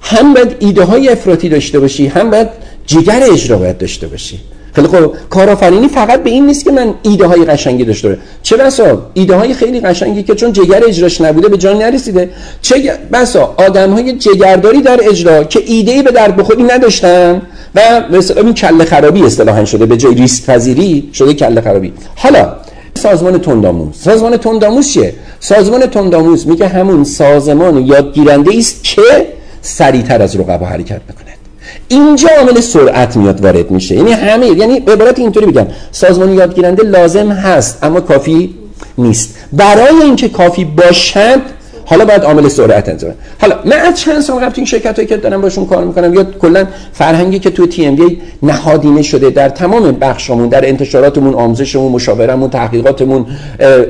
هم 0.00 0.34
باید 0.34 0.56
ایده 0.58 0.84
های 0.84 1.08
افراطی 1.08 1.48
داشته 1.48 1.80
باشی 1.80 2.06
هم 2.06 2.30
باید 2.30 2.48
جگر 2.86 3.22
اجرا 3.32 3.58
باید 3.58 3.78
داشته 3.78 4.06
باشی. 4.06 4.40
خیلی 4.74 4.88
خب 4.88 5.12
کارآفرینی 5.30 5.88
فقط 5.88 6.22
به 6.22 6.30
این 6.30 6.46
نیست 6.46 6.64
که 6.64 6.72
من 6.72 6.94
ایده 7.02 7.26
های 7.26 7.44
قشنگی 7.44 7.84
داشته 7.84 8.08
باشه 8.08 8.20
چه 8.42 8.56
بسا 8.56 9.06
ایده 9.14 9.34
های 9.36 9.54
خیلی 9.54 9.80
قشنگی 9.80 10.22
که 10.22 10.34
چون 10.34 10.52
جگر 10.52 10.82
اجراش 10.88 11.20
نبوده 11.20 11.48
به 11.48 11.56
جان 11.56 11.78
نرسیده. 11.78 12.30
چه 12.62 12.98
بسا 13.12 13.54
آدم 13.56 13.92
های 13.92 14.12
جگرداری 14.12 14.82
در 14.82 15.00
اجرا 15.02 15.44
که 15.44 15.62
ایده 15.66 15.92
ای 15.92 16.02
به 16.02 16.10
درد 16.10 16.36
بخوری 16.36 16.62
نداشتن 16.62 17.42
و 17.74 18.02
مثلا 18.10 18.42
این 18.42 18.54
کله 18.54 18.84
خرابی 18.84 19.22
اصطلاحا 19.22 19.64
شده 19.64 19.86
به 19.86 19.96
جای 19.96 20.14
ریسک 20.14 20.46
پذیری 20.46 21.10
شده 21.12 21.34
کله 21.34 21.60
خرابی. 21.60 21.92
حالا 22.16 22.56
سازمان 22.94 23.38
تندآموز. 23.38 23.96
سازمان 23.96 24.36
تندآموز 24.36 24.88
چیه؟ 24.88 25.14
سازمان 25.40 25.86
تندآموز 25.86 26.48
میگه 26.48 26.68
همون 26.68 27.04
سازمان 27.04 27.86
یادگیرنده 27.86 28.58
است 28.58 28.84
که 28.84 29.26
سریعتر 29.62 30.22
از 30.22 30.36
رقبا 30.36 30.66
حرکت 30.66 31.00
می‌کنه 31.08 31.43
اینجا 31.88 32.28
عامل 32.38 32.60
سرعت 32.60 33.16
میاد 33.16 33.44
وارد 33.44 33.70
میشه. 33.70 33.94
یعنی 33.94 34.12
همه 34.12 34.46
یعنی 34.46 34.80
به 34.80 34.92
عبارت 34.92 35.18
اینطوری 35.18 35.46
بگم 35.46 35.66
سازمان 35.92 36.32
یادگیرنده 36.32 36.82
لازم 36.82 37.32
هست 37.32 37.78
اما 37.82 38.00
کافی 38.00 38.54
نیست. 38.98 39.34
برای 39.52 40.02
اینکه 40.02 40.28
کافی 40.28 40.64
باشد 40.64 41.40
حالا 41.84 42.04
باید 42.04 42.22
عامل 42.22 42.48
سرعت 42.48 42.88
انجام 42.88 43.14
حالا 43.40 43.58
من 43.64 43.76
از 43.76 44.00
چند 44.00 44.20
سال 44.20 44.36
قبل 44.36 44.52
این 44.56 44.66
شرکت 44.66 44.96
هایی 44.96 45.08
که 45.08 45.16
دارم 45.16 45.40
باشون 45.40 45.66
کار 45.66 45.84
می‌کنم 45.84 46.14
یا 46.14 46.24
کلا 46.24 46.66
فرهنگی 46.92 47.38
که 47.38 47.50
تو 47.50 47.66
تی 47.66 47.86
ام 47.86 48.16
نهادینه 48.42 49.02
شده 49.02 49.30
در 49.30 49.48
تمام 49.48 49.92
بخشمون 49.92 50.48
در 50.48 50.68
انتشاراتمون 50.68 51.34
آموزشمون 51.34 51.92
مشاورمون 51.92 52.50
تحقیقاتمون 52.50 53.26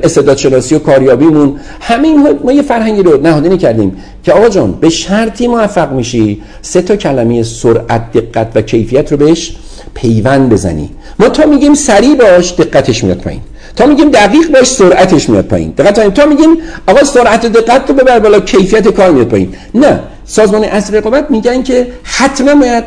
استعداد 0.03 0.37
شناسی 0.37 0.75
و 0.75 0.79
کاریابیمون 0.79 1.59
همین 1.81 2.39
ما 2.43 2.51
یه 2.51 2.61
فرهنگی 2.61 3.03
رو 3.03 3.21
نهادینه 3.21 3.57
کردیم 3.57 3.97
که 4.23 4.33
آقا 4.33 4.49
جان 4.49 4.71
به 4.71 4.89
شرطی 4.89 5.47
موفق 5.47 5.91
میشی 5.91 6.41
سه 6.61 6.81
تا 6.81 6.95
کلمه 6.95 7.43
سرعت 7.43 8.11
دقت 8.11 8.47
و 8.55 8.61
کیفیت 8.61 9.11
رو 9.11 9.17
بهش 9.17 9.55
پیوند 9.93 10.49
بزنی. 10.49 10.89
ما 11.19 11.29
تا 11.29 11.45
میگیم 11.45 11.73
سریع 11.73 12.15
باش 12.15 12.53
دقتش 12.53 13.03
میاد 13.03 13.17
پایین. 13.17 13.41
تا 13.75 13.85
میگیم 13.85 14.09
دقیق 14.09 14.51
باش 14.51 14.67
سرعتش 14.67 15.29
میاد 15.29 15.45
پایین. 15.45 15.73
دقت 15.77 16.13
تا 16.13 16.25
میگیم 16.25 16.57
آقا 16.87 17.03
سرعت 17.03 17.45
دقت 17.45 17.89
رو 17.89 17.95
ببر 17.95 18.19
بالا 18.19 18.39
کیفیت 18.39 18.87
کار 18.87 19.11
میاد 19.11 19.27
پایین. 19.27 19.55
نه 19.75 19.99
سازمان 20.25 20.63
اصل 20.63 20.95
رقابت 20.95 21.31
میگن 21.31 21.63
که 21.63 21.87
حتما 22.03 22.55
باید 22.55 22.83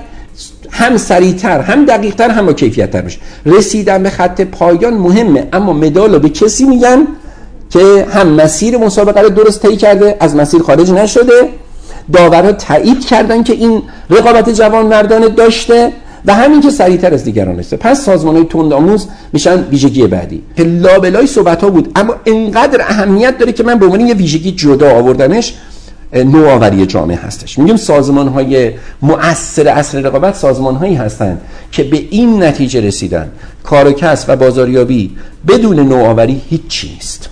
هم 0.71 0.97
سریعتر 0.97 1.61
هم 1.61 1.85
دقیقتر 1.85 2.31
هم 2.31 2.47
با 2.47 2.53
کیفیتتر 2.53 3.01
باشه. 3.01 3.19
رسیدن 3.47 4.03
به 4.03 4.11
خط 4.11 4.41
پایان 4.41 4.95
مهمه 4.95 5.49
اما 5.53 5.73
مدال 5.73 6.15
رو 6.15 6.19
به 6.19 6.29
کسی 6.29 6.65
میگن 6.65 7.07
که 7.71 8.07
هم 8.11 8.29
مسیر 8.29 8.77
مسابقه 8.77 9.21
رو 9.21 9.29
درست 9.29 9.67
طی 9.67 9.77
کرده 9.77 10.17
از 10.21 10.37
مسیر 10.37 10.63
خارج 10.63 10.91
نشده. 10.91 11.49
داورها 12.13 12.53
تایید 12.53 13.07
کردن 13.07 13.43
که 13.43 13.53
این 13.53 13.83
رقابت 14.11 14.51
جوان 14.51 14.87
مردانه 14.87 15.29
داشته. 15.29 15.93
و 16.27 16.35
همین 16.35 16.61
که 16.61 16.71
سریعتر 16.71 17.15
از 17.15 17.25
دیگران 17.25 17.59
است. 17.59 17.75
پس 17.75 18.05
سازمان 18.05 18.37
های 18.37 18.45
تندآموز 18.45 19.07
میشن 19.33 19.63
ویژگی 19.63 20.07
بعدی. 20.07 20.43
که 20.57 20.65
لابلای 20.65 21.27
صحبت 21.27 21.63
ها 21.63 21.71
بود 21.71 21.93
اما 21.97 22.15
انقدر 22.27 22.81
اهمیت 22.81 23.39
داره 23.39 23.53
که 23.53 23.63
من 23.63 23.79
به 23.79 23.85
عنوان 23.85 24.01
یه 24.01 24.15
ویژگی 24.15 24.53
جدا 24.53 24.91
آوردنش 24.91 25.55
نوآوری 26.15 26.87
جامعه 26.87 27.17
هستش. 27.17 27.59
میگیم 27.59 27.77
سازمان 27.77 28.29
های 28.29 28.73
مؤثر 29.03 29.69
اصل 29.69 30.07
رقابت 30.07 30.35
سازمان 30.35 30.75
هایی 30.75 30.95
هستند 30.95 31.41
که 31.73 31.83
به 31.83 32.03
این 32.11 32.43
نتیجه 32.43 32.81
رسیدن. 32.81 33.31
کار 33.65 33.87
و 33.87 33.93
کسب 33.93 34.27
و 34.29 34.37
بازاریابی 34.37 35.17
بدون 35.49 35.81
نوآوری 35.81 36.43
هیچی 36.51 36.93
نیست. 36.95 37.29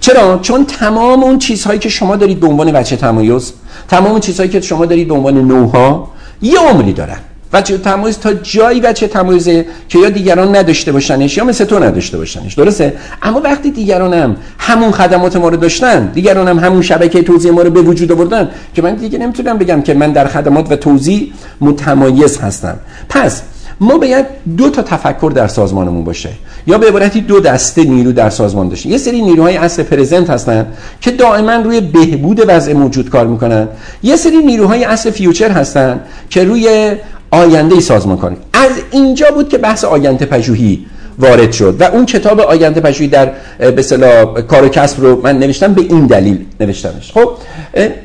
چرا؟ 0.00 0.38
چون 0.42 0.64
تمام 0.64 1.24
اون 1.24 1.38
چیزهایی 1.38 1.78
که 1.78 1.88
شما 1.88 2.16
دارید 2.16 2.40
به 2.40 2.46
عنوان 2.46 2.72
بچه 2.72 2.96
تمایز 2.96 3.52
تمام 3.88 4.10
اون 4.10 4.20
چیزهایی 4.20 4.50
که 4.50 4.60
شما 4.60 4.86
دارید 4.86 5.08
به 5.08 5.14
عنوان 5.14 5.48
نوها 5.48 6.08
یه 6.42 6.58
عمری 6.58 6.92
دارن. 6.92 7.18
بچه 7.54 7.78
تمایز 7.78 8.18
تا 8.18 8.32
جایی 8.32 8.80
بچه 8.80 9.08
تمایزه 9.08 9.66
که 9.88 9.98
یا 9.98 10.10
دیگران 10.10 10.56
نداشته 10.56 10.92
باشنش 10.92 11.36
یا 11.36 11.44
مثل 11.44 11.64
تو 11.64 11.78
نداشته 11.78 12.18
باشنش. 12.18 12.54
درسته؟ 12.54 12.92
اما 13.22 13.40
وقتی 13.40 13.70
دیگران 13.70 14.14
هم 14.14 14.36
همون 14.58 14.90
خدمات 14.90 15.36
ما 15.36 15.48
رو 15.48 15.56
داشتن 15.56 16.06
دیگران 16.06 16.48
هم 16.48 16.58
همون 16.58 16.82
شبکه 16.82 17.22
توزیع 17.22 17.50
ما 17.50 17.62
رو 17.62 17.70
به 17.70 17.82
وجود 17.82 18.12
آوردن 18.12 18.50
که 18.74 18.82
من 18.82 18.94
دیگه 18.94 19.18
نمی‌تونم 19.18 19.58
بگم 19.58 19.82
که 19.82 19.94
من 19.94 20.12
در 20.12 20.26
خدمات 20.26 20.72
و 20.72 20.76
توزیع 20.76 21.32
متمایز 21.60 22.38
هستم. 22.38 22.76
پس 23.08 23.42
ما 23.80 23.98
باید 23.98 24.26
دو 24.56 24.70
تا 24.70 24.82
تفکر 24.82 25.32
در 25.34 25.46
سازمانمون 25.48 26.04
باشه. 26.04 26.28
یا 26.66 26.78
به 26.78 26.86
عبارتی 26.86 27.20
دو 27.20 27.40
دسته 27.40 27.84
نیرو 27.84 28.12
در 28.12 28.30
سازمان 28.30 28.68
داشته 28.68 28.88
یه 28.88 28.98
سری 28.98 29.22
نیروهای 29.22 29.56
اصل 29.56 29.82
پرزنت 29.82 30.30
هستن 30.30 30.66
که 31.00 31.10
دائما 31.10 31.54
روی 31.54 31.80
بهبود 31.80 32.44
وضع 32.48 32.72
موجود 32.72 33.10
کار 33.10 33.26
می‌کنن. 33.26 33.68
یه 34.02 34.16
سری 34.16 34.36
نیروهای 34.36 34.84
اصل 34.84 35.10
فیوچر 35.10 35.50
هستن 35.50 36.00
که 36.30 36.44
روی 36.44 36.96
آینده 37.34 37.80
سازمان 37.80 38.16
کنید 38.16 38.38
از 38.52 38.70
اینجا 38.90 39.30
بود 39.30 39.48
که 39.48 39.58
بحث 39.58 39.84
آینده 39.84 40.26
پژوهی 40.26 40.86
وارد 41.18 41.52
شد 41.52 41.76
و 41.80 41.84
اون 41.84 42.06
کتاب 42.06 42.40
آینده 42.40 42.80
پژوهی 42.80 43.08
در 43.08 43.30
به 43.58 43.78
اصطلاح 43.78 44.40
کار 44.40 44.64
و 44.64 44.68
کسب 44.68 45.02
رو 45.02 45.20
من 45.22 45.38
نوشتم 45.38 45.74
به 45.74 45.80
این 45.80 46.06
دلیل 46.06 46.38
نوشتمش. 46.60 47.12
خب 47.12 47.30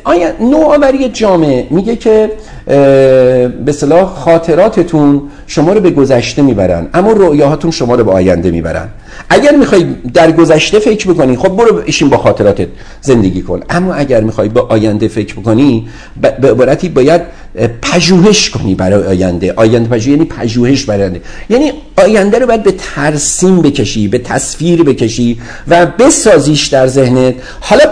آیا 0.03 0.27
نوآوری 0.41 1.09
جامعه 1.09 1.67
میگه 1.69 1.95
که 1.95 2.32
به 2.65 3.53
اصطلاح 3.67 4.05
خاطراتتون 4.05 5.21
شما 5.47 5.73
رو 5.73 5.80
به 5.80 5.89
گذشته 5.89 6.41
می‌برن 6.41 6.88
اما 6.93 7.11
رؤیاهاتون 7.11 7.71
شما 7.71 7.95
رو 7.95 8.03
به 8.03 8.11
آینده 8.11 8.51
می‌برن؟ 8.51 8.88
اگر 9.30 9.55
می‌خوای 9.55 9.86
در 10.13 10.32
گذشته 10.32 10.80
فکر 10.80 11.13
بکنی 11.13 11.38
خب 11.38 11.49
برو 11.49 11.75
بشین 11.75 12.09
با 12.09 12.17
خاطراتت 12.17 12.67
زندگی 13.01 13.41
کن. 13.41 13.59
اما 13.69 13.93
اگر 13.93 14.21
می‌خوای 14.21 14.49
با 14.49 14.61
آینده 14.61 15.07
فکر 15.07 15.36
بکنی 15.36 15.88
به 16.21 16.49
عبارتی 16.49 16.89
باید 16.89 17.21
پژوهش 17.68 18.49
کنی 18.49 18.76
برای 18.76 19.07
آینده. 19.07 19.53
آینده 19.53 19.89
پژوهش 19.89 20.07
یعنی 20.07 20.26
پژوهش 20.26 20.84
برای 20.84 21.01
آینده. 21.03 21.22
یعنی 21.49 21.72
آینده 21.97 22.39
رو 22.39 22.47
باید 22.47 22.64
به 22.64 22.72
ترسیم 22.95 23.62
بکشی 23.62 24.07
به 24.07 24.18
تصویر 24.18 24.84
بکشی 24.84 25.39
و 25.68 25.86
بسازیش 25.86 26.68
در 26.68 26.88
ذهنت. 26.88 27.36
حالا 27.60 27.84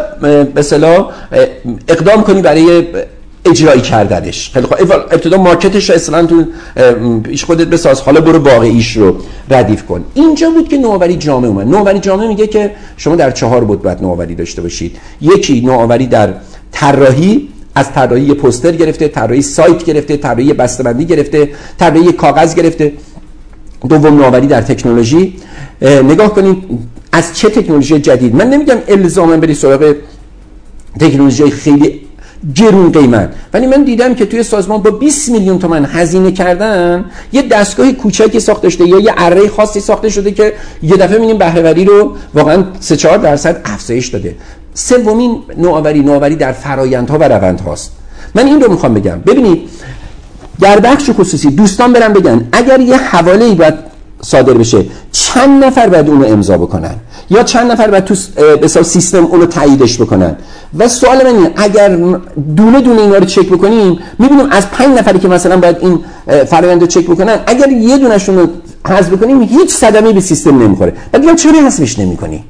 به 0.53 0.65
اقدام 1.87 2.23
کنی 2.23 2.41
برای 2.41 2.83
اجرایی 3.45 3.81
کردنش. 3.81 4.51
خیلی 4.53 4.65
خوب. 4.65 4.91
ابتدا 4.91 5.37
مارکتش 5.37 5.89
رو 5.89 5.95
اصلا 5.95 6.25
تو 6.25 6.45
پیش 7.23 7.43
خودت 7.43 7.67
بساز. 7.67 8.01
حالا 8.01 8.21
برو 8.21 8.39
واقعیش 8.39 8.97
رو 8.97 9.15
ردیف 9.49 9.85
کن. 9.85 10.05
اینجا 10.13 10.49
بود 10.49 10.69
که 10.69 10.77
نوآوری 10.77 11.15
جامعه 11.15 11.49
اومد. 11.49 11.67
نوآوری 11.67 11.99
جامعه 11.99 12.27
میگه 12.27 12.47
که 12.47 12.71
شما 12.97 13.15
در 13.15 13.31
چهار 13.31 13.63
بود 13.63 13.81
باید 13.81 14.01
نوآوری 14.01 14.35
داشته 14.35 14.61
باشید. 14.61 14.97
یکی 15.21 15.61
نوآوری 15.61 16.07
در 16.07 16.33
طراحی 16.71 17.49
از 17.77 17.93
طراحی 17.93 18.33
پوستر 18.33 18.71
گرفته 18.71 19.07
طراحی 19.07 19.41
سایت 19.41 19.83
گرفته 19.83 20.17
طراحی 20.17 20.53
بسته‌بندی 20.53 21.05
گرفته 21.05 21.49
طراحی 21.79 22.11
کاغذ 22.11 22.55
گرفته. 22.55 22.93
دوم 23.89 24.17
نوآوری 24.17 24.47
در 24.47 24.61
تکنولوژی. 24.61 25.33
نگاه 25.81 26.33
کنید 26.33 26.57
از 27.11 27.25
چه 27.37 27.49
تکنولوژی 27.49 27.99
جدید؟ 27.99 28.35
من 28.35 28.49
نمیگم 28.49 28.77
الزاما 28.87 29.37
بری 29.37 29.53
سراغ 29.53 29.95
تکنولوژی 30.99 31.49
خیلی 31.49 32.01
گرون 32.55 32.91
قیمت. 32.91 33.33
ولی 33.53 33.67
من 33.67 33.83
دیدم 33.83 34.15
که 34.15 34.25
توی 34.25 34.43
سازمان 34.43 34.81
با 34.81 34.91
20 34.91 35.29
میلیون 35.29 35.59
تومن 35.59 35.85
هزینه 35.85 36.31
کردن 36.31 37.05
یه 37.33 37.41
دستگاه 37.41 37.91
کوچکی 37.91 38.39
ساخته 38.39 38.69
شده 38.69 38.87
یا 38.87 38.99
یه 38.99 39.13
اره 39.17 39.47
خاصی 39.49 39.79
ساخته 39.79 40.09
شده 40.09 40.31
که 40.31 40.53
یه 40.83 40.97
دفعه 40.97 41.13
می‌بینیم 41.13 41.37
بهرهوری 41.37 41.85
رو 41.85 42.15
واقعا 42.33 42.63
3 42.79 42.95
4 42.95 43.17
درصد 43.17 43.61
افزایش 43.65 44.07
داده. 44.07 44.35
سومین 44.77 45.43
نوآوری 45.57 45.99
نوآوری 45.99 46.35
در 46.35 46.51
فرایندها 46.51 47.17
و 47.17 47.23
روندهاست. 47.23 47.91
من 48.35 48.45
این 48.45 48.61
رو 48.61 48.71
می‌خوام 48.71 48.93
بگم. 48.93 49.19
ببینید 49.25 49.69
در 50.59 50.79
بخش 50.79 51.09
خصوصی 51.19 51.49
دوستان 51.49 51.93
برم 51.93 52.13
بگن 52.13 52.47
اگر 52.51 52.79
یه 52.79 52.97
حواله 52.97 53.45
ای 53.45 53.55
باید 53.55 53.73
صادر 54.21 54.53
بشه 54.53 54.85
چند 55.11 55.65
نفر 55.65 55.89
باید 55.89 56.09
اون 56.09 56.21
رو 56.21 56.27
امضا 56.27 56.57
بکنن؟ 56.57 56.95
یا 57.29 57.43
چند 57.43 57.71
نفر 57.71 57.87
باید 57.87 58.03
تو 58.03 58.15
به 58.61 58.67
سیستم 58.67 59.25
اون 59.25 59.41
رو 59.41 59.47
تاییدش 59.47 60.01
بکنن؟ 60.01 60.35
و 60.77 60.87
سوال 60.87 61.17
من 61.17 61.35
اینه 61.35 61.51
اگر 61.55 61.89
دونه 62.55 62.81
دونه 62.81 63.01
اینا 63.01 63.15
رو 63.17 63.25
چک 63.25 63.49
بکنیم 63.49 63.99
می‌بینیم 64.19 64.45
از 64.51 64.71
پنج 64.71 64.97
نفری 64.97 65.19
که 65.19 65.27
مثلا 65.27 65.57
باید 65.57 65.77
این 65.79 65.99
فرآیند 66.45 66.81
رو 66.81 66.87
چک 66.87 67.05
بکنن 67.05 67.39
اگر 67.47 67.71
یه 67.71 67.97
دونشون 67.97 68.37
رو 68.37 68.47
حذف 68.87 69.09
بکنیم 69.09 69.41
هیچ 69.41 69.69
صدمه 69.69 70.13
به 70.13 70.21
سیستم 70.21 70.63
نمی‌خوره. 70.63 70.93
بعد 71.11 71.35
چرا 71.35 71.65
حذفش 71.65 71.99
نمی‌کنی؟ 71.99 72.43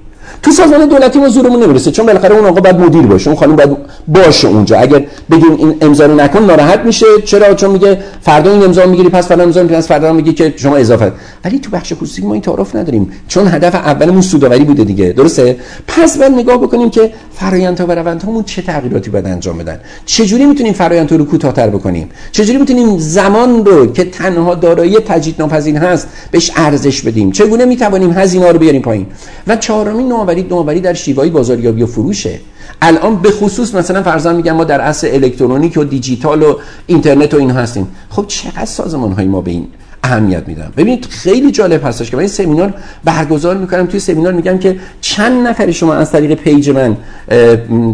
تو 0.44 0.52
سازمان 0.52 0.86
دولتی 0.86 1.20
ما 1.20 1.30
زورمون 1.30 1.64
نمی‌رسه. 1.64 1.92
چون 1.92 2.06
بالاخره 2.06 2.36
اون 2.36 2.46
آقا 2.46 2.62
باید 2.62 2.80
مدیر 2.80 3.02
باشه. 3.02 3.28
اون 3.28 3.40
خانم 3.40 3.56
باید 3.56 3.78
باشه 4.08 4.48
اونجا. 4.48 4.80
اگر 4.80 5.06
بگیم 5.32 5.56
این 5.58 5.76
امضا 5.82 6.06
رو 6.06 6.16
نکن 6.16 6.44
ناراحت 6.44 6.80
میشه. 6.80 7.06
چرا؟ 7.26 7.54
چون 7.54 7.72
میگه 7.72 8.00
فردا 8.22 8.52
این 8.52 8.64
امضا 8.64 8.86
می‌گیری 8.86 9.10
پس 9.10 9.28
فردا 9.28 9.44
امضا 9.44 9.62
می‌گیری 9.62 9.78
پس 9.78 9.88
فردا 9.88 10.14
میگه 10.14 10.34
که 10.34 10.54
شما 10.58 10.76
اضافه. 10.76 11.12
ولی 11.46 11.60
تو 11.60 11.70
بخش 11.72 11.94
خصوصی 11.94 12.22
ما 12.22 12.34
این 12.34 12.42
تعارف 12.42 12.76
نداریم. 12.76 13.12
چون 13.28 13.48
هدف 13.48 13.76
اولمون 13.76 14.22
سوداوری 14.22 14.64
بوده 14.64 14.84
دیگه. 14.84 15.14
درسته؟ 15.14 15.58
پس 15.88 16.18
بعد 16.18 16.32
نگاه 16.32 16.58
بکنیم 16.58 16.90
که 16.90 17.12
فرآیندها 17.36 17.88
و 17.88 17.92
روندهامون 17.92 18.44
چه 18.44 18.62
تغییراتی 18.62 19.10
باید 19.10 19.26
انجام 19.26 19.58
بدن. 19.58 19.80
چه 20.06 20.26
جوری 20.26 20.46
می‌تونیم 20.46 20.74
فرآیندها 20.74 21.16
رو 21.16 21.26
کوتاه‌تر 21.26 21.70
بکنیم؟ 21.70 22.10
چه 22.32 22.46
جوری 22.46 22.58
می‌تونیم 22.60 22.98
زمان 22.98 23.66
رو 23.66 23.92
که 23.92 24.06
تنها 24.06 24.56
دارایی 24.56 25.00
تجدیدناپذیر 25.00 25.78
هست 25.78 26.08
بهش 26.32 26.52
ارزش 26.56 27.02
بدیم؟ 27.02 27.32
چگونه 27.32 27.66
می‌توانیم 27.66 28.12
هزینه 28.12 28.52
رو 28.52 28.60
بیاریم 28.60 28.82
پایین؟ 28.82 29.06
و 29.48 29.56
چهارمین 29.56 30.08
نوآوری 30.28 30.48
نوآوری 30.50 30.82
در 30.82 30.94
شیوه 30.94 31.30
بازاریابی 31.30 31.84
و 31.84 31.86
فروشه. 31.86 32.40
الان 32.82 33.16
به 33.16 33.32
خصوص 33.32 33.76
مثلا 33.76 34.04
فرضاً 34.04 34.34
میگم 34.34 34.56
ما 34.56 34.64
در 34.64 34.82
عصر 34.82 35.10
الکترونیک 35.14 35.78
و 35.78 35.84
دیجیتال 35.84 36.42
و 36.42 36.56
اینترنت 36.88 37.34
و 37.34 37.38
این 37.38 37.52
هستیم. 37.52 37.88
خب 38.10 38.26
چقدر 38.28 38.66
سازمان 38.66 39.12
های 39.12 39.26
ما 39.26 39.42
به 39.42 39.52
این 39.52 39.68
اهمیت 40.04 40.44
میدن 40.48 40.74
ببینید 40.78 41.06
خیلی 41.06 41.52
جالب 41.52 41.86
هستش 41.86 42.10
که 42.10 42.18
من 42.18 42.20
این 42.20 42.30
سمینار 42.30 42.74
برگزار 43.04 43.58
می‌کنم. 43.58 43.86
توی 43.86 44.00
سمینار 44.00 44.34
میگم 44.34 44.58
که 44.58 44.80
چند 45.02 45.48
نفر 45.48 45.72
شما 45.72 45.94
از 45.94 46.12
طریق 46.12 46.34
page 46.34 46.70
من 46.70 46.98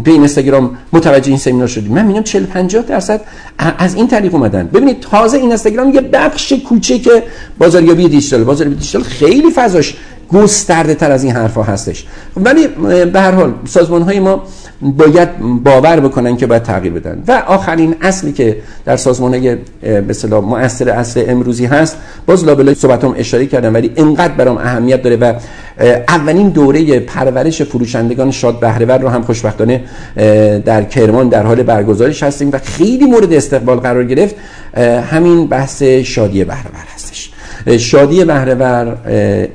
به 0.04 0.10
اینستاگرام 0.10 0.70
متوجه 0.92 1.28
این 1.28 1.38
سمینار 1.38 1.68
شدید. 1.68 1.92
من 1.92 2.06
میگم 2.06 2.22
40 2.22 2.44
50 2.44 2.82
درصد 2.82 3.20
از 3.58 3.94
این 3.94 4.08
طریق 4.08 4.34
اومدن. 4.34 4.66
ببینید 4.66 5.00
تازه 5.00 5.36
این 5.36 5.46
اینستاگرام 5.46 5.94
یه 5.94 6.00
بخش 6.00 6.52
کوچیک 6.52 7.08
بازاریابی 7.58 8.08
دیجیتال. 8.08 8.44
بازاریابی 8.44 8.76
دیجیتال 8.76 9.02
خیلی 9.02 9.50
فضاش 9.50 9.96
گسترده 10.32 10.94
تر 10.94 11.12
از 11.12 11.24
این 11.24 11.32
حرفا 11.32 11.62
هستش. 11.62 12.06
ولی 12.36 12.66
به 13.04 13.20
هر 13.20 13.30
حال 13.30 13.52
سازمان 13.64 14.02
های 14.02 14.20
ما 14.20 14.42
باید 14.80 15.28
باور 15.64 16.00
بکنن 16.00 16.36
که 16.36 16.46
باید 16.46 16.62
تغییر 16.62 16.92
بدن. 16.92 17.22
و 17.28 17.42
آخرین 17.46 17.94
اصلی 18.00 18.32
که 18.32 18.56
در 18.84 18.96
سازمان 18.96 19.34
های 19.34 19.56
به 19.80 20.04
اصطلاح 20.10 20.44
مؤثر 20.44 20.90
اصل 20.90 21.24
امروزی 21.28 21.66
هست 21.66 21.96
باز 22.26 22.44
لابلای 22.44 22.74
صحبتم 22.74 23.14
اشاره 23.16 23.46
کردم 23.46 23.74
ولی 23.74 23.92
اینقدر 23.94 24.32
برام 24.32 24.56
اهمیت 24.56 25.02
داره 25.02 25.16
و 25.16 25.32
اولین 26.08 26.48
دوره 26.48 27.00
پرورش 27.00 27.62
فروشندگان 27.62 28.30
شاد 28.30 28.60
بهرهور 28.60 28.98
رو 28.98 29.08
هم 29.08 29.22
خوشبختانه 29.22 29.84
در 30.64 30.84
کرمان 30.84 31.28
در 31.28 31.42
حال 31.42 31.62
برگزارش 31.62 32.22
هستیم 32.22 32.50
و 32.52 32.58
خیلی 32.58 33.04
مورد 33.04 33.32
استقبال 33.32 33.76
قرار 33.76 34.04
گرفت. 34.04 34.34
همین 35.10 35.46
بحث 35.46 35.82
شادی 35.82 36.44
بهرهور 36.44 36.84
هستش. 36.94 37.33
شادی 37.66 38.24
بهرهور 38.24 38.96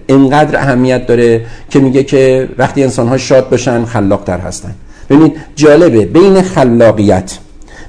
اینقدر 0.07 0.59
اهمیت 0.59 1.07
داره 1.07 1.45
که 1.69 1.79
میگه 1.79 2.03
که 2.03 2.49
وقتی 2.57 2.83
انسان 2.83 3.07
ها 3.07 3.17
شاد 3.17 3.49
باشن 3.49 3.85
خلاقتر 3.85 4.37
هستن. 4.37 4.75
ببینید 5.09 5.33
جالبه 5.55 6.05
بین 6.05 6.41
خلاقیت 6.41 7.37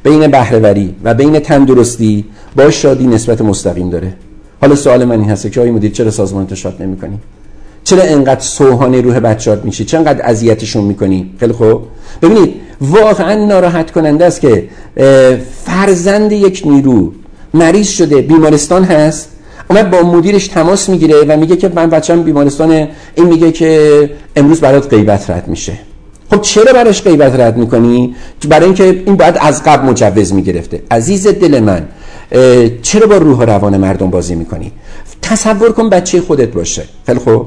بین 0.02 0.26
بهرهوری 0.26 0.94
و 1.04 1.14
بین 1.14 1.38
تندرستی 1.38 2.24
با 2.56 2.70
شادی 2.70 3.06
نسبت 3.06 3.40
مستقیم 3.40 3.90
داره. 3.90 4.12
حالا 4.60 4.74
سوال 4.74 5.04
من 5.04 5.20
این 5.20 5.30
هست 5.30 5.52
که 5.52 5.60
آقای 5.60 5.72
مدیر 5.72 5.90
چرا 5.92 6.10
سازمان 6.10 6.54
شاد 6.54 6.82
نمی‌کنی؟ 6.82 7.18
چرا 7.84 8.02
انقدر 8.02 8.40
سوهانه 8.40 9.00
روح 9.00 9.20
بچه‌هات 9.20 9.64
میشی؟ 9.64 9.84
چرا 9.84 10.00
انقدر 10.00 10.20
اذیتشون 10.24 10.84
می‌کنی؟ 10.84 11.30
خیلی 11.40 11.52
خوب. 11.52 11.82
ببینید 12.22 12.54
واقعا 12.80 13.46
ناراحت 13.46 13.90
کننده 13.90 14.24
است 14.24 14.40
که 14.40 14.68
فرزند 15.64 16.32
یک 16.32 16.62
نیرو 16.66 17.12
مریض 17.54 17.88
شده 17.88 18.22
بیمارستان 18.22 18.84
هست. 18.84 19.28
اومد 19.70 19.90
با 19.90 20.02
مدیرش 20.02 20.48
تماس 20.48 20.88
می‌گیره 20.88 21.24
و 21.28 21.36
میگه 21.36 21.56
که 21.56 21.68
من 21.74 21.90
بچم 21.90 22.22
بیمارستان 22.22 22.88
این 23.14 23.26
میگه 23.26 23.52
که 23.52 24.10
امروز 24.36 24.60
برات 24.60 24.94
غیبت 24.94 25.30
رد 25.30 25.48
میشه. 25.48 25.72
خب 26.30 26.40
چرا 26.40 26.72
براش 26.72 27.02
غیبت 27.02 27.40
رد 27.40 27.56
می‌کنی؟ 27.56 28.14
برای 28.48 28.64
اینکه 28.64 28.84
این 28.84 29.16
باید 29.16 29.36
از 29.40 29.62
قبل 29.64 29.86
مجوز 29.86 30.32
می‌گرفته. 30.32 30.82
عزیز 30.90 31.26
دل 31.26 31.60
من 31.60 31.88
چرا 32.82 33.06
با 33.06 33.16
روح 33.16 33.38
و 33.38 33.42
روان 33.42 33.76
مردم 33.76 34.10
بازی 34.10 34.34
می‌کنی؟ 34.34 34.72
تصور 35.22 35.72
کن 35.72 35.88
بچه 35.88 36.20
خودت 36.20 36.48
باشه. 36.48 36.82
خیلی 37.06 37.18
خوب. 37.18 37.46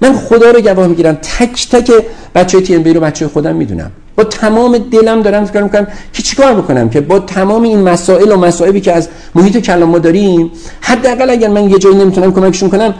من 0.00 0.12
خدا 0.12 0.50
رو 0.50 0.60
گواه 0.60 0.86
می‌گیرم. 0.86 1.14
تک 1.14 1.68
تک 1.70 1.92
بچه 2.34 2.60
تی 2.60 2.74
ام 2.74 2.82
بی 2.82 2.92
رو 2.92 3.00
بچه 3.00 3.28
خودم 3.28 3.56
می‌دونم. 3.56 3.90
با 4.16 4.24
تمام 4.24 4.78
دلم 4.78 5.22
دارم 5.22 5.44
فکر 5.44 5.62
می‌کنم 5.62 5.86
که 6.12 6.22
چیکار 6.22 6.54
بکنم 6.54 6.88
که 6.88 7.00
با 7.00 7.18
تمام 7.18 7.62
این 7.62 7.82
مسائل 7.82 8.32
و 8.32 8.36
مسائبی 8.36 8.80
که 8.80 8.92
از 8.92 9.08
محیط 9.34 9.56
کلام 9.58 9.88
ما 9.88 9.98
داریم 9.98 10.50
حداقل 10.80 11.30
اگر 11.30 11.48
من 11.48 11.70
یه 11.70 11.78
جایی 11.78 11.96
نمی‌تونم 11.96 12.32
کمکشون 12.32 12.70
کنم 12.70 12.94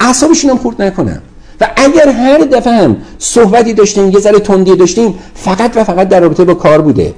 اعصابشون 0.00 0.50
هم 0.50 0.58
خورد 0.58 0.82
نکنم. 0.82 1.22
و 1.60 1.70
اگر 1.76 2.08
هر 2.08 2.38
دفعه 2.38 2.72
هم 2.72 2.96
صحبتی 3.18 3.74
داشتیم 3.74 4.10
یه 4.10 4.18
ذره 4.18 4.38
تندی 4.38 4.76
داشتیم 4.76 5.14
فقط 5.34 5.76
و 5.76 5.84
فقط 5.84 6.08
در 6.08 6.20
رابطه 6.20 6.44
با 6.44 6.54
کار 6.54 6.80
بوده. 6.80 7.14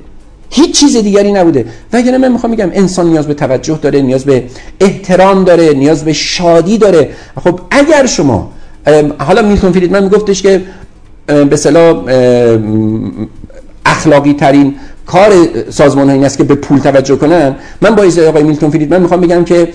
هیچ 0.50 0.80
چیز 0.80 0.96
دیگری 0.96 1.32
نبوده. 1.32 1.66
و 1.92 1.96
اگر 1.96 2.18
من 2.18 2.32
می‌خوام 2.32 2.50
میگم 2.50 2.70
انسان 2.72 3.06
نیاز 3.06 3.26
به 3.26 3.34
توجه 3.34 3.78
داره 3.82 4.02
نیاز 4.02 4.24
به 4.24 4.44
احترام 4.80 5.44
داره 5.44 5.72
نیاز 5.72 6.04
به 6.04 6.12
شادی 6.12 6.78
داره. 6.78 7.10
خب 7.44 7.60
اگر 7.70 8.06
شما 8.06 8.52
حالا 9.18 9.42
میلتون 9.42 9.72
فریدمن 9.72 10.02
میگفتش 10.02 10.42
که 10.42 10.62
به 11.26 11.56
صلاح 11.56 12.04
اخلاقی 13.86 14.32
ترین 14.32 14.74
کار 15.06 15.32
سازمان 15.70 16.10
این 16.10 16.24
است 16.24 16.38
که 16.38 16.44
به 16.44 16.54
پول 16.54 16.78
توجه 16.78 17.16
کنن. 17.16 17.56
من 17.80 17.94
با 17.94 18.02
آقای 18.28 18.42
میلتون 18.42 18.70
فریدمن 18.70 19.02
می‌خوام 19.02 19.20
بگم 19.20 19.44
که 19.44 19.68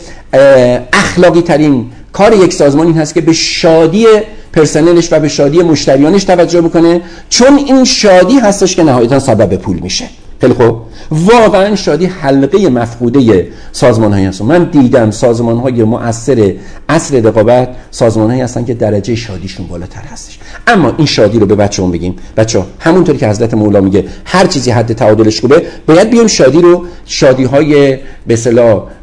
اخلاقی 0.93 1.41
ترین 1.41 1.85
کار 2.13 2.33
یک 2.33 2.53
سازمان 2.53 2.87
این 2.87 2.97
هست 2.97 3.13
که 3.13 3.21
به 3.21 3.33
شادی 3.33 4.05
پرسنلش 4.53 5.13
و 5.13 5.19
به 5.19 5.27
شادی 5.27 5.61
مشتریانش 5.61 6.23
توجه 6.23 6.61
بکنه. 6.61 7.01
چون 7.29 7.57
این 7.57 7.83
شادی 7.83 8.39
هستش 8.39 8.75
که 8.75 8.83
نهایتا 8.83 9.19
سبب 9.19 9.55
پول 9.55 9.79
میشه. 9.79 10.05
خیلی 10.41 10.53
خوب. 10.53 10.75
واقعا 11.11 11.75
شادی 11.75 12.05
حلقه 12.05 12.69
مفقوده 12.69 13.47
سازمان 13.71 14.13
هایی 14.13 14.25
هستن. 14.25 14.45
من 14.45 14.63
دیدم 14.63 15.11
سازمان 15.11 15.57
های 15.57 15.83
مؤثر 15.83 16.53
اصل 16.89 17.25
رقابت 17.27 17.69
سازمان 17.91 18.29
هایی 18.29 18.41
هستن 18.41 18.65
که 18.65 18.73
درجه 18.73 19.15
شادیشون 19.15 19.67
بالاتر 19.67 20.01
هستش. 20.01 20.39
اما 20.69 20.93
این 20.97 21.07
شادی 21.07 21.39
رو 21.39 21.45
به 21.45 21.55
بچه 21.55 21.83
هم 21.83 21.91
بگیم. 21.91 22.15
بچه 22.37 22.59
ها 22.59 22.65
همونطور 22.79 23.15
که 23.15 23.27
حضرت 23.27 23.53
مولا 23.53 23.81
میگه 23.81 24.05
هر 24.25 24.47
چیزی 24.47 24.71
حد 24.71 24.93
تعادلش 24.93 25.41
خوبه 25.41 25.63
باید 25.87 26.09
بیایم 26.09 26.27
شادی 26.27 26.61
رو 26.61 26.85
شادی 27.05 27.43
های 27.43 27.97
به 28.27 28.35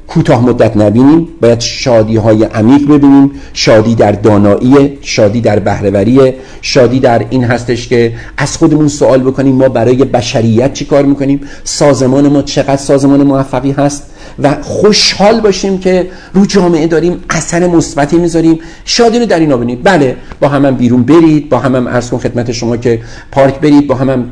کوتاه 0.09 0.47
مدت 0.47 0.77
نبینیم 0.77 1.29
باید 1.41 1.61
شادی 1.61 2.17
های 2.17 2.45
عمیق 2.45 2.89
ببینیم. 2.89 3.31
شادی 3.53 3.95
در 3.95 4.13
دانایی 4.13 4.99
شادی 5.01 5.41
در 5.41 5.59
بهرهوری 5.59 6.33
شادی 6.63 7.01
در 7.01 7.27
این 7.31 7.45
هستش 7.45 7.89
که 7.89 8.13
از 8.37 8.57
خودمون 8.57 8.89
سوال 8.89 9.21
بکنیم 9.21 9.55
ما 9.55 9.69
برای 9.69 10.05
بشریت 10.05 10.73
چی 10.73 10.85
کار 10.85 11.05
می‌کنیم؟ 11.05 11.41
سازمان 11.65 12.29
ما 12.29 12.43
چقدر 12.43 12.77
سازمان 12.77 13.23
موفقی 13.23 13.71
هست؟ 13.71 14.03
و 14.39 14.63
خوشحال 14.63 15.41
باشیم 15.41 15.79
که 15.79 16.07
رو 16.35 16.47
جامعه 16.47 16.87
داریم 16.87 17.25
اثر 17.31 17.67
مثبتی 17.67 18.17
می‌ذاریم. 18.17 18.59
شادی 18.85 19.19
رو 19.19 19.27
در 19.27 19.41
این 19.41 19.57
ببینید 19.57 19.83
بله 19.83 20.17
با 20.41 20.49
هم, 20.49 20.67
هم 20.67 20.75
بیرون 20.77 21.03
برید 21.03 21.49
با 21.49 21.59
هم, 21.59 21.77
هم 21.77 21.89
عرض 21.89 22.11
کن 22.11 22.19
خدمت 22.19 22.53
شما 22.53 22.77
که 22.77 23.01
پارک 23.33 23.61
برید 23.61 23.87
با 23.87 23.95
هم, 23.95 24.11
هم 24.11 24.31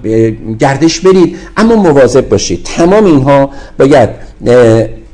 گردش 0.59 1.01
برید 1.01 1.37
اما 1.57 1.77
مواظب 1.77 2.29
باشید. 2.29 2.63
تمام 2.65 3.05
اینها 3.05 3.51
باید 3.79 4.09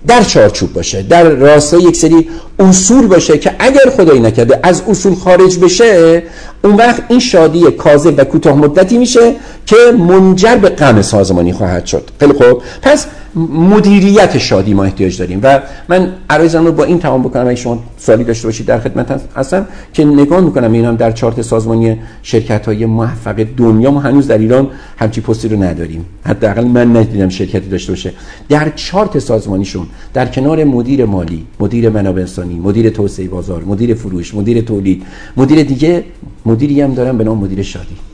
در 0.06 0.22
چارچوب 0.22 0.72
باشه 0.72 1.02
در 1.02 1.22
راستای 1.22 1.82
یک 1.82 1.96
سری 1.96 2.28
اصول 2.58 3.06
باشه 3.06 3.38
که 3.38 3.54
اگر 3.58 3.90
خدایی 3.96 4.20
نکرده 4.20 4.60
از 4.62 4.82
اصول 4.88 5.14
خارج 5.14 5.58
بشه 5.58 6.22
اون 6.64 6.74
وقت 6.74 7.02
این 7.08 7.20
شادی 7.20 7.62
کاذب 7.70 8.14
و 8.16 8.24
کوتاه 8.24 8.56
مدتی 8.56 8.98
میشه 8.98 9.34
که 9.66 9.76
منجر 9.98 10.56
به 10.56 10.68
غم 10.68 11.02
سازمانی 11.02 11.52
خواهد 11.52 11.86
شد. 11.86 12.10
خیلی 12.20 12.32
خوب. 12.32 12.62
پس 12.82 13.06
مدیریت 13.34 14.38
شادی 14.38 14.74
ما 14.74 14.84
احتیاج 14.84 15.18
داریم 15.18 15.40
و 15.42 15.60
من 15.88 16.12
عرایزم 16.30 16.66
رو 16.66 16.72
با 16.72 16.84
این 16.84 16.98
تمام 16.98 17.22
بکنم 17.22 17.46
اگه 17.46 17.54
شما 17.54 17.78
سوالی 17.98 18.24
داشته 18.24 18.48
باشید 18.48 18.66
در 18.66 18.78
خدمت 18.78 19.20
هستم 19.36 19.66
که 19.92 20.04
نگاه 20.04 20.40
می‌کنم 20.40 20.72
اینم 20.72 20.96
در 20.96 21.12
چارت 21.12 21.42
سازمانی 21.42 21.96
شرکت 22.22 22.66
های 22.66 22.86
موفق 22.86 23.46
دنیا 23.56 23.90
ما 23.90 24.00
هنوز 24.00 24.26
در 24.26 24.38
ایران 24.38 24.68
همچی 24.98 25.20
پستی 25.20 25.48
رو 25.48 25.62
نداریم. 25.62 26.04
حداقل 26.26 26.64
من 26.64 26.96
ندیدم 26.96 27.28
شرکتی 27.28 27.68
داشته 27.68 27.92
باشه. 27.92 28.12
در 28.48 28.72
چارت 28.76 29.18
سازمانیشون 29.18 29.86
در 30.14 30.26
کنار 30.26 30.64
مدیر 30.64 31.04
مالی 31.04 31.46
مدیر 31.60 31.88
منابع 31.88 32.20
انسانی 32.20 32.58
مدیر 32.58 32.90
توسعه 32.90 33.28
بازار 33.28 33.64
مدیر 33.64 33.94
فروش 33.94 34.34
مدیر 34.34 34.60
تولید 34.60 35.02
مدیر 35.36 35.62
دیگه 35.62 36.04
مدیری 36.46 36.80
هم 36.80 36.94
دارن 36.94 37.18
به 37.18 37.24
نام 37.24 37.38
مدیر 37.38 37.62
شادی. 37.62 38.09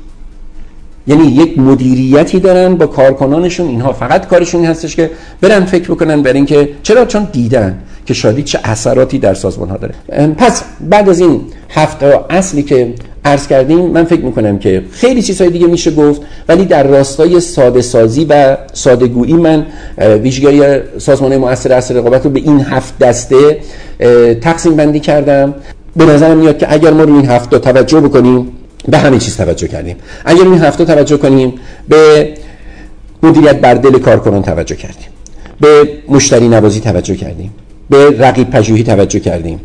یعنی 1.07 1.25
یک 1.27 1.59
مدیریتی 1.59 2.41
دارن 2.41 2.75
با 2.75 2.87
کارکنانشون. 2.87 3.69
اینها 3.69 3.93
فقط 3.93 4.27
کارشون 4.27 4.65
هستش 4.65 4.97
که 4.97 5.11
برن 5.41 5.65
فکر 5.65 5.91
بکنن 5.91 6.23
بر 6.23 6.33
اینکه 6.33 6.69
چرا؟ 6.83 7.05
چون 7.05 7.29
دیدن 7.33 7.79
که 8.07 8.15
شادی 8.15 8.43
چه 8.43 8.59
اثراتی 8.65 9.19
در 9.19 9.35
سازمان 9.35 9.69
ها 9.69 9.77
داره. 9.77 9.95
پس 10.39 10.63
بعد 10.81 11.09
از 11.09 11.21
این 11.21 11.41
هفته 11.71 12.21
اصلی 12.31 12.63
که 12.63 12.95
عرض 13.25 13.47
کردیم 13.47 13.79
من 13.79 14.05
فکر 14.05 14.21
می‌کنم 14.21 14.59
که 14.59 14.83
خیلی 14.91 15.23
چیزهای 15.23 15.51
دیگه 15.51 15.67
میشه 15.67 15.91
گفت 15.91 16.21
ولی 16.49 16.65
در 16.65 16.87
راستای 16.87 17.41
ساده 17.41 17.83
سازی 17.83 18.25
و 18.25 18.57
سادگویی 18.73 19.33
من 19.33 19.67
ویژگی 19.99 20.63
سازمان 20.99 21.37
مؤثر 21.37 21.73
اصل 21.73 21.97
رقابت 21.97 22.25
رو 22.25 22.31
به 22.31 22.41
این 22.41 22.61
هفت 22.61 22.99
دسته 22.99 23.59
تقسیم 24.41 24.77
بندی 24.77 25.01
کردم. 25.01 25.55
به 25.97 26.05
نظرم 26.05 26.37
میاد 26.37 26.59
که 26.59 26.73
اگر 26.73 26.91
ما 26.91 27.03
روی 27.03 27.17
این 27.17 27.27
هفته 27.27 27.59
توجه 27.59 28.01
بکنیم 28.01 28.49
به 28.89 28.99
همه 28.99 29.19
چیز 29.19 29.37
توجه 29.37 29.69
کردیم. 29.69 29.97
اگر 30.25 30.43
این 30.43 30.59
هفته 30.59 30.85
توجه 30.85 31.17
کنیم 31.17 31.55
به 31.89 32.35
مدیریت 33.23 33.61
بر 33.61 33.75
دل 33.75 33.99
کارکنان 33.99 34.43
توجه 34.43 34.77
کردیم. 34.77 35.09
به 35.61 35.89
مشتری 36.09 36.49
نوازی 36.49 36.81
توجه 36.81 37.17
کردیم. 37.17 37.55
به 37.91 38.11
رقیب 38.19 38.51
پژوهی 38.51 38.83
توجه 38.83 39.21
کردیم. 39.21 39.61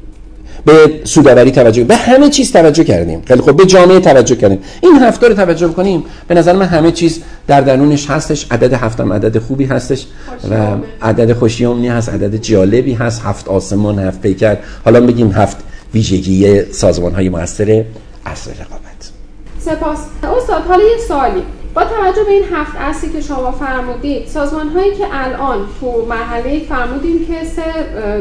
به 0.66 1.02
سوداوری 1.04 1.52
توجه 1.52 1.84
به 1.84 1.96
همه 1.96 2.30
چیز 2.30 2.52
توجه 2.52 2.84
کردیم. 2.84 3.22
خیلی 3.28 3.42
خب 3.42 3.58
به 3.58 3.66
جامعه 3.66 4.00
توجه 4.00 4.36
کردیم. 4.36 4.60
این 4.82 4.96
هفته 4.96 5.28
رو 5.28 5.34
توجه 5.34 5.68
کنیم. 5.68 6.04
به 6.28 6.36
نظر 6.36 6.54
من 6.54 6.66
همه 6.66 6.92
چیز 6.92 7.22
در 7.48 7.62
درونش 7.62 8.10
هستش. 8.10 8.48
عدد 8.52 8.74
هفتم 8.74 9.14
عدد 9.14 9.38
خوبی 9.38 9.66
هستش 9.66 10.06
و 10.52 10.56
عدد 11.02 11.34
خوشیومنی 11.34 11.88
هست. 11.88 12.10
عدد 12.10 12.36
جالبی 12.36 12.94
هست. 12.94 13.22
هفت 13.26 13.48
آسمان 13.48 14.00
هفت 14.00 14.22
پیکر. 14.22 14.58
حالا 14.86 15.02
بگیم 15.02 15.32
هفت 15.32 15.58
ویژگی 15.94 16.64
سازمان 16.72 17.14
های 17.14 17.30
موثر 17.30 17.84
اصل 18.26 18.52
رقابت. 18.52 18.81
سپاس. 19.66 20.00
استاد 20.38 20.62
حالا 20.68 20.84
یه 20.84 20.98
سوالی. 21.08 21.44
با 21.74 21.82
توجه 21.82 22.24
به 22.26 22.32
این 22.32 22.44
هفت 22.54 22.72
اصلی 22.80 23.10
که 23.10 23.22
شما 23.22 23.52
فرمودید 23.52 24.28
سازمان 24.28 24.68
هایی 24.68 24.92
که 24.92 25.04
الان 25.12 25.58
تو 25.80 26.06
مرحله 26.10 26.60
فرمودیم 26.70 27.26
که 27.28 27.46
سه 27.46 27.62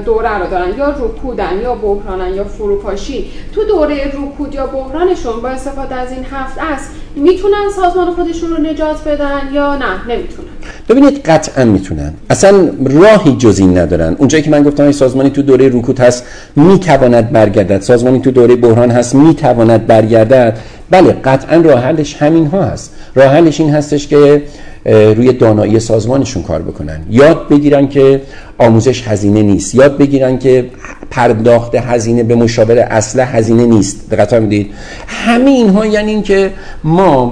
دوره 0.04 0.38
رو 0.38 0.50
دارن 0.50 0.78
یا 0.78 0.90
رکودن 0.90 1.60
یا 1.62 1.74
بحرانن 1.74 2.34
یا 2.34 2.44
فروپاشی 2.44 3.30
تو 3.54 3.64
دوره 3.64 4.06
رکود 4.06 4.54
یا 4.54 4.66
بحرانشون 4.66 5.40
با 5.42 5.48
استفاده 5.48 5.94
از 5.94 6.12
این 6.12 6.24
هفت 6.32 6.58
اصل 6.58 6.86
می‌تونن 7.16 7.70
سازمان 7.76 8.10
خودشون 8.10 8.50
رو 8.50 8.62
نجات 8.62 9.08
بدن 9.08 9.40
یا 9.52 9.76
نه؟ 9.76 10.08
نمی‌تونن. 10.08 10.48
ببینید 10.88 11.22
قطعا 11.22 11.64
می‌تونن. 11.64 12.14
اصلا 12.30 12.70
راهی 12.84 13.36
جز 13.36 13.58
این 13.58 13.78
ندارن. 13.78 14.16
اونجایی 14.18 14.42
که 14.44 14.50
من 14.50 14.62
گفتم 14.62 14.82
این 14.82 14.92
سازمانی 14.92 15.30
تو 15.30 15.42
دوره 15.42 15.68
رکود 15.68 16.00
هست 16.00 16.26
می‌تواند 16.56 17.32
برگردد. 17.32 17.80
سازمانی 17.80 18.20
تو 18.20 18.30
دوره 18.30 18.56
بحران 18.56 18.90
هست 18.90 19.14
می‌تواند 19.14 19.86
برگردد. 19.86 20.58
بله 20.90 21.12
قطعا 21.12 21.56
راه 21.56 21.80
حلش 21.80 22.16
همین 22.16 22.46
ها 22.46 22.62
هست. 22.62 22.94
راه 23.14 23.26
حلش 23.26 23.60
این 23.60 23.70
هستش 23.70 24.08
که 24.08 24.42
روی 24.86 25.32
دانایی 25.32 25.80
سازمانشون 25.80 26.42
کار 26.42 26.62
بکنن. 26.62 27.00
یاد 27.10 27.48
بگیرن 27.48 27.88
که 27.88 28.22
آموزش 28.60 29.08
هزینه 29.08 29.42
نیست. 29.42 29.74
یاد 29.74 29.98
بگیرن 29.98 30.38
که 30.38 30.70
پرداخت 31.10 31.74
هزینه 31.74 32.22
به 32.22 32.34
مشاور 32.34 32.78
اصله 32.78 33.24
هزینه 33.24 33.66
نیست. 33.66 34.10
دقت 34.10 34.34
می‌دید 34.34 34.70
همه 35.06 35.50
اینها 35.50 35.86
یعنی 35.86 36.10
این 36.10 36.22
که 36.22 36.50
ما 36.84 37.26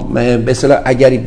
به 0.45 0.55
اگر 0.85 1.19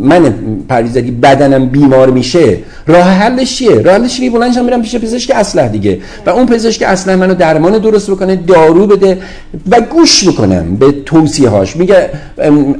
من 0.00 0.34
پریزدی 0.68 1.10
بدنم 1.10 1.66
بیمار 1.66 2.10
میشه 2.10 2.58
راه 2.86 3.02
حلش 3.02 3.56
چیه؟ 3.56 3.82
راه 3.82 3.94
حلش 3.94 4.20
اینه 4.20 4.34
بلندشم 4.34 4.64
میرم 4.64 4.82
پیش 4.82 4.96
پزشک 4.96 5.32
اصله 5.34 5.68
دیگه. 5.68 5.98
و 6.26 6.30
اون 6.30 6.46
پزشک 6.46 6.82
اصله 6.86 7.16
منو 7.16 7.34
درمان 7.34 7.78
درست 7.78 8.10
بکنه 8.10 8.36
دارو 8.36 8.86
بده 8.86 9.18
و 9.70 9.80
گوش 9.80 10.28
بکنم 10.28 10.76
به 10.76 10.92
توصیه 11.06 11.48
هاش 11.48 11.76
میگه 11.76 12.10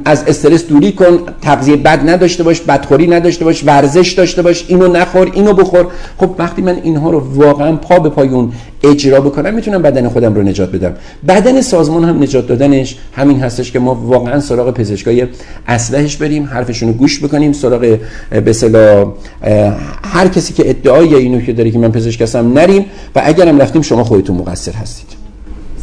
از 0.05 0.23
استرس 0.27 0.67
دوری 0.67 0.91
کن 0.91 1.19
تغذیه 1.41 1.75
بد 1.75 2.09
نداشته 2.09 2.43
باش 2.43 2.61
بدخوری 2.61 3.07
نداشته 3.07 3.45
باش 3.45 3.63
ورزش 3.65 4.11
داشته 4.11 4.41
باش 4.41 4.65
اینو 4.67 4.87
نخور 4.87 5.31
اینو 5.33 5.53
بخور. 5.53 5.87
خب 6.17 6.29
وقتی 6.37 6.58
من 6.61 6.79
اینها 6.83 7.09
رو 7.09 7.19
واقعا 7.19 7.75
پا 7.75 7.99
به 7.99 8.09
پای 8.09 8.27
اون 8.27 8.51
اجرا 8.83 9.21
بکنم 9.21 9.53
می‌تونم 9.53 9.81
بدن 9.81 10.09
خودم 10.09 10.33
رو 10.35 10.41
نجات 10.41 10.71
بدم. 10.71 10.93
بدن 11.27 11.61
سازمان 11.61 12.03
هم 12.03 12.23
نجات 12.23 12.47
دادنش 12.47 12.97
همین 13.13 13.39
هستش 13.39 13.71
که 13.71 13.79
ما 13.79 13.95
واقعا 13.95 14.39
سراغ 14.39 14.73
پزشکای 14.73 15.27
اسلحش 15.67 16.17
بریم 16.17 16.45
حرفشون 16.45 16.89
رو 16.89 16.95
گوش 16.95 17.23
بکنیم 17.23 17.53
سراغ 17.53 17.99
به 18.31 19.07
هر 20.03 20.27
کسی 20.27 20.53
که 20.53 20.69
ادعای 20.69 21.15
اینو 21.15 21.41
که 21.41 21.53
داره 21.53 21.71
که 21.71 21.79
من 21.79 21.91
پزشک 21.91 22.21
هستم 22.21 22.53
نریم 22.53 22.85
و 23.15 23.21
اگرم 23.25 23.61
رفتیم 23.61 23.81
شما 23.81 24.03
خودتون 24.03 24.37
مقصر 24.37 24.71
هستید. 24.71 25.09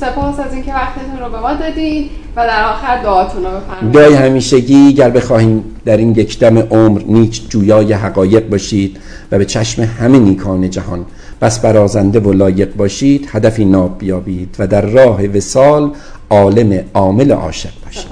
سپاس 0.01 0.41
از 0.41 0.53
اینکه 0.55 0.73
وقتتون 0.73 1.19
رو 1.21 1.31
به 1.31 1.41
ما 1.41 1.55
دادین. 1.55 2.09
و 2.37 2.47
در 2.47 2.65
آخر 2.65 3.03
دعاتون 3.03 3.45
رو 3.45 3.51
بفرمایید. 3.51 3.93
دعای 3.93 4.15
همیشگی 4.15 4.93
گر 4.93 5.11
بخواهیم 5.11 5.65
در 5.85 5.97
این 5.97 6.11
یک 6.11 6.39
دم 6.39 6.59
عمر 6.59 7.03
نیچ 7.07 7.49
جویای 7.49 7.93
حقایق 7.93 8.49
باشید 8.49 8.97
و 9.33 9.39
به 9.39 9.45
چشم 9.45 9.83
همه 9.83 10.19
نیکان 10.19 10.71
جهان 10.71 11.07
بس 11.43 11.59
برازنده 11.59 12.21
و 12.21 12.33
لایق 12.33 12.75
باشید 12.77 13.29
هدفی 13.33 13.65
ناب 13.65 13.99
بیابید 13.99 14.57
و 14.59 14.67
در 14.67 14.81
راه 14.81 15.27
وسال 15.27 15.91
عالم 16.31 16.85
عامل 16.95 17.33
عاشق 17.33 17.71
باشید. 17.85 18.07